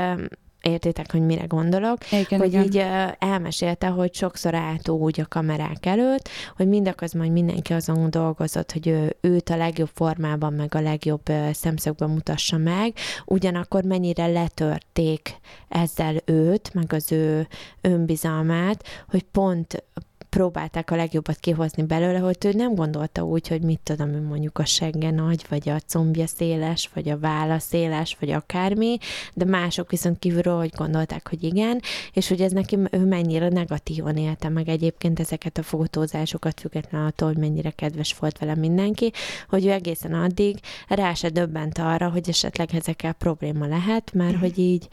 értitek, 0.61 1.11
hogy 1.11 1.21
mire 1.21 1.45
gondolok, 1.45 1.97
Igen, 2.11 2.39
hogy 2.39 2.47
igen. 2.53 2.63
így 2.63 2.83
elmesélte, 3.19 3.87
hogy 3.87 4.13
sokszor 4.13 4.55
állt 4.55 4.89
úgy 4.89 5.21
a 5.21 5.25
kamerák 5.29 5.85
előtt, 5.85 6.29
hogy 6.55 6.67
mindaközben, 6.67 7.21
hogy 7.21 7.31
mindenki 7.31 7.73
azon 7.73 8.09
dolgozott, 8.09 8.71
hogy 8.71 8.87
ő, 8.87 9.15
őt 9.21 9.49
a 9.49 9.57
legjobb 9.57 9.89
formában, 9.93 10.53
meg 10.53 10.75
a 10.75 10.81
legjobb 10.81 11.23
szemszögben 11.51 12.09
mutassa 12.09 12.57
meg, 12.57 12.93
ugyanakkor 13.25 13.83
mennyire 13.83 14.27
letörték 14.27 15.35
ezzel 15.69 16.15
őt, 16.25 16.73
meg 16.73 16.93
az 16.93 17.11
ő 17.11 17.47
önbizalmát, 17.81 18.83
hogy 19.09 19.23
pont 19.23 19.83
próbálták 20.31 20.91
a 20.91 20.95
legjobbat 20.95 21.39
kihozni 21.39 21.83
belőle, 21.83 22.19
hogy 22.19 22.37
ő 22.45 22.51
nem 22.51 22.75
gondolta 22.75 23.23
úgy, 23.23 23.47
hogy 23.47 23.61
mit 23.61 23.79
tudom, 23.83 24.13
én 24.13 24.21
mondjuk 24.21 24.57
a 24.57 24.65
segge 24.65 25.11
nagy, 25.11 25.45
vagy 25.49 25.69
a 25.69 25.79
combja 25.79 26.27
széles, 26.27 26.89
vagy 26.93 27.09
a 27.09 27.19
válla 27.19 27.59
széles, 27.59 28.17
vagy 28.19 28.29
akármi, 28.29 28.97
de 29.33 29.45
mások 29.45 29.89
viszont 29.89 30.19
kívülről 30.19 30.57
hogy 30.57 30.71
gondolták, 30.75 31.29
hogy 31.29 31.43
igen, 31.43 31.81
és 32.13 32.27
hogy 32.27 32.41
ez 32.41 32.51
neki 32.51 32.77
ő 32.91 33.05
mennyire 33.05 33.49
negatívan 33.49 34.17
élte 34.17 34.49
meg 34.49 34.69
egyébként 34.69 35.19
ezeket 35.19 35.57
a 35.57 35.63
fotózásokat, 35.63 36.59
függetlenül 36.59 37.07
attól, 37.07 37.27
hogy 37.27 37.37
mennyire 37.37 37.69
kedves 37.69 38.15
volt 38.19 38.37
vele 38.37 38.55
mindenki, 38.55 39.11
hogy 39.49 39.65
ő 39.65 39.71
egészen 39.71 40.13
addig 40.13 40.59
rá 40.87 41.13
se 41.13 41.29
döbbent 41.29 41.77
arra, 41.77 42.09
hogy 42.09 42.29
esetleg 42.29 42.69
ezekkel 42.75 43.13
probléma 43.13 43.67
lehet, 43.67 44.13
mert 44.13 44.37
hogy 44.37 44.59
így, 44.59 44.87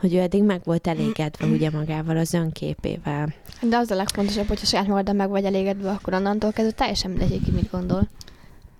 hogy 0.00 0.14
ő 0.14 0.18
eddig 0.18 0.42
meg 0.42 0.60
volt 0.64 0.86
elégedve 0.86 1.46
ugye 1.46 1.70
magával, 1.70 2.16
az 2.16 2.34
önképével. 2.34 3.34
De 3.62 3.76
az 3.76 3.90
a 3.90 3.94
legfontosabb, 3.94 4.46
hogyha 4.46 4.66
saját 4.80 4.96
magaddal 4.96 5.14
meg 5.14 5.28
vagy 5.28 5.44
elégedve, 5.44 5.90
akkor 5.90 6.14
onnantól 6.14 6.52
kezdve 6.52 6.74
teljesen 6.74 7.10
mindegy, 7.10 7.42
ki 7.44 7.50
mit 7.50 7.70
gondol. 7.70 8.08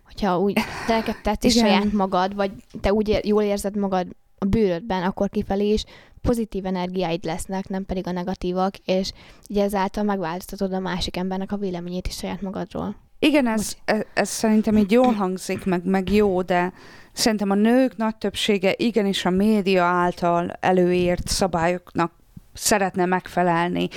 Hogyha 0.04 0.38
úgy 0.38 0.52
te 0.86 0.94
neked 0.94 1.16
tetszik 1.22 1.50
saját 1.50 1.92
magad, 1.92 2.34
vagy 2.34 2.50
te 2.80 2.92
úgy 2.92 3.08
ér, 3.08 3.26
jól 3.26 3.42
érzed 3.42 3.76
magad 3.76 4.06
a 4.38 4.44
bőrödben, 4.44 5.02
akkor 5.02 5.28
kifelé 5.28 5.72
is 5.72 5.84
pozitív 6.20 6.66
energiáid 6.66 7.24
lesznek, 7.24 7.68
nem 7.68 7.86
pedig 7.86 8.06
a 8.06 8.12
negatívak, 8.12 8.76
és 8.76 9.12
így 9.46 9.58
ezáltal 9.58 10.04
megváltoztatod 10.04 10.72
a 10.72 10.78
másik 10.78 11.16
embernek 11.16 11.52
a 11.52 11.56
véleményét 11.56 12.06
is 12.06 12.14
saját 12.14 12.40
magadról. 12.40 12.96
Igen, 13.18 13.46
ez, 13.46 13.76
ez, 13.84 14.00
ez 14.14 14.28
szerintem 14.28 14.76
így 14.76 14.90
jól 14.90 15.12
hangzik, 15.12 15.64
meg, 15.64 15.84
meg 15.84 16.12
jó, 16.12 16.42
de 16.42 16.72
szerintem 17.12 17.50
a 17.50 17.54
nők 17.54 17.96
nagy 17.96 18.16
többsége 18.16 18.74
igenis 18.76 19.24
a 19.24 19.30
média 19.30 19.84
által 19.84 20.50
előírt 20.60 21.28
szabályoknak 21.28 22.12
szeretne 22.52 23.06
megfelelni. 23.06 23.88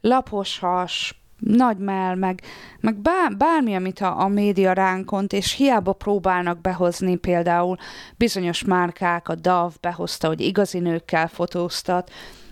Lapos 0.00 0.58
has, 0.58 1.17
nagy 1.38 1.78
mell, 1.78 2.14
meg, 2.14 2.42
meg 2.80 2.96
bár, 2.96 3.36
bármi, 3.36 3.74
amit 3.74 4.00
a, 4.00 4.20
a 4.20 4.28
média 4.28 4.72
ránkont, 4.72 5.32
és 5.32 5.52
hiába 5.52 5.92
próbálnak 5.92 6.60
behozni 6.60 7.16
például 7.16 7.76
bizonyos 8.16 8.64
márkák, 8.64 9.28
a 9.28 9.34
DAV 9.34 9.72
behozta, 9.80 10.26
hogy 10.26 10.40
igazi 10.40 10.78
nőkkel 10.78 11.28
fotóztat, 11.28 12.10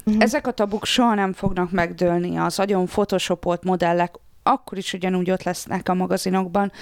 Uh-huh. 0.09 0.22
ezek 0.22 0.47
a 0.47 0.51
tabuk 0.51 0.84
soha 0.84 1.14
nem 1.14 1.32
fognak 1.32 1.70
megdőlni, 1.70 2.37
az 2.37 2.59
agyon 2.59 2.87
photoshopolt 2.87 3.64
modellek 3.64 4.14
akkor 4.43 4.78
is 4.78 4.93
ugyanúgy 4.93 5.30
ott 5.30 5.43
lesznek 5.43 5.89
a 5.89 5.95
magazinokban. 5.95 6.72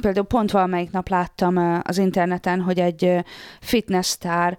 Például 0.00 0.26
pont 0.26 0.50
valamelyik 0.50 0.90
nap 0.90 1.08
láttam 1.08 1.80
az 1.82 1.98
interneten, 1.98 2.60
hogy 2.60 2.78
egy 2.78 3.24
fitness 3.60 4.06
sztár 4.06 4.58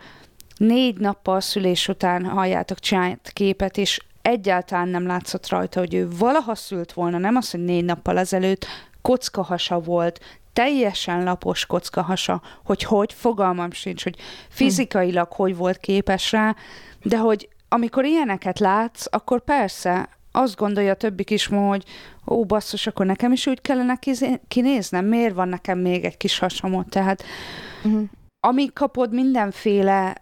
négy 0.57 0.97
nappal 0.97 1.41
szülés 1.41 1.87
után 1.87 2.25
halljátok 2.25 2.79
csinált 2.79 3.29
képet, 3.33 3.77
és 3.77 3.99
egyáltalán 4.27 4.87
nem 4.87 5.05
látszott 5.05 5.49
rajta, 5.49 5.79
hogy 5.79 5.93
ő 5.93 6.07
valaha 6.17 6.55
szült 6.55 6.93
volna, 6.93 7.17
nem 7.17 7.35
az, 7.35 7.51
hogy 7.51 7.63
négy 7.63 7.85
nappal 7.85 8.17
ezelőtt 8.17 8.65
kockahasa 9.01 9.79
volt, 9.79 10.19
teljesen 10.53 11.23
lapos 11.23 11.65
kockahasa, 11.65 12.41
hogy 12.63 12.83
hogy, 12.83 13.13
fogalmam 13.13 13.71
sincs, 13.71 14.03
hogy 14.03 14.15
fizikailag 14.49 15.31
hogy 15.31 15.55
volt 15.55 15.77
képes 15.77 16.31
rá, 16.31 16.55
de 17.03 17.17
hogy 17.17 17.49
amikor 17.69 18.05
ilyeneket 18.05 18.59
látsz, 18.59 19.05
akkor 19.09 19.43
persze 19.43 20.09
azt 20.31 20.55
gondolja 20.55 20.91
a 20.91 20.95
többik 20.95 21.29
is, 21.29 21.45
hogy 21.45 21.83
ó, 22.27 22.45
basszus, 22.45 22.87
akkor 22.87 23.05
nekem 23.05 23.31
is 23.31 23.47
úgy 23.47 23.61
kellene 23.61 23.99
kinéznem, 24.47 25.05
miért 25.05 25.33
van 25.33 25.47
nekem 25.47 25.79
még 25.79 26.05
egy 26.05 26.17
kis 26.17 26.39
hasamot, 26.39 26.89
tehát 26.89 27.23
uh-huh. 27.83 28.03
amíg 28.47 28.73
kapod 28.73 29.13
mindenféle 29.13 30.15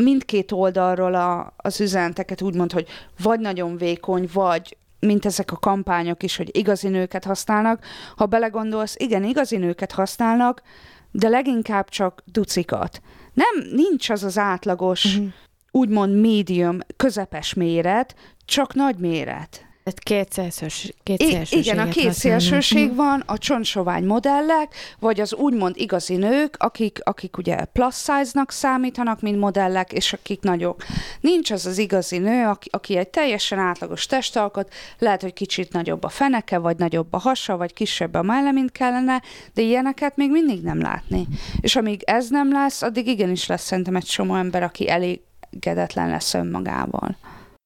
mindkét 0.00 0.52
oldalról 0.52 1.14
a, 1.14 1.54
az 1.56 1.80
üzeneteket 1.80 2.42
úgymond, 2.42 2.72
hogy 2.72 2.86
vagy 3.22 3.40
nagyon 3.40 3.76
vékony, 3.76 4.28
vagy 4.32 4.76
mint 5.00 5.24
ezek 5.24 5.52
a 5.52 5.56
kampányok 5.56 6.22
is, 6.22 6.36
hogy 6.36 6.56
igazi 6.56 6.88
nőket 6.88 7.24
használnak. 7.24 7.84
Ha 8.16 8.26
belegondolsz, 8.26 8.94
igen, 8.98 9.24
igazi 9.24 9.56
nőket 9.56 9.92
használnak, 9.92 10.62
de 11.10 11.28
leginkább 11.28 11.88
csak 11.88 12.22
ducikat. 12.24 13.00
Nem, 13.32 13.68
nincs 13.72 14.10
az 14.10 14.24
az 14.24 14.38
átlagos, 14.38 15.04
uh-huh. 15.04 15.32
úgymond 15.70 16.20
médium, 16.20 16.78
közepes 16.96 17.54
méret, 17.54 18.14
csak 18.44 18.74
nagy 18.74 18.96
méret. 18.96 19.64
Tehát 19.84 20.00
két 20.00 20.32
szélsős, 20.32 20.92
két 21.02 21.22
I- 21.22 21.46
Igen, 21.50 21.78
a 21.78 21.88
két 21.88 22.12
szélsőség 22.12 22.92
mm. 22.92 22.94
van, 22.94 23.22
a 23.26 23.38
csontsovány 23.38 24.04
modellek, 24.04 24.74
vagy 24.98 25.20
az 25.20 25.34
úgymond 25.34 25.76
igazi 25.76 26.16
nők, 26.16 26.56
akik, 26.58 26.98
akik 27.02 27.36
ugye 27.36 27.64
plus 27.64 27.96
size-nak 27.96 28.50
számítanak, 28.50 29.20
mint 29.20 29.38
modellek, 29.38 29.92
és 29.92 30.12
akik 30.12 30.40
nagyok. 30.40 30.84
Nincs 31.20 31.50
az 31.50 31.66
az 31.66 31.78
igazi 31.78 32.18
nő, 32.18 32.46
aki, 32.46 32.68
aki 32.72 32.96
egy 32.96 33.08
teljesen 33.08 33.58
átlagos 33.58 34.06
testalkot, 34.06 34.72
lehet, 34.98 35.22
hogy 35.22 35.32
kicsit 35.32 35.72
nagyobb 35.72 36.02
a 36.02 36.08
feneke, 36.08 36.58
vagy 36.58 36.76
nagyobb 36.76 37.12
a 37.12 37.18
hasa, 37.18 37.56
vagy 37.56 37.72
kisebb 37.72 38.14
a 38.14 38.22
melle, 38.22 38.52
mint 38.52 38.72
kellene, 38.72 39.22
de 39.54 39.62
ilyeneket 39.62 40.16
még 40.16 40.30
mindig 40.30 40.62
nem 40.62 40.80
látni. 40.80 41.26
És 41.60 41.76
amíg 41.76 42.02
ez 42.02 42.28
nem 42.28 42.52
lesz, 42.52 42.82
addig 42.82 43.06
igenis 43.06 43.46
lesz 43.46 43.64
szerintem 43.64 43.96
egy 43.96 44.04
csomó 44.04 44.34
ember, 44.34 44.62
aki 44.62 44.88
elégedetlen 44.88 46.08
lesz 46.08 46.34
önmagával. 46.34 47.16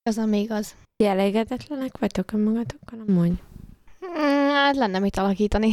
Az 0.09 0.17
a 0.17 0.25
még 0.25 0.51
az. 0.51 0.73
Ti 0.99 1.05
elégedetlenek 1.05 1.97
vagytok 1.99 2.31
önmagatokkal 2.31 2.99
amúgy? 3.07 3.31
Mm, 4.05 4.49
hát 4.49 4.75
lenne 4.75 4.99
mit 4.99 5.17
alakítani. 5.17 5.71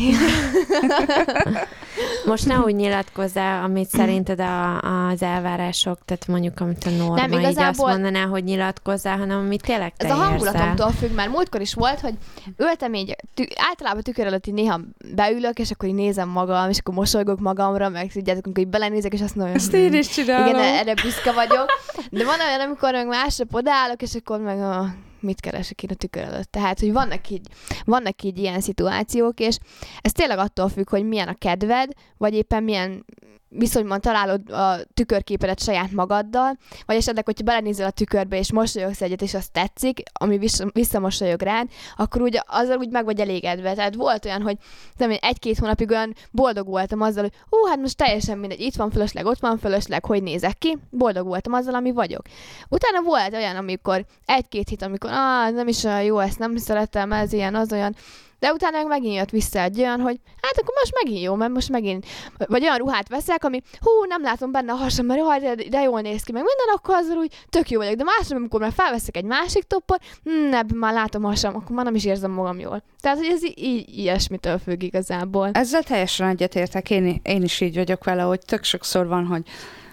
Most 2.26 2.46
ne 2.46 2.58
úgy 2.58 2.74
nyilatkozzál, 2.74 3.64
amit 3.64 3.88
szerinted 3.88 4.40
a, 4.40 4.80
az 4.80 5.22
elvárások, 5.22 5.98
tehát 6.04 6.26
mondjuk 6.26 6.60
amit 6.60 6.84
a 6.84 6.90
norma 6.90 7.14
nem, 7.14 7.32
igazából... 7.32 7.68
azt 7.68 7.78
mondaná, 7.78 8.24
hogy 8.24 8.44
nyilatkozzál, 8.44 9.18
hanem 9.18 9.38
amit 9.38 9.62
tényleg 9.62 9.96
te 9.96 10.06
Ez 10.06 10.12
a 10.12 10.14
hangulatomtól 10.14 10.90
függ, 10.90 11.14
mert 11.14 11.30
múltkor 11.30 11.60
is 11.60 11.74
volt, 11.74 12.00
hogy 12.00 12.14
ültem 12.56 12.94
így, 12.94 13.16
tü- 13.34 13.54
általában 13.68 14.02
tükör 14.02 14.26
előtt 14.26 14.46
így 14.46 14.54
néha 14.54 14.80
beülök, 15.14 15.58
és 15.58 15.70
akkor 15.70 15.88
így 15.88 15.94
nézem 15.94 16.28
magam, 16.28 16.70
és 16.70 16.78
akkor 16.78 16.94
mosolygok 16.94 17.38
magamra, 17.38 17.88
meg 17.88 18.12
tudjátok, 18.12 18.44
amikor 18.44 18.64
így 18.64 18.70
belenézek, 18.70 19.12
és 19.12 19.20
azt 19.20 19.34
mondom, 19.34 19.54
Ezt 19.54 19.72
én 19.72 19.94
is 19.94 20.08
csinálom. 20.08 20.46
Igen, 20.46 20.60
erre 20.60 20.94
büszke 20.94 21.32
vagyok. 21.32 21.66
De 22.10 22.24
van 22.24 22.40
olyan, 22.48 22.60
amikor 22.60 22.92
meg 22.92 23.06
másra 23.06 23.44
odaállok, 23.50 24.02
és 24.02 24.14
akkor 24.14 24.40
meg 24.40 24.60
a 24.60 24.94
mit 25.26 25.40
keresek 25.40 25.82
én 25.82 25.90
a 25.92 25.94
tükör 25.94 26.22
előtt. 26.22 26.50
Tehát, 26.50 26.80
hogy 26.80 26.92
vannak 26.92 27.30
így, 27.30 27.46
vannak 27.84 28.22
így 28.22 28.38
ilyen 28.38 28.60
szituációk, 28.60 29.40
és 29.40 29.58
ez 30.00 30.12
tényleg 30.12 30.38
attól 30.38 30.68
függ, 30.68 30.90
hogy 30.90 31.04
milyen 31.04 31.28
a 31.28 31.34
kedved, 31.34 31.90
vagy 32.16 32.34
éppen 32.34 32.62
milyen 32.62 33.04
viszonyban 33.48 34.00
találod 34.00 34.50
a 34.50 34.76
tükörképedet 34.94 35.62
saját 35.62 35.90
magaddal, 35.90 36.58
vagy 36.86 36.96
esetleg, 36.96 37.24
hogyha 37.24 37.44
belenézel 37.44 37.86
a 37.86 37.90
tükörbe, 37.90 38.38
és 38.38 38.52
mosolyogsz 38.52 39.00
egyet, 39.00 39.22
és 39.22 39.34
azt 39.34 39.52
tetszik, 39.52 40.02
ami 40.12 40.38
visszamosolyog 40.72 41.42
rád, 41.42 41.68
akkor 41.96 42.22
úgy, 42.22 42.40
azzal 42.46 42.78
úgy 42.78 42.90
meg 42.90 43.04
vagy 43.04 43.20
elégedve. 43.20 43.74
Tehát 43.74 43.94
volt 43.94 44.24
olyan, 44.24 44.42
hogy 44.42 44.56
nem 44.96 45.16
egy-két 45.20 45.58
hónapig 45.58 45.90
olyan 45.90 46.14
boldog 46.30 46.66
voltam 46.66 47.00
azzal, 47.00 47.22
hogy 47.22 47.32
hú, 47.50 47.66
hát 47.66 47.78
most 47.78 47.96
teljesen 47.96 48.38
mindegy, 48.38 48.60
itt 48.60 48.74
van 48.74 48.90
fölösleg, 48.90 49.26
ott 49.26 49.40
van 49.40 49.58
fölösleg, 49.58 50.04
hogy 50.04 50.22
nézek 50.22 50.58
ki, 50.58 50.78
boldog 50.90 51.26
voltam 51.26 51.52
azzal, 51.52 51.74
ami 51.74 51.92
vagyok. 51.92 52.22
Utána 52.68 53.02
volt 53.02 53.34
olyan, 53.34 53.56
amikor 53.56 54.04
egy-két 54.24 54.68
hét, 54.68 54.82
amikor 54.82 55.10
ah, 55.16 55.50
nem 55.50 55.68
is 55.68 55.84
olyan 55.84 56.02
jó, 56.02 56.18
ezt 56.18 56.38
nem 56.38 56.56
szeretem, 56.56 57.12
ez 57.12 57.32
ilyen, 57.32 57.54
az 57.54 57.72
olyan, 57.72 57.96
de 58.38 58.52
utána 58.52 58.76
meg 58.76 58.86
megint 58.86 59.14
jött 59.14 59.30
vissza 59.30 59.60
egy 59.60 59.78
olyan, 59.78 60.00
hogy 60.00 60.20
hát 60.42 60.58
akkor 60.58 60.74
most 60.80 60.94
megint 61.02 61.24
jó, 61.24 61.34
mert 61.34 61.52
most 61.52 61.68
megint, 61.68 62.06
vagy 62.46 62.62
olyan 62.62 62.76
ruhát 62.76 63.08
veszek, 63.08 63.44
ami 63.44 63.62
hú, 63.80 63.90
nem 64.08 64.22
látom 64.22 64.52
benne 64.52 64.72
a 64.72 64.76
hasam, 64.76 65.06
mert 65.06 65.20
jaj, 65.20 65.38
de, 65.38 65.54
de 65.68 65.82
jól 65.82 66.00
néz 66.00 66.22
ki, 66.22 66.32
meg 66.32 66.42
minden, 66.42 66.74
akkor 66.74 66.94
azzal 66.94 67.16
úgy 67.16 67.32
tök 67.48 67.70
jó 67.70 67.78
vagyok. 67.78 67.94
De 67.94 68.04
másnap, 68.04 68.38
amikor 68.38 68.60
már 68.60 68.72
felveszek 68.72 69.16
egy 69.16 69.24
másik 69.24 69.62
toppot, 69.62 70.00
hm, 70.24 70.76
már 70.76 70.92
látom 70.92 71.22
hasam, 71.22 71.54
akkor 71.54 71.76
már 71.76 71.84
nem 71.84 71.94
is 71.94 72.04
érzem 72.04 72.30
magam 72.30 72.58
jól. 72.58 72.82
Tehát, 73.00 73.18
hogy 73.18 73.26
ez 73.26 73.44
így, 73.44 73.98
ilyesmitől 73.98 74.58
függ 74.58 74.82
igazából. 74.82 75.50
Ezzel 75.52 75.82
teljesen 75.82 76.28
egyetértek, 76.28 76.90
én, 76.90 77.20
én 77.22 77.42
is 77.42 77.60
így 77.60 77.74
vagyok 77.74 78.04
vele, 78.04 78.22
hogy 78.22 78.40
tök 78.40 78.64
sokszor 78.64 79.06
van, 79.06 79.26
hogy, 79.26 79.42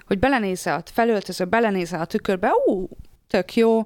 hogy 0.08 0.20
belenézel, 0.20 0.84
felöltöző, 0.94 1.46
belenézel 1.46 2.02
a 2.02 2.06
tükörbe, 2.06 2.52
ú, 2.66 2.88
tök 3.28 3.56
jó, 3.56 3.82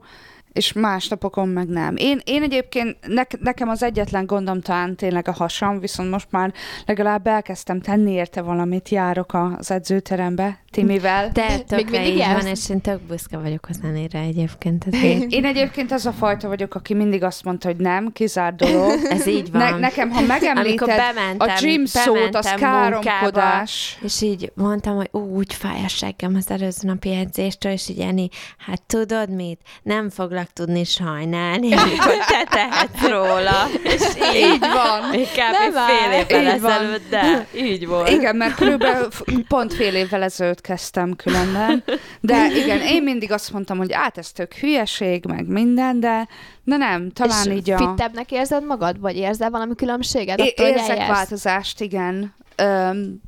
és 0.58 0.74
más 0.74 1.08
napokon 1.08 1.50
meg 1.50 1.68
nem. 1.68 1.96
Én, 1.98 2.22
én 2.24 2.44
egyébként, 2.44 2.98
ne, 3.08 3.24
nekem 3.40 3.70
az 3.70 3.84
egyetlen 3.84 4.26
gondom 4.26 4.62
talán 4.62 4.96
tényleg 4.96 5.28
a 5.28 5.32
hasam, 5.32 5.80
viszont 5.80 6.10
most 6.10 6.28
már 6.30 6.54
legalább 6.86 7.28
elkezdtem 7.28 7.82
tenni 7.82 8.12
érte 8.12 8.42
valamit, 8.42 8.90
járok 8.90 9.34
az 9.58 9.72
edzőterembe, 9.72 10.60
Timivel. 10.78 11.32
Te 11.32 11.60
tök 11.60 11.90
Még 11.90 12.06
így 12.06 12.18
van, 12.18 12.48
és 12.48 12.70
én 12.70 12.82
tök 12.82 13.02
büszke 13.02 13.38
vagyok 13.38 13.68
a 13.70 13.74
zenére 13.74 14.20
egyébként. 14.20 14.86
Ezért. 14.92 15.32
Én 15.32 15.46
egyébként 15.46 15.92
az 15.92 16.06
a 16.06 16.12
fajta 16.12 16.48
vagyok, 16.48 16.76
aki 16.76 16.94
mindig 16.94 17.24
azt 17.24 17.44
mondta, 17.44 17.68
hogy 17.68 17.78
nem, 17.78 18.12
kizár 18.12 18.56
dolog. 18.56 18.92
Ez 19.10 19.28
így 19.28 19.52
van. 19.52 19.62
Ne, 19.62 19.78
nekem, 19.78 20.10
ha 20.10 20.22
megemlíted 20.22 20.88
bementem, 20.88 21.50
a 21.50 21.60
gym 21.60 21.86
szót, 21.86 22.36
az 22.36 22.54
káromkodás. 22.54 23.98
És 24.02 24.22
így 24.22 24.52
mondtam, 24.56 24.96
hogy 24.96 25.10
ú, 25.12 25.20
úgy 25.20 25.54
fáj 25.54 25.84
a 25.84 25.88
seggem 25.88 26.36
az 26.36 26.52
előző 26.52 26.88
napi 26.88 27.16
edzéstől, 27.16 27.72
és 27.72 27.90
így 27.90 28.00
Eni, 28.00 28.30
hát 28.58 28.82
tudod 28.82 29.30
mit? 29.30 29.60
Nem 29.84 30.10
foglak 30.10 30.47
tudni 30.54 30.84
sajnálni, 30.84 31.72
hogy 32.08 32.20
te 32.28 32.44
tehetsz 32.50 33.08
róla. 33.08 33.68
És 33.84 34.02
így, 34.16 34.36
így 34.36 34.60
van. 34.60 35.10
Még 35.12 35.28
kb. 35.28 35.78
fél 35.78 36.12
évvel 36.12 36.48
ezelőtt, 36.48 37.10
de 37.10 37.48
így 37.56 37.88
volt. 37.88 38.10
Igen, 38.10 38.36
mert 38.36 38.56
körülbelül 38.56 39.08
pont 39.48 39.74
fél 39.74 39.96
évvel 39.96 40.24
ezelőtt 40.24 40.62
kezdtem 40.62 41.16
különben. 41.16 41.84
De 42.20 42.48
igen, 42.56 42.82
én 42.82 43.04
mindig 43.04 43.32
azt 43.32 43.52
mondtam, 43.52 43.78
hogy 43.78 43.92
át 43.92 44.18
ez 44.18 44.32
tök 44.32 44.54
hülyeség, 44.54 45.26
meg 45.26 45.48
minden, 45.48 46.00
de, 46.00 46.28
de 46.64 46.78
nem, 46.78 47.12
talán 47.12 47.48
És 47.48 47.54
így 47.54 47.72
a... 47.72 47.78
fittebbnek 47.78 48.32
érzed 48.32 48.66
magad, 48.66 49.00
vagy 49.00 49.16
érzel 49.16 49.50
valami 49.50 49.76
különbséget? 49.76 50.40
Attól, 50.42 50.68
érzek 50.68 51.08
változást, 51.08 51.82
igen. 51.82 52.36
Öm, 52.56 53.22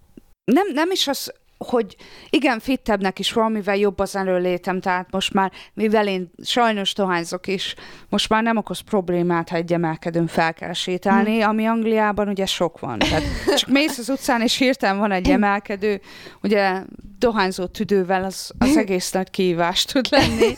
nem, 0.43 0.67
nem 0.73 0.91
is 0.91 1.07
az, 1.07 1.33
hogy 1.65 1.95
igen, 2.29 2.59
fittebbnek 2.59 3.19
is 3.19 3.33
valamivel 3.33 3.75
jobb 3.75 3.99
az 3.99 4.15
előlétem, 4.15 4.81
tehát 4.81 5.07
most 5.11 5.33
már, 5.33 5.51
mivel 5.73 6.07
én 6.07 6.31
sajnos 6.43 6.93
dohányzok 6.93 7.47
is, 7.47 7.75
most 8.09 8.29
már 8.29 8.43
nem 8.43 8.57
okoz 8.57 8.79
problémát, 8.79 9.49
ha 9.49 9.55
egy 9.55 9.73
emelkedőn 9.73 10.27
fel 10.27 10.53
kell 10.53 10.73
sétálni, 10.73 11.41
hm. 11.41 11.49
ami 11.49 11.65
Angliában 11.65 12.27
ugye 12.27 12.45
sok 12.45 12.79
van. 12.79 12.99
Tehát 12.99 13.23
csak 13.59 13.69
mész 13.69 13.97
az 13.97 14.09
utcán, 14.09 14.41
és 14.41 14.57
hirtelen 14.57 14.97
van 14.97 15.11
egy 15.11 15.29
emelkedő, 15.29 16.01
ugye 16.41 16.83
dohányzó 17.17 17.65
tüdővel 17.65 18.23
az, 18.23 18.51
az 18.57 18.77
egész 18.77 19.11
nagy 19.11 19.29
kihívás 19.29 19.85
tud 19.85 20.07
lenni. 20.09 20.57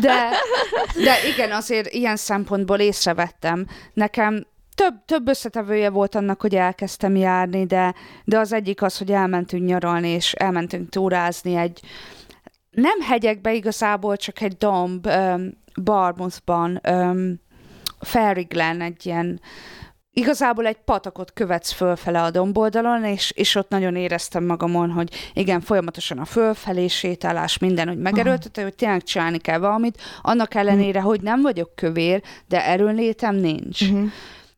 De, 0.00 0.28
de 1.04 1.14
igen, 1.34 1.52
azért 1.52 1.92
ilyen 1.92 2.16
szempontból 2.16 2.78
észrevettem. 2.78 3.66
Nekem 3.92 4.46
több, 4.74 5.04
több 5.04 5.28
összetevője 5.28 5.90
volt 5.90 6.14
annak, 6.14 6.40
hogy 6.40 6.54
elkezdtem 6.54 7.16
járni, 7.16 7.66
de, 7.66 7.94
de 8.24 8.38
az 8.38 8.52
egyik 8.52 8.82
az, 8.82 8.98
hogy 8.98 9.12
elmentünk 9.12 9.66
nyaralni, 9.66 10.08
és 10.08 10.32
elmentünk 10.32 10.88
túrázni 10.88 11.54
egy, 11.54 11.80
nem 12.70 13.00
hegyekbe 13.00 13.54
igazából, 13.54 14.16
csak 14.16 14.40
egy 14.40 14.56
domb, 14.56 15.06
um, 15.06 15.62
Barmouthban, 15.82 16.80
um, 16.88 17.40
Fairy 18.00 18.42
Glen, 18.42 18.80
egy 18.80 19.06
ilyen 19.06 19.40
igazából 20.14 20.66
egy 20.66 20.76
patakot 20.84 21.32
követsz 21.32 21.72
fölfele 21.72 22.22
a 22.22 22.30
domboldalon, 22.30 23.04
és, 23.04 23.30
és 23.30 23.54
ott 23.54 23.68
nagyon 23.68 23.96
éreztem 23.96 24.44
magamon, 24.44 24.90
hogy 24.90 25.30
igen, 25.32 25.60
folyamatosan 25.60 26.18
a 26.18 26.24
fölfelé 26.24 26.86
sétálás, 26.86 27.58
minden, 27.58 27.88
hogy 27.88 27.98
megerőltető, 27.98 28.62
hogy 28.62 28.74
tényleg 28.74 29.02
csinálni 29.02 29.38
kell 29.38 29.58
valamit, 29.58 30.00
annak 30.22 30.54
ellenére, 30.54 31.00
hogy 31.00 31.20
nem 31.20 31.42
vagyok 31.42 31.74
kövér, 31.74 32.22
de 32.48 32.66
erőnlétem 32.66 33.34
nincs. 33.36 33.80
Uh-huh. 33.80 34.10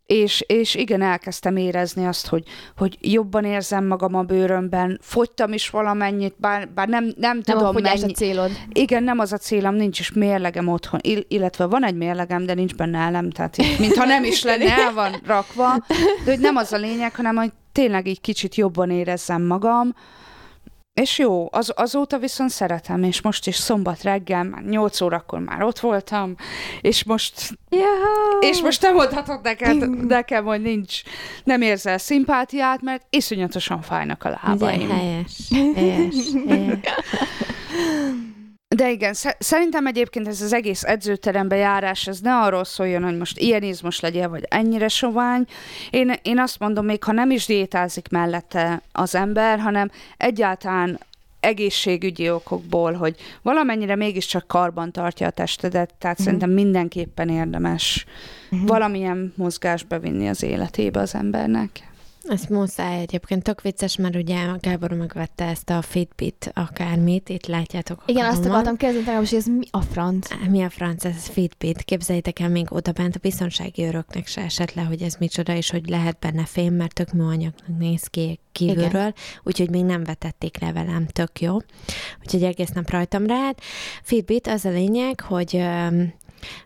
És, 0.06 0.44
és 0.46 0.74
igen, 0.74 1.02
elkezdtem 1.02 1.56
érezni 1.56 2.06
azt, 2.06 2.26
hogy, 2.26 2.44
hogy 2.76 2.98
jobban 3.00 3.44
érzem 3.44 3.86
magam 3.86 4.14
a 4.14 4.22
bőrömben, 4.22 4.98
fogytam 5.02 5.52
is 5.52 5.70
valamennyit, 5.70 6.34
bár, 6.38 6.68
bár 6.68 6.88
nem, 6.88 7.04
nem, 7.04 7.14
nem 7.18 7.42
tudom 7.42 7.76
a 7.76 7.80
mennyi. 7.80 8.02
a 8.02 8.06
célod. 8.14 8.50
Igen, 8.72 9.02
nem 9.02 9.18
az 9.18 9.32
a 9.32 9.36
célom, 9.36 9.74
nincs 9.74 10.00
is 10.00 10.12
mérlegem 10.12 10.68
otthon, 10.68 11.00
Ill- 11.02 11.24
illetve 11.28 11.64
van 11.64 11.84
egy 11.84 11.96
mérlegem, 11.96 12.46
de 12.46 12.54
nincs 12.54 12.74
benne 12.74 12.98
elem, 12.98 13.30
tehát 13.30 13.58
így, 13.58 13.76
mintha 13.78 14.04
nem 14.04 14.24
is 14.24 14.42
lenne, 14.42 14.76
el 14.76 14.92
van 14.92 15.20
rakva, 15.24 15.84
de 16.24 16.30
hogy 16.30 16.40
nem 16.40 16.56
az 16.56 16.72
a 16.72 16.76
lényeg, 16.76 17.14
hanem 17.14 17.36
hogy 17.36 17.52
tényleg 17.72 18.06
így 18.06 18.20
kicsit 18.20 18.54
jobban 18.54 18.90
érezzem 18.90 19.42
magam, 19.42 19.94
és 21.00 21.18
jó, 21.18 21.48
az, 21.50 21.72
azóta 21.76 22.18
viszont 22.18 22.50
szeretem, 22.50 23.02
és 23.02 23.20
most 23.20 23.46
is 23.46 23.56
szombat 23.56 24.02
reggel, 24.02 24.44
már 24.44 24.62
8 24.62 25.00
órakor 25.00 25.38
már 25.38 25.62
ott 25.62 25.78
voltam, 25.78 26.34
és 26.80 27.04
most 27.04 27.58
yeah. 27.68 27.86
és 28.40 28.60
most 28.60 28.82
nem 28.82 28.94
mondhatod 28.94 29.40
neked, 29.42 30.06
nekem, 30.06 30.44
hogy 30.44 30.60
nincs, 30.60 31.02
nem 31.44 31.62
érzel 31.62 31.98
szimpátiát, 31.98 32.82
mert 32.82 33.06
iszonyatosan 33.10 33.82
fájnak 33.82 34.24
a 34.24 34.38
lábaim. 34.42 34.80
Ugye, 34.80 34.94
helyes, 34.94 35.32
helyes, 35.74 36.14
helyes. 36.48 36.80
De 38.76 38.90
igen, 38.90 39.14
szerintem 39.38 39.86
egyébként 39.86 40.28
ez 40.28 40.40
az 40.40 40.52
egész 40.52 40.82
edzőterembe 40.82 41.56
járás, 41.56 42.06
ez 42.06 42.20
ne 42.20 42.36
arról 42.36 42.64
szóljon, 42.64 43.02
hogy 43.02 43.18
most 43.18 43.38
ilyen 43.38 43.62
izmos 43.62 44.00
legyen, 44.00 44.30
vagy 44.30 44.44
ennyire 44.48 44.88
sovány. 44.88 45.44
Én, 45.90 46.14
én 46.22 46.38
azt 46.38 46.58
mondom, 46.58 46.84
még 46.84 47.04
ha 47.04 47.12
nem 47.12 47.30
is 47.30 47.46
diétázik 47.46 48.08
mellette 48.08 48.82
az 48.92 49.14
ember, 49.14 49.58
hanem 49.58 49.90
egyáltalán 50.16 50.98
egészségügyi 51.40 52.30
okokból, 52.30 52.92
hogy 52.92 53.16
valamennyire 53.42 53.96
mégiscsak 53.96 54.46
karban 54.46 54.92
tartja 54.92 55.26
a 55.26 55.30
testedet, 55.30 55.94
tehát 55.98 56.18
uh-huh. 56.18 56.24
szerintem 56.24 56.50
mindenképpen 56.50 57.28
érdemes 57.28 58.04
uh-huh. 58.50 58.68
valamilyen 58.68 59.32
mozgásba 59.36 59.98
vinni 59.98 60.28
az 60.28 60.42
életébe 60.42 61.00
az 61.00 61.14
embernek. 61.14 61.85
Ez 62.28 62.44
muszáj 62.48 63.00
egyébként, 63.00 63.42
tök 63.42 63.62
vicces, 63.62 63.96
mert 63.96 64.14
ugye 64.14 64.36
Gábor 64.60 64.90
megvette 64.92 65.44
ezt 65.44 65.70
a 65.70 65.82
Fitbit 65.82 66.50
akármit, 66.54 67.28
itt 67.28 67.46
látjátok. 67.46 68.02
Igen, 68.06 68.26
azt 68.26 68.44
akartam 68.44 68.76
kérdezni, 68.76 69.12
hogy 69.12 69.34
ez 69.34 69.46
mi 69.46 69.66
a 69.70 69.80
franc? 69.80 70.28
Mi 70.48 70.62
a 70.62 70.70
franc, 70.70 71.04
ez 71.04 71.26
Fitbit. 71.26 71.82
Képzeljétek 71.82 72.38
el, 72.38 72.48
még 72.48 72.66
oda 72.72 72.92
bent 72.92 73.16
a 73.16 73.18
biztonsági 73.22 73.84
öröknek 73.84 74.26
se 74.26 74.40
esett 74.40 74.74
le, 74.74 74.82
hogy 74.82 75.02
ez 75.02 75.14
micsoda, 75.14 75.54
és 75.54 75.70
hogy 75.70 75.88
lehet 75.88 76.18
benne 76.18 76.44
fém, 76.44 76.74
mert 76.74 76.94
tök 76.94 77.12
műanyagnak 77.12 77.78
néz 77.78 78.06
ki 78.06 78.40
kívülről, 78.52 78.86
Igen. 78.88 79.14
úgyhogy 79.42 79.70
még 79.70 79.84
nem 79.84 80.04
vetették 80.04 80.60
le 80.60 80.72
velem, 80.72 81.06
tök 81.06 81.40
jó. 81.40 81.56
Úgyhogy 82.20 82.42
egész 82.42 82.70
nap 82.70 82.90
rajtam 82.90 83.26
rád. 83.26 83.58
Fitbit 84.02 84.46
az 84.46 84.64
a 84.64 84.70
lényeg, 84.70 85.20
hogy 85.20 85.62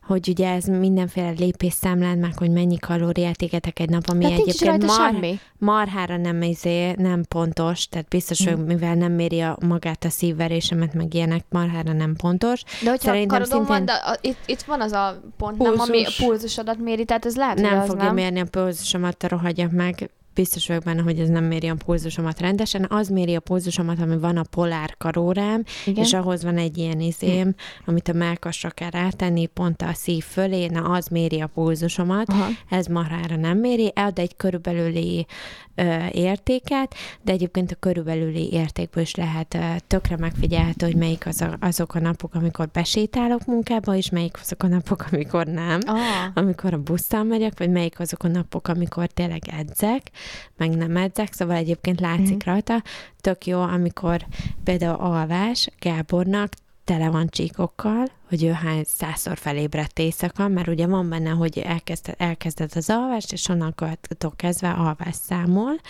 hogy 0.02 0.28
ugye 0.28 0.50
ez 0.50 0.64
mindenféle 0.64 1.30
lépésszámlán, 1.30 2.18
meg 2.18 2.38
hogy 2.38 2.50
mennyi 2.50 2.76
kalóriát 2.78 3.42
égetek 3.42 3.78
egy 3.78 3.88
nap, 3.88 4.02
ami 4.08 4.24
tehát 4.24 4.38
egyébként 4.38 4.86
mar, 4.86 5.10
semmi. 5.12 5.40
marhára 5.58 6.16
nem, 6.16 6.42
izé, 6.42 6.92
nem 6.92 7.24
pontos, 7.28 7.88
tehát 7.88 8.08
biztos, 8.08 8.44
hogy 8.44 8.52
hmm. 8.52 8.64
mivel 8.64 8.94
nem 8.94 9.12
méri 9.12 9.40
a, 9.40 9.58
magát 9.66 10.04
a 10.04 10.10
szívverésemet, 10.10 10.94
meg 10.94 11.14
ilyenek, 11.14 11.44
marhára 11.48 11.92
nem 11.92 12.14
pontos. 12.16 12.62
De 12.82 12.90
hogyha 12.90 13.04
Szerintem 13.04 13.44
szintén... 13.44 13.66
van, 13.66 13.84
de 13.84 13.92
a, 13.92 14.18
itt, 14.20 14.38
itt, 14.46 14.62
van 14.62 14.80
az 14.80 14.92
a 14.92 15.20
pont, 15.36 15.56
Pulzus. 15.56 15.76
nem, 15.76 15.88
ami 15.88 16.04
a 16.04 16.10
pulzusodat 16.18 16.78
méri, 16.78 17.04
tehát 17.04 17.26
ez 17.26 17.36
lehet, 17.36 17.60
Nem 17.60 17.78
hogy 17.78 17.88
fogja 17.88 18.04
nem. 18.04 18.14
mérni 18.14 18.40
a 18.40 18.44
pulzusomat, 18.50 19.16
te 19.16 19.28
rohagyjak 19.28 19.70
meg 19.70 20.10
biztos 20.34 20.66
vagyok 20.66 20.82
benne, 20.82 21.02
hogy 21.02 21.18
ez 21.18 21.28
nem 21.28 21.44
méri 21.44 21.68
a 21.68 21.74
pulzusomat 21.74 22.40
rendesen, 22.40 22.86
az 22.88 23.08
méri 23.08 23.34
a 23.34 23.40
pulzusomat, 23.40 24.00
ami 24.00 24.18
van 24.18 24.36
a 24.36 24.42
polár 24.42 24.94
karórám, 24.98 25.62
Igen? 25.86 26.04
és 26.04 26.12
ahhoz 26.12 26.42
van 26.42 26.56
egy 26.56 26.78
ilyen 26.78 27.00
izém, 27.00 27.54
amit 27.86 28.08
a 28.08 28.12
melkasra 28.12 28.70
kell 28.70 28.90
rátenni, 28.90 29.46
pont 29.46 29.82
a 29.82 29.92
szív 29.92 30.24
fölé, 30.24 30.66
na 30.66 30.82
az 30.82 31.06
méri 31.06 31.40
a 31.40 31.46
pulzusomat, 31.46 32.28
Aha. 32.28 32.46
ez 32.68 32.86
marára 32.86 33.36
nem 33.36 33.58
méri, 33.58 33.92
ad 33.94 34.18
egy 34.18 34.36
körülbelüli 34.36 35.26
ö, 35.74 36.06
értéket, 36.12 36.94
de 37.22 37.32
egyébként 37.32 37.70
a 37.70 37.74
körülbelüli 37.74 38.52
értékből 38.52 39.02
is 39.02 39.14
lehet 39.14 39.54
ö, 39.54 39.58
tökre 39.86 40.16
megfigyelhető, 40.16 40.86
hogy 40.86 40.96
melyik 40.96 41.26
az 41.26 41.40
a, 41.40 41.56
azok 41.60 41.94
a 41.94 42.00
napok, 42.00 42.34
amikor 42.34 42.68
besétálok 42.68 43.46
munkába, 43.46 43.96
és 43.96 44.10
melyik 44.10 44.38
azok 44.42 44.62
a 44.62 44.66
napok, 44.66 45.04
amikor 45.12 45.46
nem, 45.46 45.80
ah. 45.86 45.98
amikor 46.34 46.74
a 46.74 46.78
busszal 46.78 47.24
megyek, 47.24 47.58
vagy 47.58 47.70
melyik 47.70 48.00
azok 48.00 48.22
a 48.22 48.28
napok, 48.28 48.68
amikor 48.68 49.06
tényleg 49.06 49.42
edzek, 49.58 50.10
meg 50.56 50.76
nem 50.76 50.96
edzek, 50.96 51.32
szóval 51.32 51.56
egyébként 51.56 52.00
látszik 52.00 52.34
mm. 52.34 52.52
rajta. 52.52 52.82
Tök 53.20 53.46
jó, 53.46 53.60
amikor 53.60 54.26
például 54.64 55.00
alvás 55.00 55.68
Gábornak 55.78 56.52
tele 56.84 57.10
van 57.10 57.28
csíkokkal, 57.28 58.06
hogy 58.28 58.44
ő 58.44 58.50
hány 58.50 58.84
százszor 58.86 59.38
felébredt 59.38 59.98
éjszaka, 59.98 60.48
mert 60.48 60.68
ugye 60.68 60.86
van 60.86 61.08
benne, 61.08 61.30
hogy 61.30 61.58
elkezded, 61.58 62.14
elkezded 62.18 62.70
az 62.74 62.90
alvást, 62.90 63.32
és 63.32 63.48
onnantól 63.48 63.98
kezdve 64.36 64.70
alvás 64.70 65.14
számol, 65.26 65.80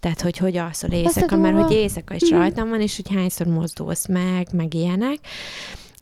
tehát 0.00 0.20
hogy 0.20 0.36
hogy 0.36 0.56
alszol 0.56 0.90
éjszaka, 0.90 1.36
mert 1.36 1.60
hogy 1.60 1.72
éjszaka 1.72 2.14
is 2.14 2.30
mhm. 2.30 2.38
rajtam 2.38 2.68
van, 2.68 2.80
és 2.80 2.96
hogy 2.96 3.14
hányszor 3.14 3.46
mozdulsz 3.46 4.06
meg, 4.06 4.48
meg 4.52 4.74
ilyenek 4.74 5.18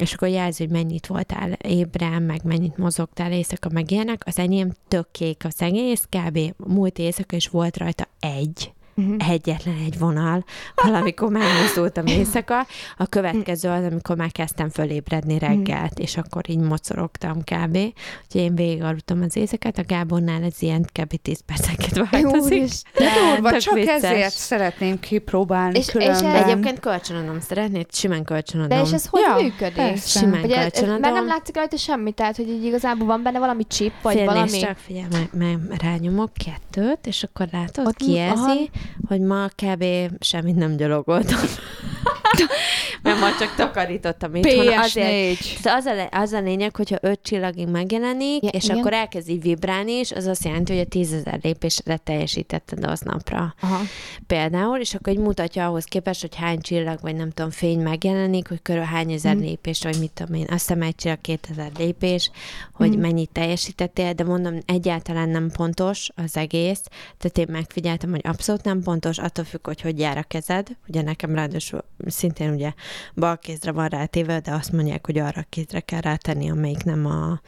és 0.02 0.12
akkor 0.12 0.28
jelzi, 0.28 0.62
hogy 0.62 0.72
mennyit 0.72 1.06
voltál 1.06 1.52
ébren, 1.52 2.22
meg 2.22 2.40
mennyit 2.44 2.76
mozogtál 2.76 3.32
éjszaka, 3.32 3.68
meg 3.72 3.90
ilyenek. 3.90 4.22
Az 4.26 4.38
enyém 4.38 4.72
tök 4.88 5.10
kék 5.10 5.44
az 5.44 5.62
egész, 5.62 6.06
kb. 6.08 6.38
múlt 6.56 6.98
éjszaka, 6.98 7.36
és 7.36 7.48
volt 7.48 7.76
rajta 7.76 8.08
egy 8.20 8.72
uh-huh. 8.94 9.30
egyetlen 9.30 9.76
egy 9.84 9.98
vonal, 9.98 10.44
valamikor 10.74 11.30
megmozdultam 11.30 12.06
éjszaka, 12.16 12.66
a 12.96 13.06
következő 13.06 13.68
az, 13.68 13.84
amikor 13.84 14.16
már 14.16 14.32
kezdtem 14.32 14.68
fölébredni 14.68 15.34
mhm. 15.34 15.44
reggelt, 15.44 15.90
uh-huh. 15.90 16.04
és 16.04 16.16
akkor 16.16 16.50
így 16.50 16.58
mocorogtam 16.58 17.38
kb. 17.38 17.76
Úgyhogy 17.76 18.40
én 18.40 18.54
végig 18.54 18.82
aludtam 18.82 19.22
az 19.22 19.36
éjszakát, 19.36 19.78
a 19.78 19.84
Gábornál 19.86 20.42
ez 20.42 20.62
ilyen 20.62 20.86
kb. 20.92 21.14
10 21.22 21.40
percenként 21.46 22.10
változik. 22.10 22.70
De 22.94 23.10
durva, 23.30 23.58
csak 23.60 23.74
vicces. 23.74 24.02
ezért 24.02 24.32
szeretném 24.32 25.00
kipróbálni 25.00 25.78
és, 25.78 25.86
különben. 25.86 26.34
És 26.34 26.42
egyébként 26.42 26.80
kölcsönadom 26.80 27.40
szeretnéd, 27.40 27.86
simán 27.94 28.24
kölcsönadom. 28.24 28.78
De 28.78 28.84
és 28.84 28.92
ez 28.92 29.06
hogy 29.06 29.20
ja, 29.20 29.34
működik? 29.42 29.74
Persze. 29.74 30.18
Simán 30.18 30.44
Ugye, 30.44 30.60
kölcsönadom. 30.60 31.00
Mert 31.00 31.14
nem 31.14 31.26
látszik 31.26 31.56
rajta 31.56 31.76
semmi, 31.76 32.12
tehát 32.12 32.36
hogy 32.36 32.48
így 32.48 32.64
igazából 32.64 33.06
van 33.06 33.22
benne 33.22 33.38
valami 33.38 33.66
chip, 33.66 33.92
vagy 34.02 34.14
Fél 34.14 34.24
valami... 34.24 34.58
csak 34.58 34.76
figyelj, 34.76 35.06
meg, 35.10 35.28
meg 35.32 35.80
rányomok 35.80 36.30
kettőt, 36.44 37.06
és 37.06 37.22
akkor 37.22 37.48
látod, 37.52 37.86
Ott 37.86 37.96
kijelzi, 37.96 38.70
hogy 39.08 39.20
ma 39.20 39.48
kb. 39.48 39.84
semmit 40.20 40.56
nem 40.56 40.76
gyalogoltam. 40.76 41.40
mert 43.20 43.32
ma 43.32 43.38
csak 43.38 43.54
takarítottam 43.54 44.34
itthon. 44.34 44.78
Azért, 44.78 45.38
az, 45.64 45.84
a, 45.84 46.08
az 46.10 46.32
a 46.32 46.40
lényeg, 46.40 46.76
hogyha 46.76 46.96
öt 47.00 47.20
csillagig 47.22 47.68
megjelenik, 47.68 48.42
ja, 48.42 48.48
és 48.48 48.64
igen. 48.64 48.78
akkor 48.78 48.92
elkezd 48.92 49.28
így 49.28 49.42
vibrálni, 49.42 49.92
és 49.92 50.12
az 50.12 50.26
azt 50.26 50.44
jelenti, 50.44 50.72
hogy 50.72 50.82
a 50.82 50.88
tízezer 50.88 51.38
lépésre 51.42 51.96
teljesítetted 51.96 52.84
az 52.84 53.00
napra. 53.00 53.54
Aha. 53.60 53.80
Például, 54.26 54.78
és 54.78 54.94
akkor 54.94 55.12
így 55.12 55.18
mutatja 55.18 55.66
ahhoz 55.66 55.84
képest, 55.84 56.20
hogy 56.20 56.34
hány 56.34 56.60
csillag, 56.60 56.98
vagy 57.00 57.14
nem 57.16 57.30
tudom, 57.30 57.50
fény 57.50 57.80
megjelenik, 57.80 58.48
hogy 58.48 58.62
körül 58.62 58.82
hány 58.82 59.12
ezer 59.12 59.32
hmm. 59.32 59.42
lépés, 59.42 59.82
vagy 59.82 59.98
mit 59.98 60.10
tudom 60.14 60.34
én, 60.34 60.46
azt 60.50 60.68
hiszem 60.68 60.82
egy 60.82 60.94
csillag, 60.94 61.20
kétezer 61.20 61.70
lépés, 61.78 62.30
hogy 62.72 62.92
hmm. 62.92 63.00
mennyit 63.00 63.30
teljesítettél, 63.32 64.12
de 64.12 64.24
mondom, 64.24 64.58
egyáltalán 64.66 65.28
nem 65.28 65.50
pontos 65.56 66.08
az 66.14 66.36
egész, 66.36 66.82
tehát 67.18 67.38
én 67.38 67.46
megfigyeltem, 67.48 68.10
hogy 68.10 68.20
abszolút 68.24 68.64
nem 68.64 68.82
pontos, 68.82 69.18
attól 69.18 69.44
függ, 69.44 69.66
hogy 69.66 69.80
hogy 69.80 69.98
jár 69.98 70.18
a 70.18 70.22
kezed, 70.22 70.68
ugye 70.88 71.02
nekem 71.02 71.34
ráadásul 71.34 71.84
szintén 72.06 72.52
ugye 72.52 72.72
bal 73.14 73.38
kézre 73.38 73.72
van 73.72 73.88
rátéve, 73.88 74.40
de 74.40 74.52
azt 74.52 74.72
mondják, 74.72 75.06
hogy 75.06 75.18
arra 75.18 75.44
kézre 75.48 75.80
kell 75.80 76.00
rátenni, 76.00 76.50
amelyik 76.50 76.84
nem, 76.84 77.06
a, 77.06 77.40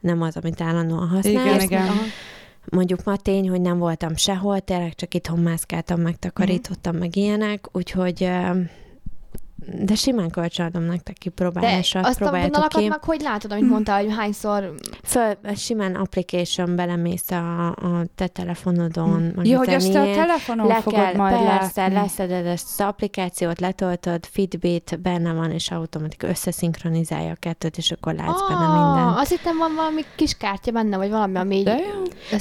nem 0.00 0.22
az, 0.22 0.36
amit 0.36 0.60
állandóan 0.60 1.08
használsz. 1.08 1.46
Igen, 1.46 1.60
igen. 1.60 1.92
Mondjuk 2.64 3.04
ma 3.04 3.16
tény, 3.16 3.48
hogy 3.48 3.60
nem 3.60 3.78
voltam 3.78 4.16
sehol, 4.16 4.60
tényleg 4.60 4.94
csak 4.94 5.14
itthon 5.14 5.38
mászkáltam, 5.38 6.00
megtakarítottam, 6.00 6.96
meg 6.96 7.16
ilyenek, 7.16 7.68
úgyhogy 7.72 8.30
de 9.66 9.94
simán 9.94 10.30
kölcsönadom 10.30 10.82
nektek 10.82 11.14
kipróbálásra. 11.18 12.00
De 12.00 12.08
azt 12.08 12.20
a 12.20 12.30
vonalakat 12.30 12.80
ki. 12.80 12.88
meg 12.88 13.04
hogy 13.04 13.20
látod, 13.20 13.52
amit 13.52 13.68
mondtál, 13.68 14.02
hogy 14.02 14.14
hányszor... 14.16 14.74
Föl, 15.02 15.36
simán 15.56 15.94
application 15.94 16.76
belemész 16.76 17.30
a, 17.30 17.66
a 17.66 18.04
te 18.14 18.26
telefonodon. 18.26 19.32
Hm. 19.34 19.44
Jó, 19.44 19.58
hogy 19.58 19.68
azt 19.68 19.94
a 19.94 20.02
telefonon 20.02 20.66
le 20.66 20.80
fogod 20.80 21.00
kell, 21.00 21.14
majd 21.14 21.36
Persze, 21.36 21.80
látni. 21.80 21.94
leszeded 21.94 22.46
ezt 22.46 22.66
az 22.78 22.86
applikációt, 22.86 23.60
letöltöd, 23.60 24.26
Fitbit 24.26 25.00
benne 25.02 25.32
van, 25.32 25.50
és 25.50 25.70
automatik 25.70 26.22
összeszinkronizálja 26.22 27.30
a 27.30 27.36
kettőt, 27.38 27.76
és 27.76 27.90
akkor 27.90 28.14
látsz 28.14 28.40
ah, 28.40 28.48
benne 28.48 28.66
minden. 28.66 29.08
Azt 29.16 29.30
hittem 29.30 29.58
van 29.58 29.74
valami 29.74 30.02
kis 30.16 30.36
kártya 30.36 30.70
benne, 30.70 30.96
vagy 30.96 31.10
valami, 31.10 31.36
ami 31.36 31.56
így 31.56 31.70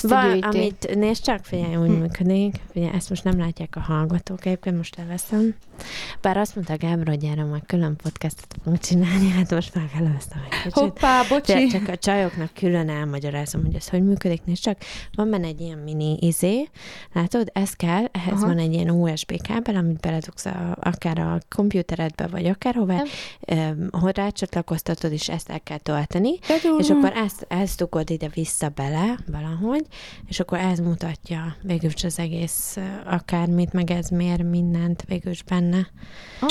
van, 0.01 0.41
amit, 0.41 0.95
nézd 0.95 1.23
csak, 1.23 1.45
figyelj, 1.45 1.75
úgy 1.75 1.87
hm. 1.87 1.93
működik. 1.93 2.55
Figyelj, 2.71 2.91
ezt 2.95 3.09
most 3.09 3.23
nem 3.23 3.39
látják 3.39 3.75
a 3.75 3.79
hallgatók, 3.79 4.45
egyébként 4.45 4.77
most 4.77 4.95
leveszem. 4.97 5.55
Bár 6.21 6.37
azt 6.37 6.55
mondta 6.55 6.77
Gábor, 6.77 7.09
erre 7.21 7.43
majd 7.43 7.65
külön 7.65 7.95
podcastot 7.95 8.55
fogunk 8.57 8.81
csinálni, 8.81 9.29
hát 9.29 9.51
most 9.51 9.75
már 9.75 9.89
előztem 9.95 10.39
egy 10.49 10.57
kicsit. 10.57 10.73
Hoppá, 10.73 11.23
bocsi! 11.29 11.67
csak 11.67 11.87
a 11.87 11.97
csajoknak 11.97 12.53
külön 12.53 12.89
elmagyarázom, 12.89 13.63
hogy 13.65 13.75
ez 13.75 13.89
hogy 13.89 14.03
működik. 14.03 14.43
Nézd 14.45 14.61
csak, 14.61 14.77
van 15.15 15.29
benne 15.29 15.47
egy 15.47 15.61
ilyen 15.61 15.77
mini 15.77 16.17
izé, 16.19 16.69
látod, 17.13 17.49
ez 17.53 17.73
kell, 17.73 18.05
ehhez 18.11 18.33
Aha. 18.37 18.47
van 18.47 18.57
egy 18.57 18.73
ilyen 18.73 18.89
USB 18.89 19.41
kábel, 19.41 19.75
amit 19.75 19.99
beledugsz 19.99 20.45
a, 20.45 20.77
akár 20.79 21.19
a 21.19 21.37
kompjúteredbe, 21.55 22.27
vagy 22.27 22.45
akárhová, 22.45 23.03
hogy 23.91 24.15
rácsatlakoztatod, 24.15 25.11
és 25.11 25.29
ezt 25.29 25.49
el 25.49 25.61
kell 25.61 25.77
tölteni, 25.77 26.39
és 26.77 26.89
akkor 26.89 27.11
ezt, 27.15 27.45
ezt 27.47 27.77
dugod 27.77 28.09
ide 28.09 28.27
vissza 28.33 28.69
bele 28.69 29.17
valahogy, 29.31 29.85
és 30.27 30.39
akkor 30.39 30.57
ez 30.57 30.79
mutatja 30.79 31.55
végülis 31.61 32.03
az 32.03 32.19
egész 32.19 32.77
akármit, 33.05 33.73
meg 33.73 33.91
ez 33.91 34.09
mér 34.09 34.41
mindent 34.41 35.03
végülis 35.07 35.43
benne. 35.43 35.87
Ah. 36.39 36.49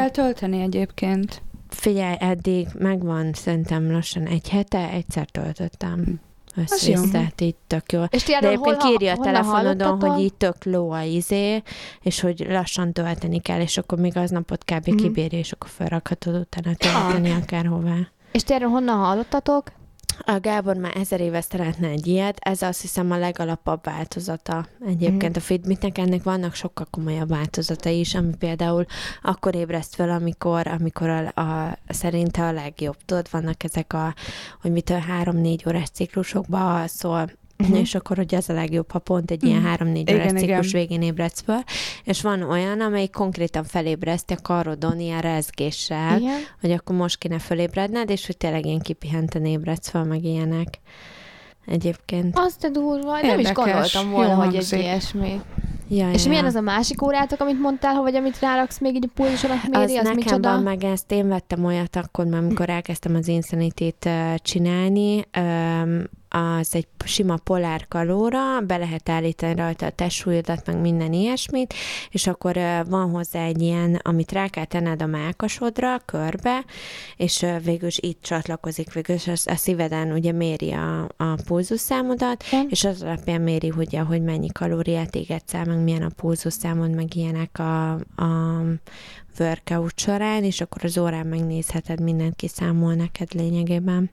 Kell 0.00 0.10
tölteni 0.24 0.60
egyébként? 0.60 1.42
Figyelj, 1.68 2.16
eddig 2.18 2.68
megvan 2.78 3.32
szerintem 3.32 3.92
lassan 3.92 4.26
egy 4.26 4.48
hete, 4.48 4.90
egyszer 4.90 5.26
töltöttem. 5.30 6.04
Hm. 6.04 6.12
Össze, 6.60 7.00
tehát 7.12 7.40
így 7.40 7.54
tök 7.66 7.92
jó. 7.92 8.02
És 8.10 8.24
De 8.24 8.36
egyébként 8.36 8.76
kírja 8.76 9.12
a 9.12 9.16
telefonodon, 9.16 10.00
hogy 10.00 10.20
így 10.20 10.34
tök 10.34 10.64
ló 10.64 10.90
a 10.90 11.02
izé, 11.02 11.62
és 12.00 12.20
hogy 12.20 12.46
lassan 12.48 12.92
tölteni 12.92 13.40
kell, 13.40 13.60
és 13.60 13.78
akkor 13.78 13.98
még 13.98 14.16
aznapot 14.16 14.64
kb. 14.64 14.90
Mm. 14.90 14.96
kibírja, 14.96 15.38
és 15.38 15.52
akkor 15.52 15.70
felrakhatod 15.70 16.34
utána 16.34 16.76
tölteni 16.76 17.30
ah. 17.30 17.36
akárhová. 17.42 17.96
És 18.32 18.42
ti 18.42 18.52
erről 18.52 18.68
honnan 18.68 18.98
hallottatok? 18.98 19.72
A 20.24 20.38
Gábor 20.40 20.76
már 20.76 20.96
ezer 20.96 21.20
éve 21.20 21.40
szeretne 21.40 21.88
egy 21.88 22.06
ilyet, 22.06 22.38
ez 22.38 22.62
azt 22.62 22.80
hiszem 22.80 23.10
a 23.10 23.18
legalapabb 23.18 23.84
változata 23.84 24.66
egyébként 24.86 25.36
a 25.36 25.40
Fitbitnek, 25.40 25.98
ennek 25.98 26.22
vannak 26.22 26.54
sokkal 26.54 26.86
komolyabb 26.90 27.28
változatai 27.28 27.98
is, 27.98 28.14
ami 28.14 28.36
például 28.38 28.84
akkor 29.22 29.54
ébreszt 29.54 29.94
fel, 29.94 30.10
amikor, 30.10 30.66
amikor 30.66 31.08
a, 31.08 31.40
a, 31.40 31.78
szerinte 31.88 32.46
a 32.46 32.52
legjobb. 32.52 32.96
Tudod, 33.04 33.26
vannak 33.30 33.64
ezek 33.64 33.92
a, 33.92 34.14
hogy 34.60 34.72
mitől 34.72 34.98
három-négy 34.98 35.64
órás 35.66 35.88
ciklusokban 35.88 36.60
alszol, 36.60 37.30
uh-huh. 37.60 37.78
és 37.78 37.94
akkor 37.94 38.16
hogy 38.16 38.34
az 38.34 38.48
a 38.48 38.52
legjobb, 38.52 38.90
ha 38.90 38.98
pont 38.98 39.30
egy 39.30 39.44
ilyen 39.44 39.58
mhm. 39.58 39.66
három-négy 39.66 40.12
órás 40.12 40.32
ciklus 40.32 40.72
végén 40.72 41.02
ébredsz 41.02 41.40
fel, 41.40 41.64
és 42.04 42.22
van 42.22 42.42
olyan, 42.42 42.80
amelyik 42.80 43.10
konkrétan 43.10 43.64
felébreszti 43.64 44.32
a 44.32 44.42
karodon 44.42 45.00
ilyen 45.00 45.20
rezgéssel, 45.20 46.18
igen. 46.18 46.38
hogy 46.60 46.70
akkor 46.70 46.96
most 46.96 47.18
kéne 47.18 47.38
fölébredned, 47.38 48.10
és 48.10 48.26
hogy 48.26 48.36
tényleg 48.36 48.66
ilyen 48.66 48.80
kipihenten 48.80 49.44
ébredsz 49.44 49.88
fel, 49.88 50.04
meg 50.04 50.24
ilyenek. 50.24 50.80
Egyébként. 51.66 52.38
Azt 52.38 52.64
a 52.64 52.68
durva, 52.68 53.16
Érdekes. 53.16 53.30
nem 53.30 53.38
is 53.38 53.52
gondoltam 53.52 54.10
volna, 54.10 54.32
Jó 54.32 54.38
hogy 54.38 54.54
egy 54.54 54.72
ilyesmi. 54.72 55.40
Ja, 55.92 56.10
és 56.10 56.22
ja. 56.22 56.28
milyen 56.28 56.44
az 56.44 56.54
a 56.54 56.60
másik 56.60 57.02
órátok, 57.02 57.40
amit 57.40 57.60
mondtál, 57.60 58.02
vagy 58.02 58.14
amit 58.14 58.38
ráraksz 58.38 58.78
még 58.78 58.94
így 58.94 59.04
a 59.08 59.12
pulzusonak 59.14 59.62
méri, 59.62 59.82
az, 59.82 59.90
az 59.90 59.96
nekem 59.96 60.14
micsoda? 60.14 60.50
van 60.50 60.62
meg 60.62 60.84
ezt, 60.84 61.12
én 61.12 61.28
vettem 61.28 61.64
olyat 61.64 61.96
akkor, 61.96 62.34
amikor 62.34 62.68
elkezdtem 62.68 63.14
az 63.14 63.28
insanity 63.28 63.94
csinálni, 64.36 65.24
az 66.30 66.74
egy 66.74 66.86
sima 67.04 67.36
polár 67.36 67.88
kalóra, 67.88 68.60
be 68.60 68.76
lehet 68.76 69.08
állítani 69.08 69.54
rajta 69.54 69.86
a 69.86 69.90
testsúlyodat, 69.90 70.66
meg 70.66 70.80
minden 70.80 71.12
ilyesmit, 71.12 71.74
és 72.10 72.26
akkor 72.26 72.54
van 72.88 73.10
hozzá 73.10 73.44
egy 73.44 73.62
ilyen, 73.62 74.00
amit 74.02 74.32
rá 74.32 74.48
kell 74.48 74.64
tenned 74.64 75.02
a 75.02 75.06
mákasodra, 75.06 75.98
körbe, 76.04 76.64
és 77.16 77.46
végül 77.64 77.88
is 77.88 77.98
itt 77.98 78.22
csatlakozik, 78.22 78.92
végül 78.92 79.14
is 79.14 79.26
a 79.26 79.56
szíveden 79.56 80.12
ugye 80.12 80.32
méri 80.32 80.72
a, 80.72 81.02
a 81.02 81.34
pulzusszámodat, 81.46 82.44
ja. 82.52 82.62
és 82.68 82.84
az 82.84 83.02
alapján 83.02 83.40
méri, 83.40 83.68
hogy, 83.68 84.00
hogy 84.06 84.22
mennyi 84.22 84.48
kalóriát 84.48 85.14
égetsz 85.14 85.54
el, 85.54 85.64
meg 85.64 85.78
milyen 85.78 86.02
a 86.02 86.10
pulzusszámod, 86.16 86.94
meg 86.94 87.14
ilyenek 87.16 87.58
a, 87.58 87.90
a 87.92 88.62
workout 89.38 89.98
során, 89.98 90.44
és 90.44 90.60
akkor 90.60 90.84
az 90.84 90.98
órán 90.98 91.26
megnézheted, 91.26 92.00
mindent 92.00 92.36
kiszámol 92.36 92.94
neked 92.94 93.32
lényegében. 93.32 94.10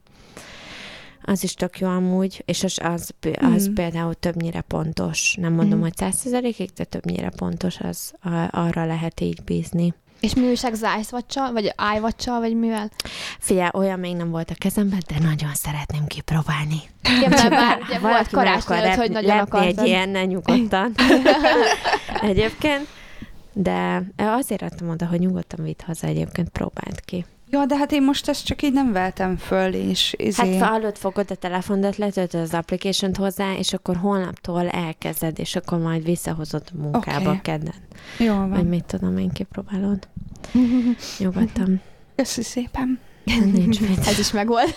Az 1.29 1.43
is 1.43 1.53
tök 1.53 1.79
jó 1.79 1.87
amúgy, 1.87 2.43
és 2.45 2.63
az, 2.63 2.79
az, 2.83 3.13
az 3.33 3.69
mm. 3.69 3.73
például 3.73 4.13
többnyire 4.13 4.61
pontos. 4.61 5.35
Nem 5.39 5.53
mondom, 5.53 5.79
mm. 5.79 5.81
hogy 5.81 5.95
százszerzelékig, 5.95 6.69
de 6.75 6.83
többnyire 6.83 7.29
pontos, 7.29 7.79
az 7.79 8.13
arra 8.51 8.85
lehet 8.85 9.19
így 9.19 9.43
bízni. 9.43 9.93
És 10.19 10.33
mi 10.33 10.47
újság 10.47 10.71
az 10.71 10.85
ice 10.99 11.23
vagy 11.51 11.73
iWatch-sal, 11.95 12.39
vagy 12.39 12.55
mivel? 12.55 12.91
Figyelj, 13.39 13.69
olyan 13.73 13.99
még 13.99 14.15
nem 14.15 14.29
volt 14.29 14.49
a 14.49 14.55
kezemben, 14.57 14.99
de 15.07 15.19
nagyon 15.19 15.53
szeretném 15.53 16.05
kipróbálni. 16.05 16.81
Igen, 17.17 17.29
mert 17.29 17.49
már 17.49 17.79
ugye 17.87 17.99
volt 17.99 18.27
karácsony 18.27 18.77
előtt, 18.77 18.95
hogy 18.95 19.11
nagyon 19.11 19.37
akartad. 19.37 19.77
egy 19.77 19.87
ilyen, 19.87 20.09
ne 20.09 20.25
nyugodtan. 20.25 20.91
egyébként. 22.21 22.87
De 23.53 24.03
azért 24.17 24.61
adtam 24.61 24.89
oda, 24.89 25.05
hogy 25.05 25.19
nyugodtan 25.19 25.63
vitt 25.65 25.81
haza, 25.81 26.07
egyébként 26.07 26.49
próbált 26.49 26.99
ki. 26.99 27.25
Ja, 27.49 27.65
de 27.65 27.77
hát 27.77 27.91
én 27.91 28.03
most 28.03 28.29
ezt 28.29 28.45
csak 28.45 28.61
így 28.61 28.73
nem 28.73 28.91
veltem 28.91 29.37
föl, 29.37 29.73
és 29.73 30.15
izé... 30.17 30.57
Hát 30.57 30.69
hallod, 30.69 30.97
fogod 30.97 31.31
a 31.31 31.35
telefonodat, 31.35 31.97
letöltöd 31.97 32.41
az 32.41 32.53
application 32.53 33.15
hozzá, 33.15 33.53
és 33.53 33.73
akkor 33.73 33.95
holnaptól 33.95 34.69
elkezded, 34.69 35.39
és 35.39 35.55
akkor 35.55 35.79
majd 35.79 36.03
visszahozod 36.03 36.63
a 36.73 36.77
munkába 36.81 37.29
okay. 37.29 37.41
kedden. 37.41 37.75
Jó 38.17 38.33
van. 38.33 38.49
Vagy 38.49 38.67
mit 38.67 38.85
tudom, 38.85 39.17
én 39.17 39.31
kipróbálod. 39.31 40.07
Nyugodtan. 41.19 41.81
Köszi 42.15 42.43
szépen. 42.43 42.99
Nincs 43.23 43.79
mit. 43.81 43.97
Ez 43.97 44.19
is 44.19 44.31
megvolt. 44.31 44.75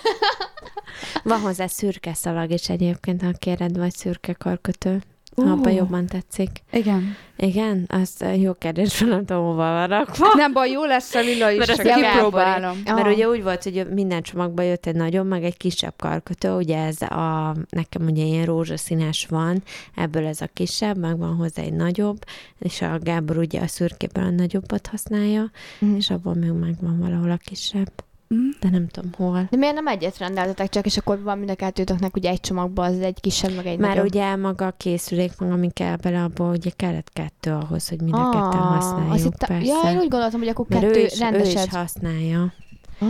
Van 1.23 1.41
hozzá 1.41 1.67
szürke 1.67 2.15
szalag 2.15 2.51
is 2.51 2.69
egyébként, 2.69 3.23
ha 3.23 3.33
kéred, 3.33 3.77
vagy 3.77 3.93
szürke 3.93 4.33
karkötő. 4.33 5.03
Uh. 5.37 5.51
Abban 5.51 5.73
jobban 5.73 6.07
tetszik. 6.07 6.51
Igen. 6.73 7.17
Igen? 7.37 7.85
Az 7.89 8.25
jó 8.37 8.55
kérdés, 8.55 8.99
nem 9.01 9.25
tudom, 9.25 9.45
hova 9.45 9.57
van 9.57 9.87
rakva. 9.87 10.33
Nem 10.35 10.53
baj, 10.53 10.71
jó 10.71 10.85
lesz 10.85 11.15
a 11.15 11.21
lila 11.21 11.51
is, 11.51 11.59
mert 11.59 11.83
csak 11.83 11.95
kipróbálom. 11.95 12.83
Mert 12.85 13.07
ugye 13.07 13.29
úgy 13.29 13.43
volt, 13.43 13.63
hogy 13.63 13.87
minden 13.91 14.23
csomagban 14.23 14.65
jött 14.65 14.87
egy 14.87 14.95
nagyon, 14.95 15.27
meg 15.27 15.45
egy 15.45 15.57
kisebb 15.57 15.95
karkötő, 15.97 16.55
ugye 16.55 16.79
ez 16.79 17.03
a, 17.03 17.55
nekem 17.69 18.07
ugye 18.07 18.25
ilyen 18.25 18.45
rózsaszínes 18.45 19.27
van, 19.27 19.63
ebből 19.97 20.27
ez 20.27 20.41
a 20.41 20.49
kisebb, 20.53 20.99
meg 20.99 21.19
van 21.19 21.35
hozzá 21.35 21.63
egy 21.63 21.73
nagyobb, 21.73 22.25
és 22.59 22.83
a 22.83 22.99
Gábor 23.03 23.39
ugye 23.39 23.61
a 23.61 23.67
szürkében 23.67 24.25
a 24.25 24.31
nagyobbat 24.31 24.87
használja, 24.87 25.51
mm. 25.85 25.97
és 25.97 26.11
abban 26.11 26.37
még 26.37 26.51
megvan 26.51 26.99
valahol 26.99 27.31
a 27.31 27.39
kisebb. 27.45 27.93
Mm. 28.35 28.49
De 28.61 28.69
nem 28.71 28.89
tudom 28.89 29.11
hol. 29.17 29.47
De 29.51 29.57
miért 29.57 29.75
nem 29.75 29.87
egyet 29.87 30.19
rendeltetek 30.19 30.69
csak, 30.69 30.87
és 30.87 30.97
akkor 30.97 31.23
van 31.23 31.39
mind 31.39 31.51
a 31.51 31.55
kettőtöknek 31.55 32.17
ugye 32.17 32.31
egy 32.31 32.41
csomagban, 32.41 32.93
az 32.93 33.01
egy 33.01 33.21
kisebb, 33.21 33.55
meg 33.55 33.67
egy 33.67 33.79
Már 33.79 33.89
nagyobb. 33.91 34.07
ugye 34.07 34.37
maga 34.37 34.67
a 34.67 34.75
készülék, 34.77 35.39
meg 35.39 35.51
ami 35.51 35.71
kell 35.71 35.97
bele, 35.97 36.23
abból 36.23 36.49
ugye 36.51 36.71
kellett 36.77 37.13
kettő 37.13 37.51
ahhoz, 37.51 37.89
hogy 37.89 38.01
mind 38.01 38.15
a 38.15 38.19
ah, 38.19 38.33
ketten 38.33 38.67
használjuk, 38.67 39.27
itt, 39.27 39.47
persze. 39.47 39.67
Ja, 39.67 39.91
én 39.91 39.99
úgy 39.99 40.09
gondoltam, 40.09 40.41
hogy 40.41 40.49
akkor 40.49 40.67
Mert 40.69 40.83
kettő 40.83 41.01
ő 41.01 41.05
is. 41.05 41.21
Ő 41.21 41.41
is 41.41 41.69
használja. 41.71 42.53
Ah. 42.99 43.09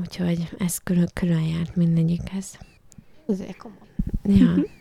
Úgyhogy 0.00 0.50
ez 0.58 0.78
külön, 0.78 1.08
külön 1.14 1.42
járt 1.42 1.76
mindegyikhez. 1.76 2.58
Azért 3.26 3.56
komoly. 3.56 3.78
Ja. 4.22 4.54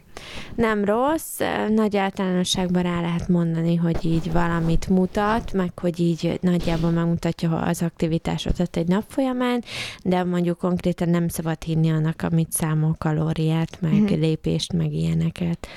Nem 0.55 0.86
rossz, 0.86 1.39
nagy 1.70 1.97
általánosságban 1.97 2.84
rá 2.84 3.01
lehet 3.01 3.28
mondani, 3.28 3.76
hogy 3.76 4.05
így 4.05 4.32
valamit 4.32 4.88
mutat, 4.89 5.53
meg 5.53 5.80
hogy 5.80 5.99
így 5.99 6.39
nagyjából 6.41 6.89
megmutatja 6.89 7.59
az 7.59 7.82
aktivitásodat 7.82 8.78
egy 8.78 8.88
nap 8.88 9.03
folyamán, 9.07 9.63
de 10.03 10.24
mondjuk 10.24 10.57
konkrétan 10.57 11.09
nem 11.09 11.28
szabad 11.28 11.63
hinni 11.63 11.89
annak, 11.89 12.22
amit 12.22 12.51
számol 12.51 12.95
kalóriát, 12.97 13.82
meg 13.82 13.93
mm-hmm. 13.93 14.20
lépést, 14.20 14.74
meg 14.74 14.93
ilyeneket. 14.93 15.68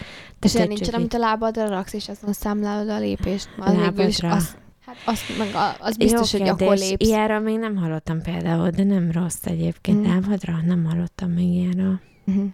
És 0.41 0.55
ilyen 0.55 0.69
nincsen, 0.69 0.95
amit 0.95 1.15
a 1.15 1.19
lábadra 1.19 1.69
raksz, 1.69 1.93
és 1.93 2.09
azon 2.09 2.33
számlálod 2.33 2.89
a 2.89 2.99
lépést. 2.99 3.49
Az 3.59 3.75
lábadra. 3.75 4.31
Az, 4.31 4.57
hát 4.87 4.97
azt, 5.05 5.39
meg 5.39 5.49
az 5.81 5.97
biztos, 5.97 6.33
Jó 6.33 6.39
hogy 6.39 6.49
akkor 6.49 6.77
lépsz. 6.77 7.07
Ilyenről 7.07 7.39
még 7.39 7.59
nem 7.59 7.77
hallottam 7.77 8.23
például, 8.23 8.71
de 8.71 8.85
nem 8.85 9.11
rossz 9.11 9.45
egyébként. 9.45 9.99
Mm. 9.99 10.05
Lábadra 10.05 10.61
nem 10.67 10.85
hallottam 10.85 11.31
még 11.31 11.55
ilyenről. 11.55 12.01
Mm-hmm. 12.31 12.47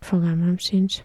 Fogalmam 0.00 0.58
sincs. 0.58 0.96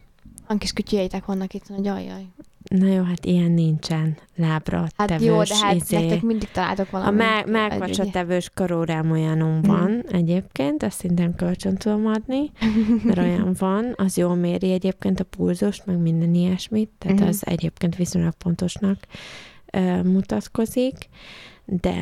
A 0.51 0.57
kis 0.57 0.73
kütyüjeitek 0.73 1.25
vannak 1.25 1.53
itt, 1.53 1.67
hogy 1.67 1.87
ajaj. 1.87 2.27
Na 2.69 2.87
jó, 2.87 3.03
hát 3.03 3.25
ilyen 3.25 3.51
nincsen 3.51 4.17
lábra 4.35 4.87
hát 4.97 5.07
tevős. 5.07 5.25
jó, 5.25 5.43
de 5.43 5.55
hát 5.55 5.75
izé. 5.75 5.99
nektek 5.99 6.21
mindig 6.21 6.51
találtok 6.51 6.89
valami. 6.89 7.21
A 7.21 7.43
melkacsa 7.45 8.05
tevős 8.09 8.49
karórám 8.53 9.11
olyanom 9.11 9.57
mhm. 9.57 9.67
van 9.67 9.91
mm. 9.91 9.99
egyébként, 10.11 10.83
azt 10.83 10.99
szintén 10.99 11.35
kölcsön 11.35 11.75
tudom 11.75 12.05
adni, 12.05 12.51
mert 13.03 13.19
olyan 13.27 13.55
van, 13.59 13.93
az 13.95 14.17
jól 14.17 14.35
méri 14.35 14.71
egyébként 14.71 15.19
a 15.19 15.23
pulzust, 15.23 15.85
meg 15.85 15.97
minden 15.97 16.33
ilyesmit, 16.33 16.89
tehát 16.97 17.21
mm. 17.21 17.27
az 17.27 17.45
egyébként 17.45 17.95
viszonylag 17.95 18.33
pontosnak 18.33 18.97
uh, 19.73 20.03
mutatkozik 20.03 20.95
de 21.71 21.93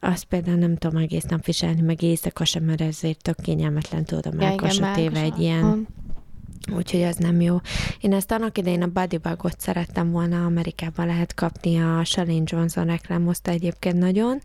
azt 0.00 0.24
például 0.24 0.56
nem 0.56 0.76
tudom 0.76 0.96
egész 1.02 1.24
nap 1.24 1.44
viselni, 1.44 1.80
meg 1.80 2.02
éjszaka 2.02 2.44
sem, 2.44 2.64
mert 2.64 2.80
ezért 2.80 3.22
tök 3.22 3.40
kényelmetlen 3.40 4.04
tudod 4.04 4.26
a 4.26 4.36
melkasa 4.36 4.92
téve 4.94 5.20
egy 5.20 5.40
ilyen 5.40 5.86
Úgyhogy 6.74 7.02
az 7.02 7.16
nem 7.16 7.40
jó. 7.40 7.60
Én 8.00 8.12
ezt 8.12 8.30
annak 8.30 8.58
idején 8.58 8.82
a 8.82 8.86
Bodybugot 8.86 9.60
szerettem 9.60 10.10
volna, 10.10 10.44
Amerikában 10.44 11.06
lehet 11.06 11.34
kapni, 11.34 11.78
a 11.78 12.04
Shalane 12.04 12.42
Johnson 12.44 12.86
reklámozta 12.86 13.50
egyébként 13.50 13.98
nagyon, 13.98 14.40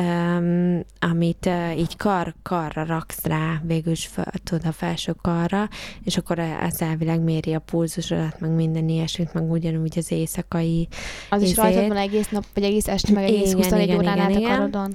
um, 0.00 0.80
amit 0.98 1.46
uh, 1.46 1.78
így 1.78 1.96
kar, 1.96 2.34
karra 2.42 2.84
raksz 2.84 3.24
rá, 3.24 3.60
végül 3.62 3.92
is 3.92 4.06
fel, 4.06 4.32
tudod, 4.44 4.66
a 4.66 4.72
felső 4.72 5.12
karra, 5.22 5.68
és 6.04 6.16
akkor 6.16 6.38
ez 6.38 6.80
elvileg 6.80 7.20
méri 7.20 7.54
a 7.54 7.58
pulzusodat, 7.58 8.40
meg 8.40 8.50
minden 8.50 8.88
ilyesmit, 8.88 9.32
meg 9.32 9.50
ugyanúgy 9.50 9.98
az 9.98 10.12
éjszakai 10.12 10.88
Az 11.30 11.42
is 11.42 11.56
rajtad 11.56 11.88
van 11.88 11.96
egész 11.96 12.28
nap, 12.28 12.44
vagy 12.54 12.62
egész 12.62 12.88
este, 12.88 13.12
meg 13.12 13.24
egész 13.24 13.52
igen, 13.52 13.56
24 13.56 13.86
igen, 13.86 13.98
órán 13.98 14.30
igen, 14.30 14.50
át 14.50 14.56
a 14.56 14.56
karodon. 14.56 14.92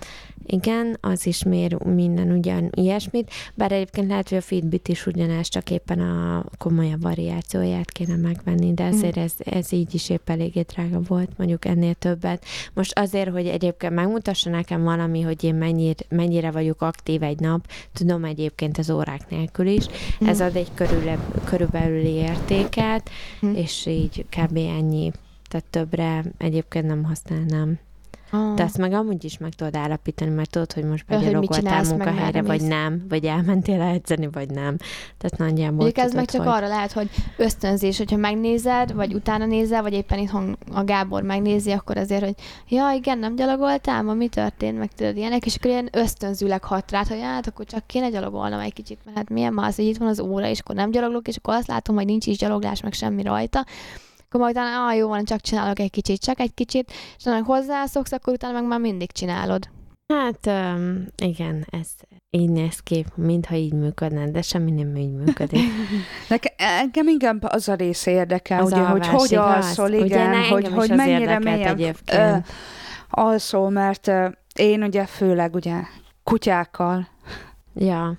Igen, 0.52 0.98
az 1.02 1.26
is 1.26 1.44
mér 1.44 1.84
minden 1.84 2.32
ugyan 2.32 2.70
ilyesmit, 2.74 3.32
bár 3.56 3.72
egyébként 3.72 4.08
lehet, 4.08 4.30
hogy 4.30 4.38
a 4.38 4.42
Fitbit 4.42 4.88
is 4.88 5.06
ugyanez, 5.06 5.48
csak 5.48 5.70
éppen 5.70 6.00
a 6.00 6.46
komolyabb 6.58 7.02
variációját 7.02 7.92
kéne 7.92 8.16
megvenni, 8.16 8.74
de 8.74 8.84
azért 8.84 9.20
mm. 9.20 9.22
ez, 9.22 9.34
ez 9.38 9.72
így 9.72 9.94
is 9.94 10.10
épp 10.10 10.30
eléggé 10.30 10.62
drága 10.62 11.00
volt, 11.08 11.30
mondjuk 11.38 11.66
ennél 11.66 11.94
többet. 11.94 12.46
Most 12.74 13.00
azért, 13.00 13.30
hogy 13.30 13.48
egyébként 13.48 13.94
megmutassa 13.94 14.50
nekem 14.50 14.84
valami, 14.90 15.22
hogy 15.22 15.44
én 15.44 15.56
mennyire, 15.56 16.06
mennyire 16.10 16.52
vagyok 16.52 16.82
aktív 16.82 17.24
egy 17.24 17.40
nap, 17.40 17.68
tudom 17.94 18.24
egyébként 18.24 18.78
az 18.78 18.90
órák 18.90 19.30
nélkül 19.30 19.68
is, 19.68 19.86
mm. 20.24 20.28
ez 20.28 20.42
ad 20.42 20.56
egy 20.56 20.74
körül, 20.74 21.18
körülbelüli 21.46 22.14
értéket, 22.14 23.10
mm. 23.46 23.54
és 23.54 23.86
így 23.86 24.26
kb. 24.30 24.58
ennyi, 24.58 25.12
tehát 25.50 25.66
többre 25.70 26.24
egyébként 26.38 26.88
nem 26.88 27.04
használnám. 27.04 27.80
Ah. 28.32 28.54
De 28.56 28.64
azt 28.64 28.78
meg 28.78 28.94
amúgy 28.94 29.24
is 29.24 29.38
meg 29.38 29.54
tudod 29.54 29.76
állapítani, 29.76 30.32
mert 30.32 30.50
tudod, 30.50 30.74
hogy 30.74 30.84
most 30.84 31.06
meg 31.08 31.20
munkahelyre, 31.90 32.42
vagy 32.42 32.60
mész. 32.60 32.70
nem, 32.70 33.06
vagy 33.10 33.26
elmentél 33.26 33.82
edzeni, 33.82 34.30
vagy 34.32 34.50
nem. 34.50 34.78
Tehát 35.18 35.38
nagyjából 35.38 35.76
Mondjuk 35.76 36.06
ez 36.06 36.14
meg 36.14 36.26
csak 36.26 36.42
hogy... 36.42 36.50
arra 36.50 36.68
lehet, 36.68 36.92
hogy 36.92 37.10
ösztönzés, 37.38 37.98
hogyha 37.98 38.18
megnézed, 38.18 38.94
vagy 38.94 39.14
utána 39.14 39.46
nézel, 39.46 39.82
vagy 39.82 39.94
éppen 39.94 40.20
itthon 40.20 40.58
a 40.74 40.84
Gábor 40.84 41.22
megnézi, 41.22 41.72
akkor 41.72 41.98
azért, 41.98 42.24
hogy 42.24 42.36
ja, 42.68 42.92
igen, 42.96 43.18
nem 43.18 43.36
gyalogoltál, 43.36 44.04
ma 44.04 44.14
mi 44.14 44.28
történt, 44.28 44.78
meg 44.78 44.94
tudod 44.94 45.18
ilyenek, 45.18 45.46
és 45.46 45.56
akkor 45.56 45.72
ilyen 45.72 45.90
ösztönzőleg 45.92 46.64
hat 46.64 46.92
rád, 46.92 47.08
hogy 47.08 47.22
hát 47.22 47.48
akkor 47.48 47.66
csak 47.66 47.88
kéne 47.88 48.10
gyalogolnom 48.10 48.60
egy 48.60 48.74
kicsit, 48.74 49.00
mert 49.06 49.18
hát 49.18 49.30
milyen 49.30 49.54
más, 49.54 49.76
hogy 49.76 49.86
itt 49.86 49.98
van 49.98 50.08
az 50.08 50.20
óra, 50.20 50.48
és 50.48 50.60
akkor 50.60 50.76
nem 50.76 50.92
gyaloglok, 50.92 51.28
és 51.28 51.36
akkor 51.36 51.54
azt 51.54 51.68
látom, 51.68 51.96
hogy 51.96 52.06
nincs 52.06 52.26
is 52.26 52.38
gyaloglás, 52.38 52.82
meg 52.82 52.94
semmi 52.94 53.24
rajta, 53.24 53.66
akkor 54.30 54.42
majd 54.42 54.56
utána, 54.56 54.88
ah, 54.88 54.96
jó 54.96 55.08
van, 55.08 55.24
csak 55.24 55.42
csinálok 55.42 55.80
egy 55.80 55.90
kicsit, 55.92 56.22
csak 56.22 56.40
egy 56.40 56.54
kicsit, 56.54 56.92
és 57.18 57.26
annak 57.26 57.46
hozzászoksz, 57.46 58.12
akkor 58.12 58.34
utána 58.34 58.54
meg 58.54 58.68
már 58.68 58.80
mindig 58.80 59.12
csinálod. 59.12 59.70
Hát 60.14 60.46
um, 60.46 61.06
igen, 61.24 61.66
ez 61.70 61.88
így 62.30 62.50
néz 62.50 62.80
ki, 62.80 63.06
mintha 63.16 63.56
így 63.56 63.74
működne, 63.74 64.32
de 64.32 64.42
semmi 64.42 64.72
nem 64.72 64.96
így 64.96 65.12
működik. 65.14 65.60
Nekem, 66.30 66.54
engem 66.58 67.08
inkább 67.08 67.44
az 67.44 67.68
a 67.70 67.74
része 67.74 68.12
érdekel, 68.12 68.62
Az 68.62 68.72
ugye, 68.72 68.82
hogy 68.82 69.02
alvás, 69.02 69.08
hogy 69.22 69.32
igaz? 69.32 69.56
alszol, 69.66 69.92
Ugye, 69.92 70.06
igen, 70.06 70.30
ne, 70.30 70.48
hogy, 70.48 70.68
hogy 70.68 70.90
mennyire 70.96 71.40
mélyen 71.40 71.68
egyébként. 71.68 72.20
ö, 72.20 72.36
alszol, 73.10 73.70
mert 73.70 74.08
ö, 74.08 74.28
én 74.56 74.84
ugye 74.84 75.06
főleg 75.06 75.56
ugye 75.56 75.76
kutyákkal, 76.24 77.08
Ja. 77.82 78.14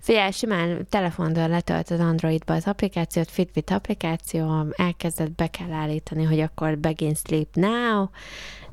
Figyelj, 0.00 0.30
simán 0.30 0.86
telefonról 0.90 1.48
letöltöd 1.48 2.00
Androidba 2.00 2.54
az 2.54 2.66
applikációt, 2.66 3.30
Fitbit 3.30 3.70
applikáció, 3.70 4.66
elkezded, 4.76 5.30
be 5.30 5.46
kell 5.46 5.72
állítani, 5.72 6.24
hogy 6.24 6.40
akkor 6.40 6.78
begin 6.78 7.14
sleep 7.14 7.54
now, 7.54 8.06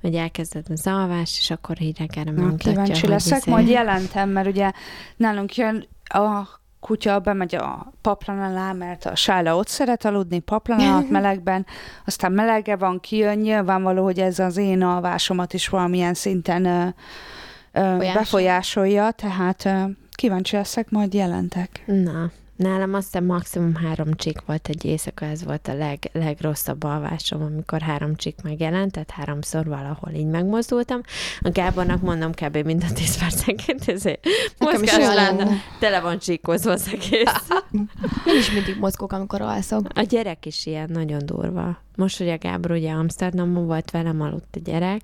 hogy 0.02 0.16
elkezded 0.16 0.66
az 0.70 0.88
alvás, 0.88 1.40
és 1.40 1.52
akkor 1.52 1.82
így 1.82 2.00
reggelre 2.00 2.32
megmutatja, 2.32 2.72
kíváncsi 2.72 3.08
leszek, 3.08 3.38
izé- 3.38 3.50
majd 3.50 3.68
jelentem, 3.68 4.30
mert 4.30 4.48
ugye 4.48 4.72
nálunk 5.16 5.56
jön 5.56 5.88
a 6.04 6.60
kutya, 6.80 7.20
bemegy 7.20 7.56
a 7.56 7.94
paplan 8.02 8.40
alá, 8.40 8.72
mert 8.72 9.06
a 9.06 9.16
sála 9.16 9.56
ott 9.56 9.68
szeret 9.68 10.06
aludni, 10.06 10.40
paplan 10.40 10.80
alatt 10.80 11.10
melegben, 11.20 11.66
aztán 12.06 12.32
melege 12.32 12.76
van, 12.76 13.00
kijön, 13.00 13.38
nyilvánvaló, 13.38 14.04
hogy 14.04 14.20
ez 14.20 14.40
az 14.40 14.58
én 14.58 14.84
alvásomat 14.84 15.54
is 15.54 15.68
valamilyen 15.68 16.14
szinten 16.14 16.66
ö, 16.66 16.88
ö, 17.72 17.98
befolyásolja, 17.98 19.12
tehát 19.12 19.66
ö, 19.66 19.84
kíváncsi 20.22 20.56
leszek, 20.56 20.90
majd 20.90 21.14
jelentek. 21.14 21.84
Na, 21.86 22.32
nálam 22.56 22.94
azt 22.94 23.06
hiszem 23.06 23.26
maximum 23.26 23.76
három 23.76 24.14
csík 24.14 24.42
volt 24.46 24.68
egy 24.68 24.86
éjszaka, 24.86 25.26
ez 25.26 25.44
volt 25.44 25.68
a 25.68 25.74
leg, 25.74 26.10
legrosszabb 26.14 26.84
alvásom, 26.84 27.42
amikor 27.42 27.82
három 27.82 28.16
csík 28.16 28.36
megjelent, 28.44 28.92
tehát 28.92 29.12
háromszor 29.12 29.66
valahol 29.66 30.14
így 30.14 30.26
megmozdultam. 30.26 31.02
A 31.40 31.50
Gábornak 31.50 32.02
mondom 32.02 32.32
kb. 32.32 32.58
mind 32.58 32.84
a 32.90 32.94
tíz 32.94 33.18
percenként, 33.18 33.88
ezért 33.88 34.26
mozgás 34.58 34.98
lenne, 34.98 35.14
lenne. 35.14 35.62
tele 35.80 36.00
van 36.00 36.20
csíkozva 36.20 36.72
az 36.72 36.90
egész. 36.94 37.48
Én 38.28 38.38
is 38.38 38.52
mindig 38.52 38.78
mozgok, 38.80 39.12
amikor 39.14 39.42
alszok. 39.42 39.88
A 39.94 40.02
gyerek 40.02 40.46
is 40.46 40.66
ilyen 40.66 40.90
nagyon 40.92 41.26
durva. 41.26 41.82
Most, 42.02 42.18
hogy 42.18 42.30
a 42.30 42.38
Gábor 42.38 42.72
ugye 42.72 42.92
Amsterdamban 42.92 43.66
volt 43.66 43.92
velem, 43.92 44.22
aludt 44.22 44.56
a 44.56 44.60
gyerek, 44.64 45.02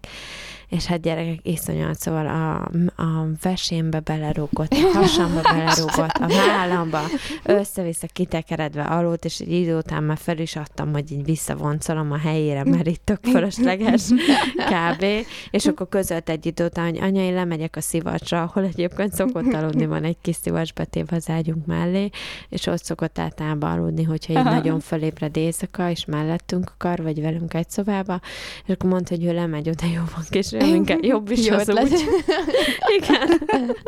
és 0.69 0.85
hát 0.85 1.01
gyerekek 1.01 1.39
iszonyat, 1.43 1.99
szóval 1.99 2.27
a, 2.27 2.55
a 3.01 3.27
vesémbe 3.41 3.99
belerúgott, 3.99 4.71
a 4.71 4.97
hasamba 4.97 5.41
belerúgott, 5.53 6.17
a 6.19 6.27
vállamba, 6.27 7.01
össze-vissza 7.43 8.07
kitekeredve 8.07 8.83
aludt, 8.83 9.25
és 9.25 9.39
egy 9.39 9.51
idő 9.51 9.77
után 9.77 10.03
már 10.03 10.17
fel 10.17 10.37
is 10.37 10.55
adtam, 10.55 10.91
hogy 10.91 11.11
így 11.11 11.23
visszavoncolom 11.23 12.11
a 12.11 12.17
helyére, 12.17 12.63
mert 12.63 12.87
itt 12.87 13.01
tök 13.03 13.19
fölösleges 13.23 14.07
kb. 14.71 15.05
És 15.51 15.65
akkor 15.65 15.89
közölt 15.89 16.29
egy 16.29 16.45
idő 16.45 16.65
után, 16.65 16.89
hogy 16.89 16.99
anya, 17.01 17.21
én 17.21 17.33
lemegyek 17.33 17.75
a 17.75 17.81
szivacsra, 17.81 18.41
ahol 18.41 18.63
egyébként 18.63 19.13
szokott 19.13 19.53
aludni, 19.53 19.85
van 19.85 20.03
egy 20.03 20.17
kis 20.21 20.35
szivacs 20.35 20.73
betéve 20.73 21.15
az 21.15 21.29
ágyunk 21.29 21.65
mellé, 21.65 22.09
és 22.49 22.65
ott 22.65 22.83
szokott 22.83 23.19
általában 23.19 23.71
aludni, 23.71 24.03
hogyha 24.03 24.33
így 24.33 24.39
Aha. 24.39 24.53
nagyon 24.53 24.79
fölébred 24.79 25.37
éjszaka, 25.37 25.89
és 25.89 26.05
mellettünk 26.05 26.73
akar, 26.87 27.03
vagy 27.03 27.21
velünk 27.21 27.53
egy 27.53 27.69
szobába, 27.69 28.19
és 28.65 28.73
akkor 28.73 28.89
mondta, 28.89 29.15
hogy 29.15 29.25
ő 29.25 29.33
lemegy 29.33 29.69
oda, 29.69 29.85
van 29.95 30.23
kis 30.29 30.51
inkább 30.51 31.03
jobb 31.03 31.29
is 31.29 31.49
az 31.49 31.69
úgy. 31.69 32.03
Igen. 32.97 33.41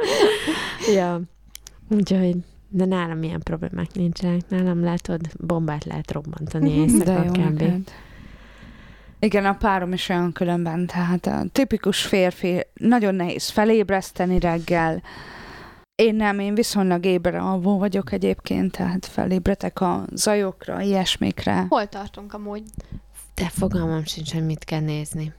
ja. 0.97 1.22
Úgyhogy, 1.89 2.36
de 2.70 2.86
nálam 2.86 3.24
ilyen 3.24 3.41
problémák 3.43 3.93
nincsenek. 3.93 4.41
Nálam 4.50 4.84
látod, 4.84 5.22
bombát 5.39 5.86
lehet 5.86 6.12
robbantani 6.12 6.72
éjszaka 6.72 7.22
kb. 7.22 7.38
neked. 7.38 7.91
Igen, 9.20 9.45
a 9.45 9.54
párom 9.54 9.93
is 9.93 10.10
olyan 10.10 10.32
különben, 10.32 10.86
tehát 10.86 11.26
a 11.26 11.43
tipikus 11.52 12.02
férfi, 12.02 12.66
nagyon 12.74 13.16
nehéz 13.16 13.50
felébreszteni 13.50 14.39
reggel. 14.39 15.02
Én 16.00 16.16
nem, 16.16 16.39
én 16.39 16.54
viszonylag 16.56 17.06
ébre 17.06 17.39
alvó 17.39 17.78
vagyok 17.78 18.12
egyébként, 18.12 18.72
tehát 18.72 19.06
felébretek 19.06 19.82
a 19.82 20.06
zajokra, 20.14 20.82
ilyesmikre. 20.82 21.66
Hol 21.70 21.88
tartunk 21.88 22.34
amúgy? 22.34 22.64
De 23.36 23.50
fogalmam 23.50 24.06
sincs, 24.06 24.34
hogy 24.34 24.45
mit 24.45 24.64
kell 24.64 24.80
nézni. 24.80 25.34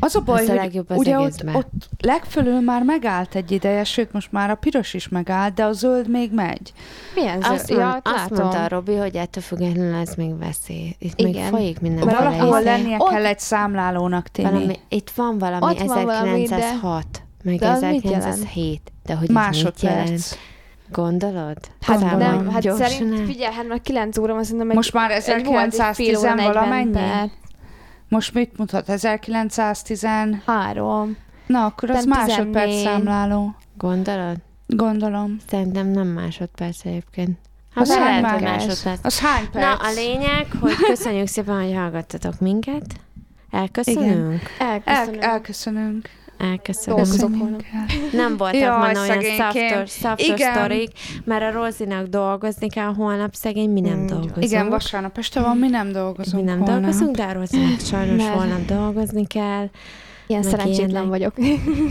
Az 0.00 0.14
a 0.16 0.20
baj, 0.20 0.40
Ez 0.40 0.48
a 0.48 0.50
hogy 0.50 0.60
legjobb 0.60 0.90
az 0.90 0.96
ugye 0.98 1.18
ott, 1.18 1.44
ott 1.52 1.88
legfölül 1.98 2.60
már 2.60 2.82
megállt 2.82 3.34
egy 3.34 3.50
ideje, 3.50 3.84
sőt 3.84 4.12
most 4.12 4.32
már 4.32 4.50
a 4.50 4.54
piros 4.54 4.94
is 4.94 5.08
megállt, 5.08 5.54
de 5.54 5.64
a 5.64 5.72
zöld 5.72 6.08
még 6.08 6.32
megy. 6.32 6.72
Milyen 7.14 7.42
Azt, 7.42 7.66
zöld? 7.66 7.80
mond, 7.80 7.90
Ja, 7.92 8.00
azt 8.12 8.16
látom. 8.30 8.38
mondta 8.38 8.64
a 8.64 8.68
Robi, 8.68 8.94
hogy 8.96 9.16
ettől 9.16 9.42
függetlenül 9.42 9.94
ez 9.94 10.14
még 10.14 10.38
veszély. 10.38 10.96
Itt 10.98 11.22
még 11.22 11.34
Igen. 11.34 11.50
folyik 11.50 11.80
mindenféle 11.80 12.18
Valahol 12.30 12.62
lennie 12.62 12.96
Ott- 12.98 13.08
kell 13.10 13.26
egy 13.26 13.38
számlálónak, 13.38 14.26
valami, 14.36 14.78
Itt 14.88 15.10
van 15.10 15.38
valami 15.38 15.64
Ott 15.64 15.78
van 15.82 16.04
valami, 16.04 16.30
de- 16.46 16.54
1906, 16.56 17.22
meg 17.42 17.58
de 17.58 17.68
az 17.68 17.80
mit 17.82 18.04
1907. 18.04 18.92
De 19.04 19.14
hogy 19.14 19.30
ez 19.30 19.34
mit 19.34 19.82
jelent? 19.82 20.08
Másodperc. 20.08 20.36
Gondolod? 20.92 21.56
Hát 21.80 21.98
Számolj 21.98 22.22
nem, 22.24 22.48
hát 22.50 22.62
gyorsan 22.62 22.88
szerint, 22.88 23.18
el. 23.18 23.24
figyelj, 23.24 23.54
hát 23.54 23.68
már 23.68 23.80
9 23.80 24.18
óra 24.18 24.34
van, 24.34 24.44
szerintem 24.44 24.68
Most 24.68 24.92
már 24.92 25.10
egy 25.10 25.24
volt 25.26 25.34
egy 25.34 25.44
fél 25.44 26.16
1910 26.16 26.18
óra 26.18 26.34
40 26.34 26.52
valamennyi? 26.52 26.90
perc. 26.92 27.30
Most 28.08 28.34
mit 28.34 28.58
mutat? 28.58 28.88
1910? 28.88 30.04
Három. 30.46 31.16
Na, 31.46 31.64
akkor 31.64 31.90
az 31.90 32.04
másodperc 32.04 32.64
14. 32.70 32.82
számláló. 32.84 33.54
Gondolod? 33.76 34.36
Gondolom. 34.66 35.36
Szerintem 35.48 35.86
nem 35.86 36.06
másodperc 36.06 36.84
egyébként. 36.84 37.38
Ha 37.74 37.80
Az 37.80 37.96
hány 37.96 38.22
lehet, 38.22 38.40
másodperc. 38.40 38.98
Az 39.02 39.18
hány 39.20 39.50
perc? 39.50 39.64
Na, 39.80 39.86
a 39.88 39.92
lényeg, 39.92 40.46
hogy 40.60 40.74
köszönjük 40.74 41.26
szépen, 41.26 41.62
hogy 41.64 41.74
hallgattatok 41.74 42.40
minket. 42.40 42.84
Elköszönünk? 43.50 44.40
El, 44.58 44.68
Elköszönöm. 44.68 45.20
elköszönünk. 45.20 45.22
Elköszönünk. 45.22 46.08
Dolgozok 46.40 46.62
Köszönjük 46.62 47.38
volna. 47.38 47.56
el. 47.56 47.86
Nem 48.12 48.36
voltak 48.36 48.60
Jaj, 48.60 48.78
már 48.78 48.96
olyan 48.96 49.86
szaftos 49.86 50.26
Igen. 50.28 50.54
sztorik, 50.54 50.90
mert 51.24 51.42
a 51.42 51.50
Rozinak 51.60 52.06
dolgozni 52.06 52.68
kell 52.68 52.94
holnap, 52.94 53.34
szegény, 53.34 53.70
mi 53.70 53.80
nem 53.80 53.98
Mm, 53.98 54.06
dolgozunk. 54.06 54.44
Igen, 54.44 54.68
vasárnap 54.68 55.18
este 55.18 55.40
van, 55.40 55.56
mi 55.56 55.68
nem 55.68 55.92
dolgozunk 55.92 56.44
mi 56.44 56.50
nem 56.50 56.58
holnap. 56.58 56.80
dolgozunk, 56.80 57.16
de 57.16 57.22
a 57.22 57.32
Rozinak 57.32 57.80
sajnos 57.90 58.16
Mert- 58.24 58.34
holnap 58.38 58.64
dolgozni 58.64 59.26
kell. 59.26 59.68
Ilyen 60.30 60.42
Meg 60.42 60.50
szerencsétlen 60.50 60.88
ilyenek. 60.90 61.08
vagyok. 61.08 61.36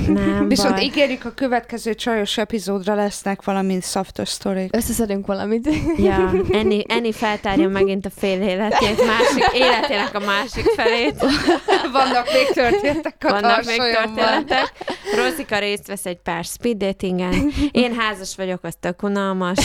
Nem 0.08 0.48
Viszont 0.54 0.74
baj. 0.74 0.84
ígérjük, 0.84 1.26
a 1.26 1.32
következő 1.36 1.94
csajos 1.96 2.38
epizódra 2.38 2.94
lesznek 2.96 3.44
valami 3.44 3.78
szaftos 3.82 4.30
sztorik. 4.30 4.76
Összeszedünk 4.76 5.26
valamit. 5.26 5.70
Ja, 5.98 6.32
Eni, 6.52 6.84
Eni 6.88 7.12
feltárja 7.12 7.68
megint 7.68 8.06
a 8.06 8.10
fél 8.18 8.42
életét, 8.42 9.06
másik 9.06 9.54
életének 9.54 10.16
a 10.16 10.20
másik 10.20 10.66
felét. 10.66 11.16
Vannak 11.92 12.28
még 12.34 12.48
történtek 12.54 13.16
a 13.20 13.30
Vannak 13.30 13.66
még 13.66 13.78
történetek. 13.78 14.72
Rozika 15.16 15.60
részt 15.60 15.88
vesz 15.88 16.06
egy 16.06 16.20
pár 16.24 16.44
speed 16.44 16.78
datingen. 16.78 17.52
Én 17.72 17.94
házas 17.98 18.36
vagyok, 18.36 18.64
az 18.64 18.74
tök 18.80 19.04
unalmas. 19.04 19.58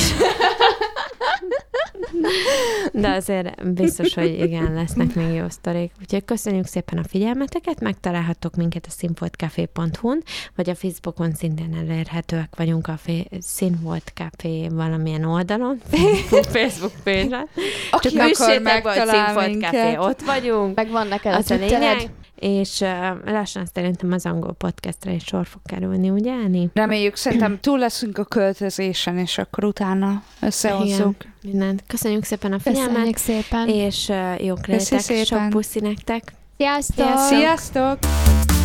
De 2.93 3.09
azért 3.09 3.73
biztos, 3.73 4.15
hogy 4.15 4.39
igen, 4.41 4.73
lesznek 4.73 5.15
még 5.15 5.35
jó 5.35 5.49
sztorik. 5.49 5.93
Úgyhogy 6.01 6.25
köszönjük 6.25 6.67
szépen 6.67 6.99
a 6.99 7.05
figyelmeteket, 7.09 7.81
megtalálhattok 7.81 8.55
minket 8.55 8.87
a 8.87 8.91
színfoltcafé.hu-n, 8.91 10.23
vagy 10.57 10.71
a 10.71 10.75
Facebookon 10.75 11.33
szintén 11.33 11.75
elérhetőek 11.75 12.49
vagyunk 12.57 12.89
a 12.89 12.99
Színfolt 13.41 14.13
Café 14.15 14.69
valamilyen 14.69 15.25
oldalon, 15.25 15.81
Facebook, 15.91 16.45
Facebook 16.45 16.93
page 17.05 17.47
Aki 17.91 18.09
Csak 18.09 18.29
akar 18.33 18.61
megtalál 18.61 19.35
Café, 19.35 19.51
minket. 19.51 19.99
ott 19.99 20.21
vagyunk. 20.23 20.75
Meg 20.77 20.91
van 20.91 21.07
neked 21.07 21.35
Az 21.35 21.51
a 21.51 21.55
lényeg. 21.55 22.11
És 22.39 22.85
lassan 23.25 23.67
szerintem 23.75 24.13
az 24.13 24.27
angol 24.27 24.53
podcastra 24.53 25.11
is 25.11 25.25
sor 25.25 25.47
fog 25.47 25.61
kerülni, 25.65 26.11
ugye, 26.11 26.33
Áni? 26.33 26.71
Reméljük, 26.75 27.17
szerintem 27.17 27.59
túl 27.61 27.79
leszünk 27.79 28.19
a 28.19 28.25
költözésen, 28.25 29.19
és 29.19 29.39
akkor 29.39 29.65
utána 29.65 30.23
összehozzuk. 30.41 31.17
Mindent. 31.43 31.85
Köszönjük 31.87 32.25
szépen 32.25 32.53
a 32.53 32.59
figyelmet, 32.59 32.91
Köszönjük 32.93 33.17
szépen. 33.17 33.69
és 33.69 34.13
jók 34.39 34.63
Köszi 34.63 34.95
lehetek, 34.95 35.25
sok 35.25 35.49
puszi 35.49 35.81
nektek. 35.81 36.33
Sziasztok! 36.57 37.07
Sziasztok! 37.07 37.99
Sziasztok! 37.99 38.64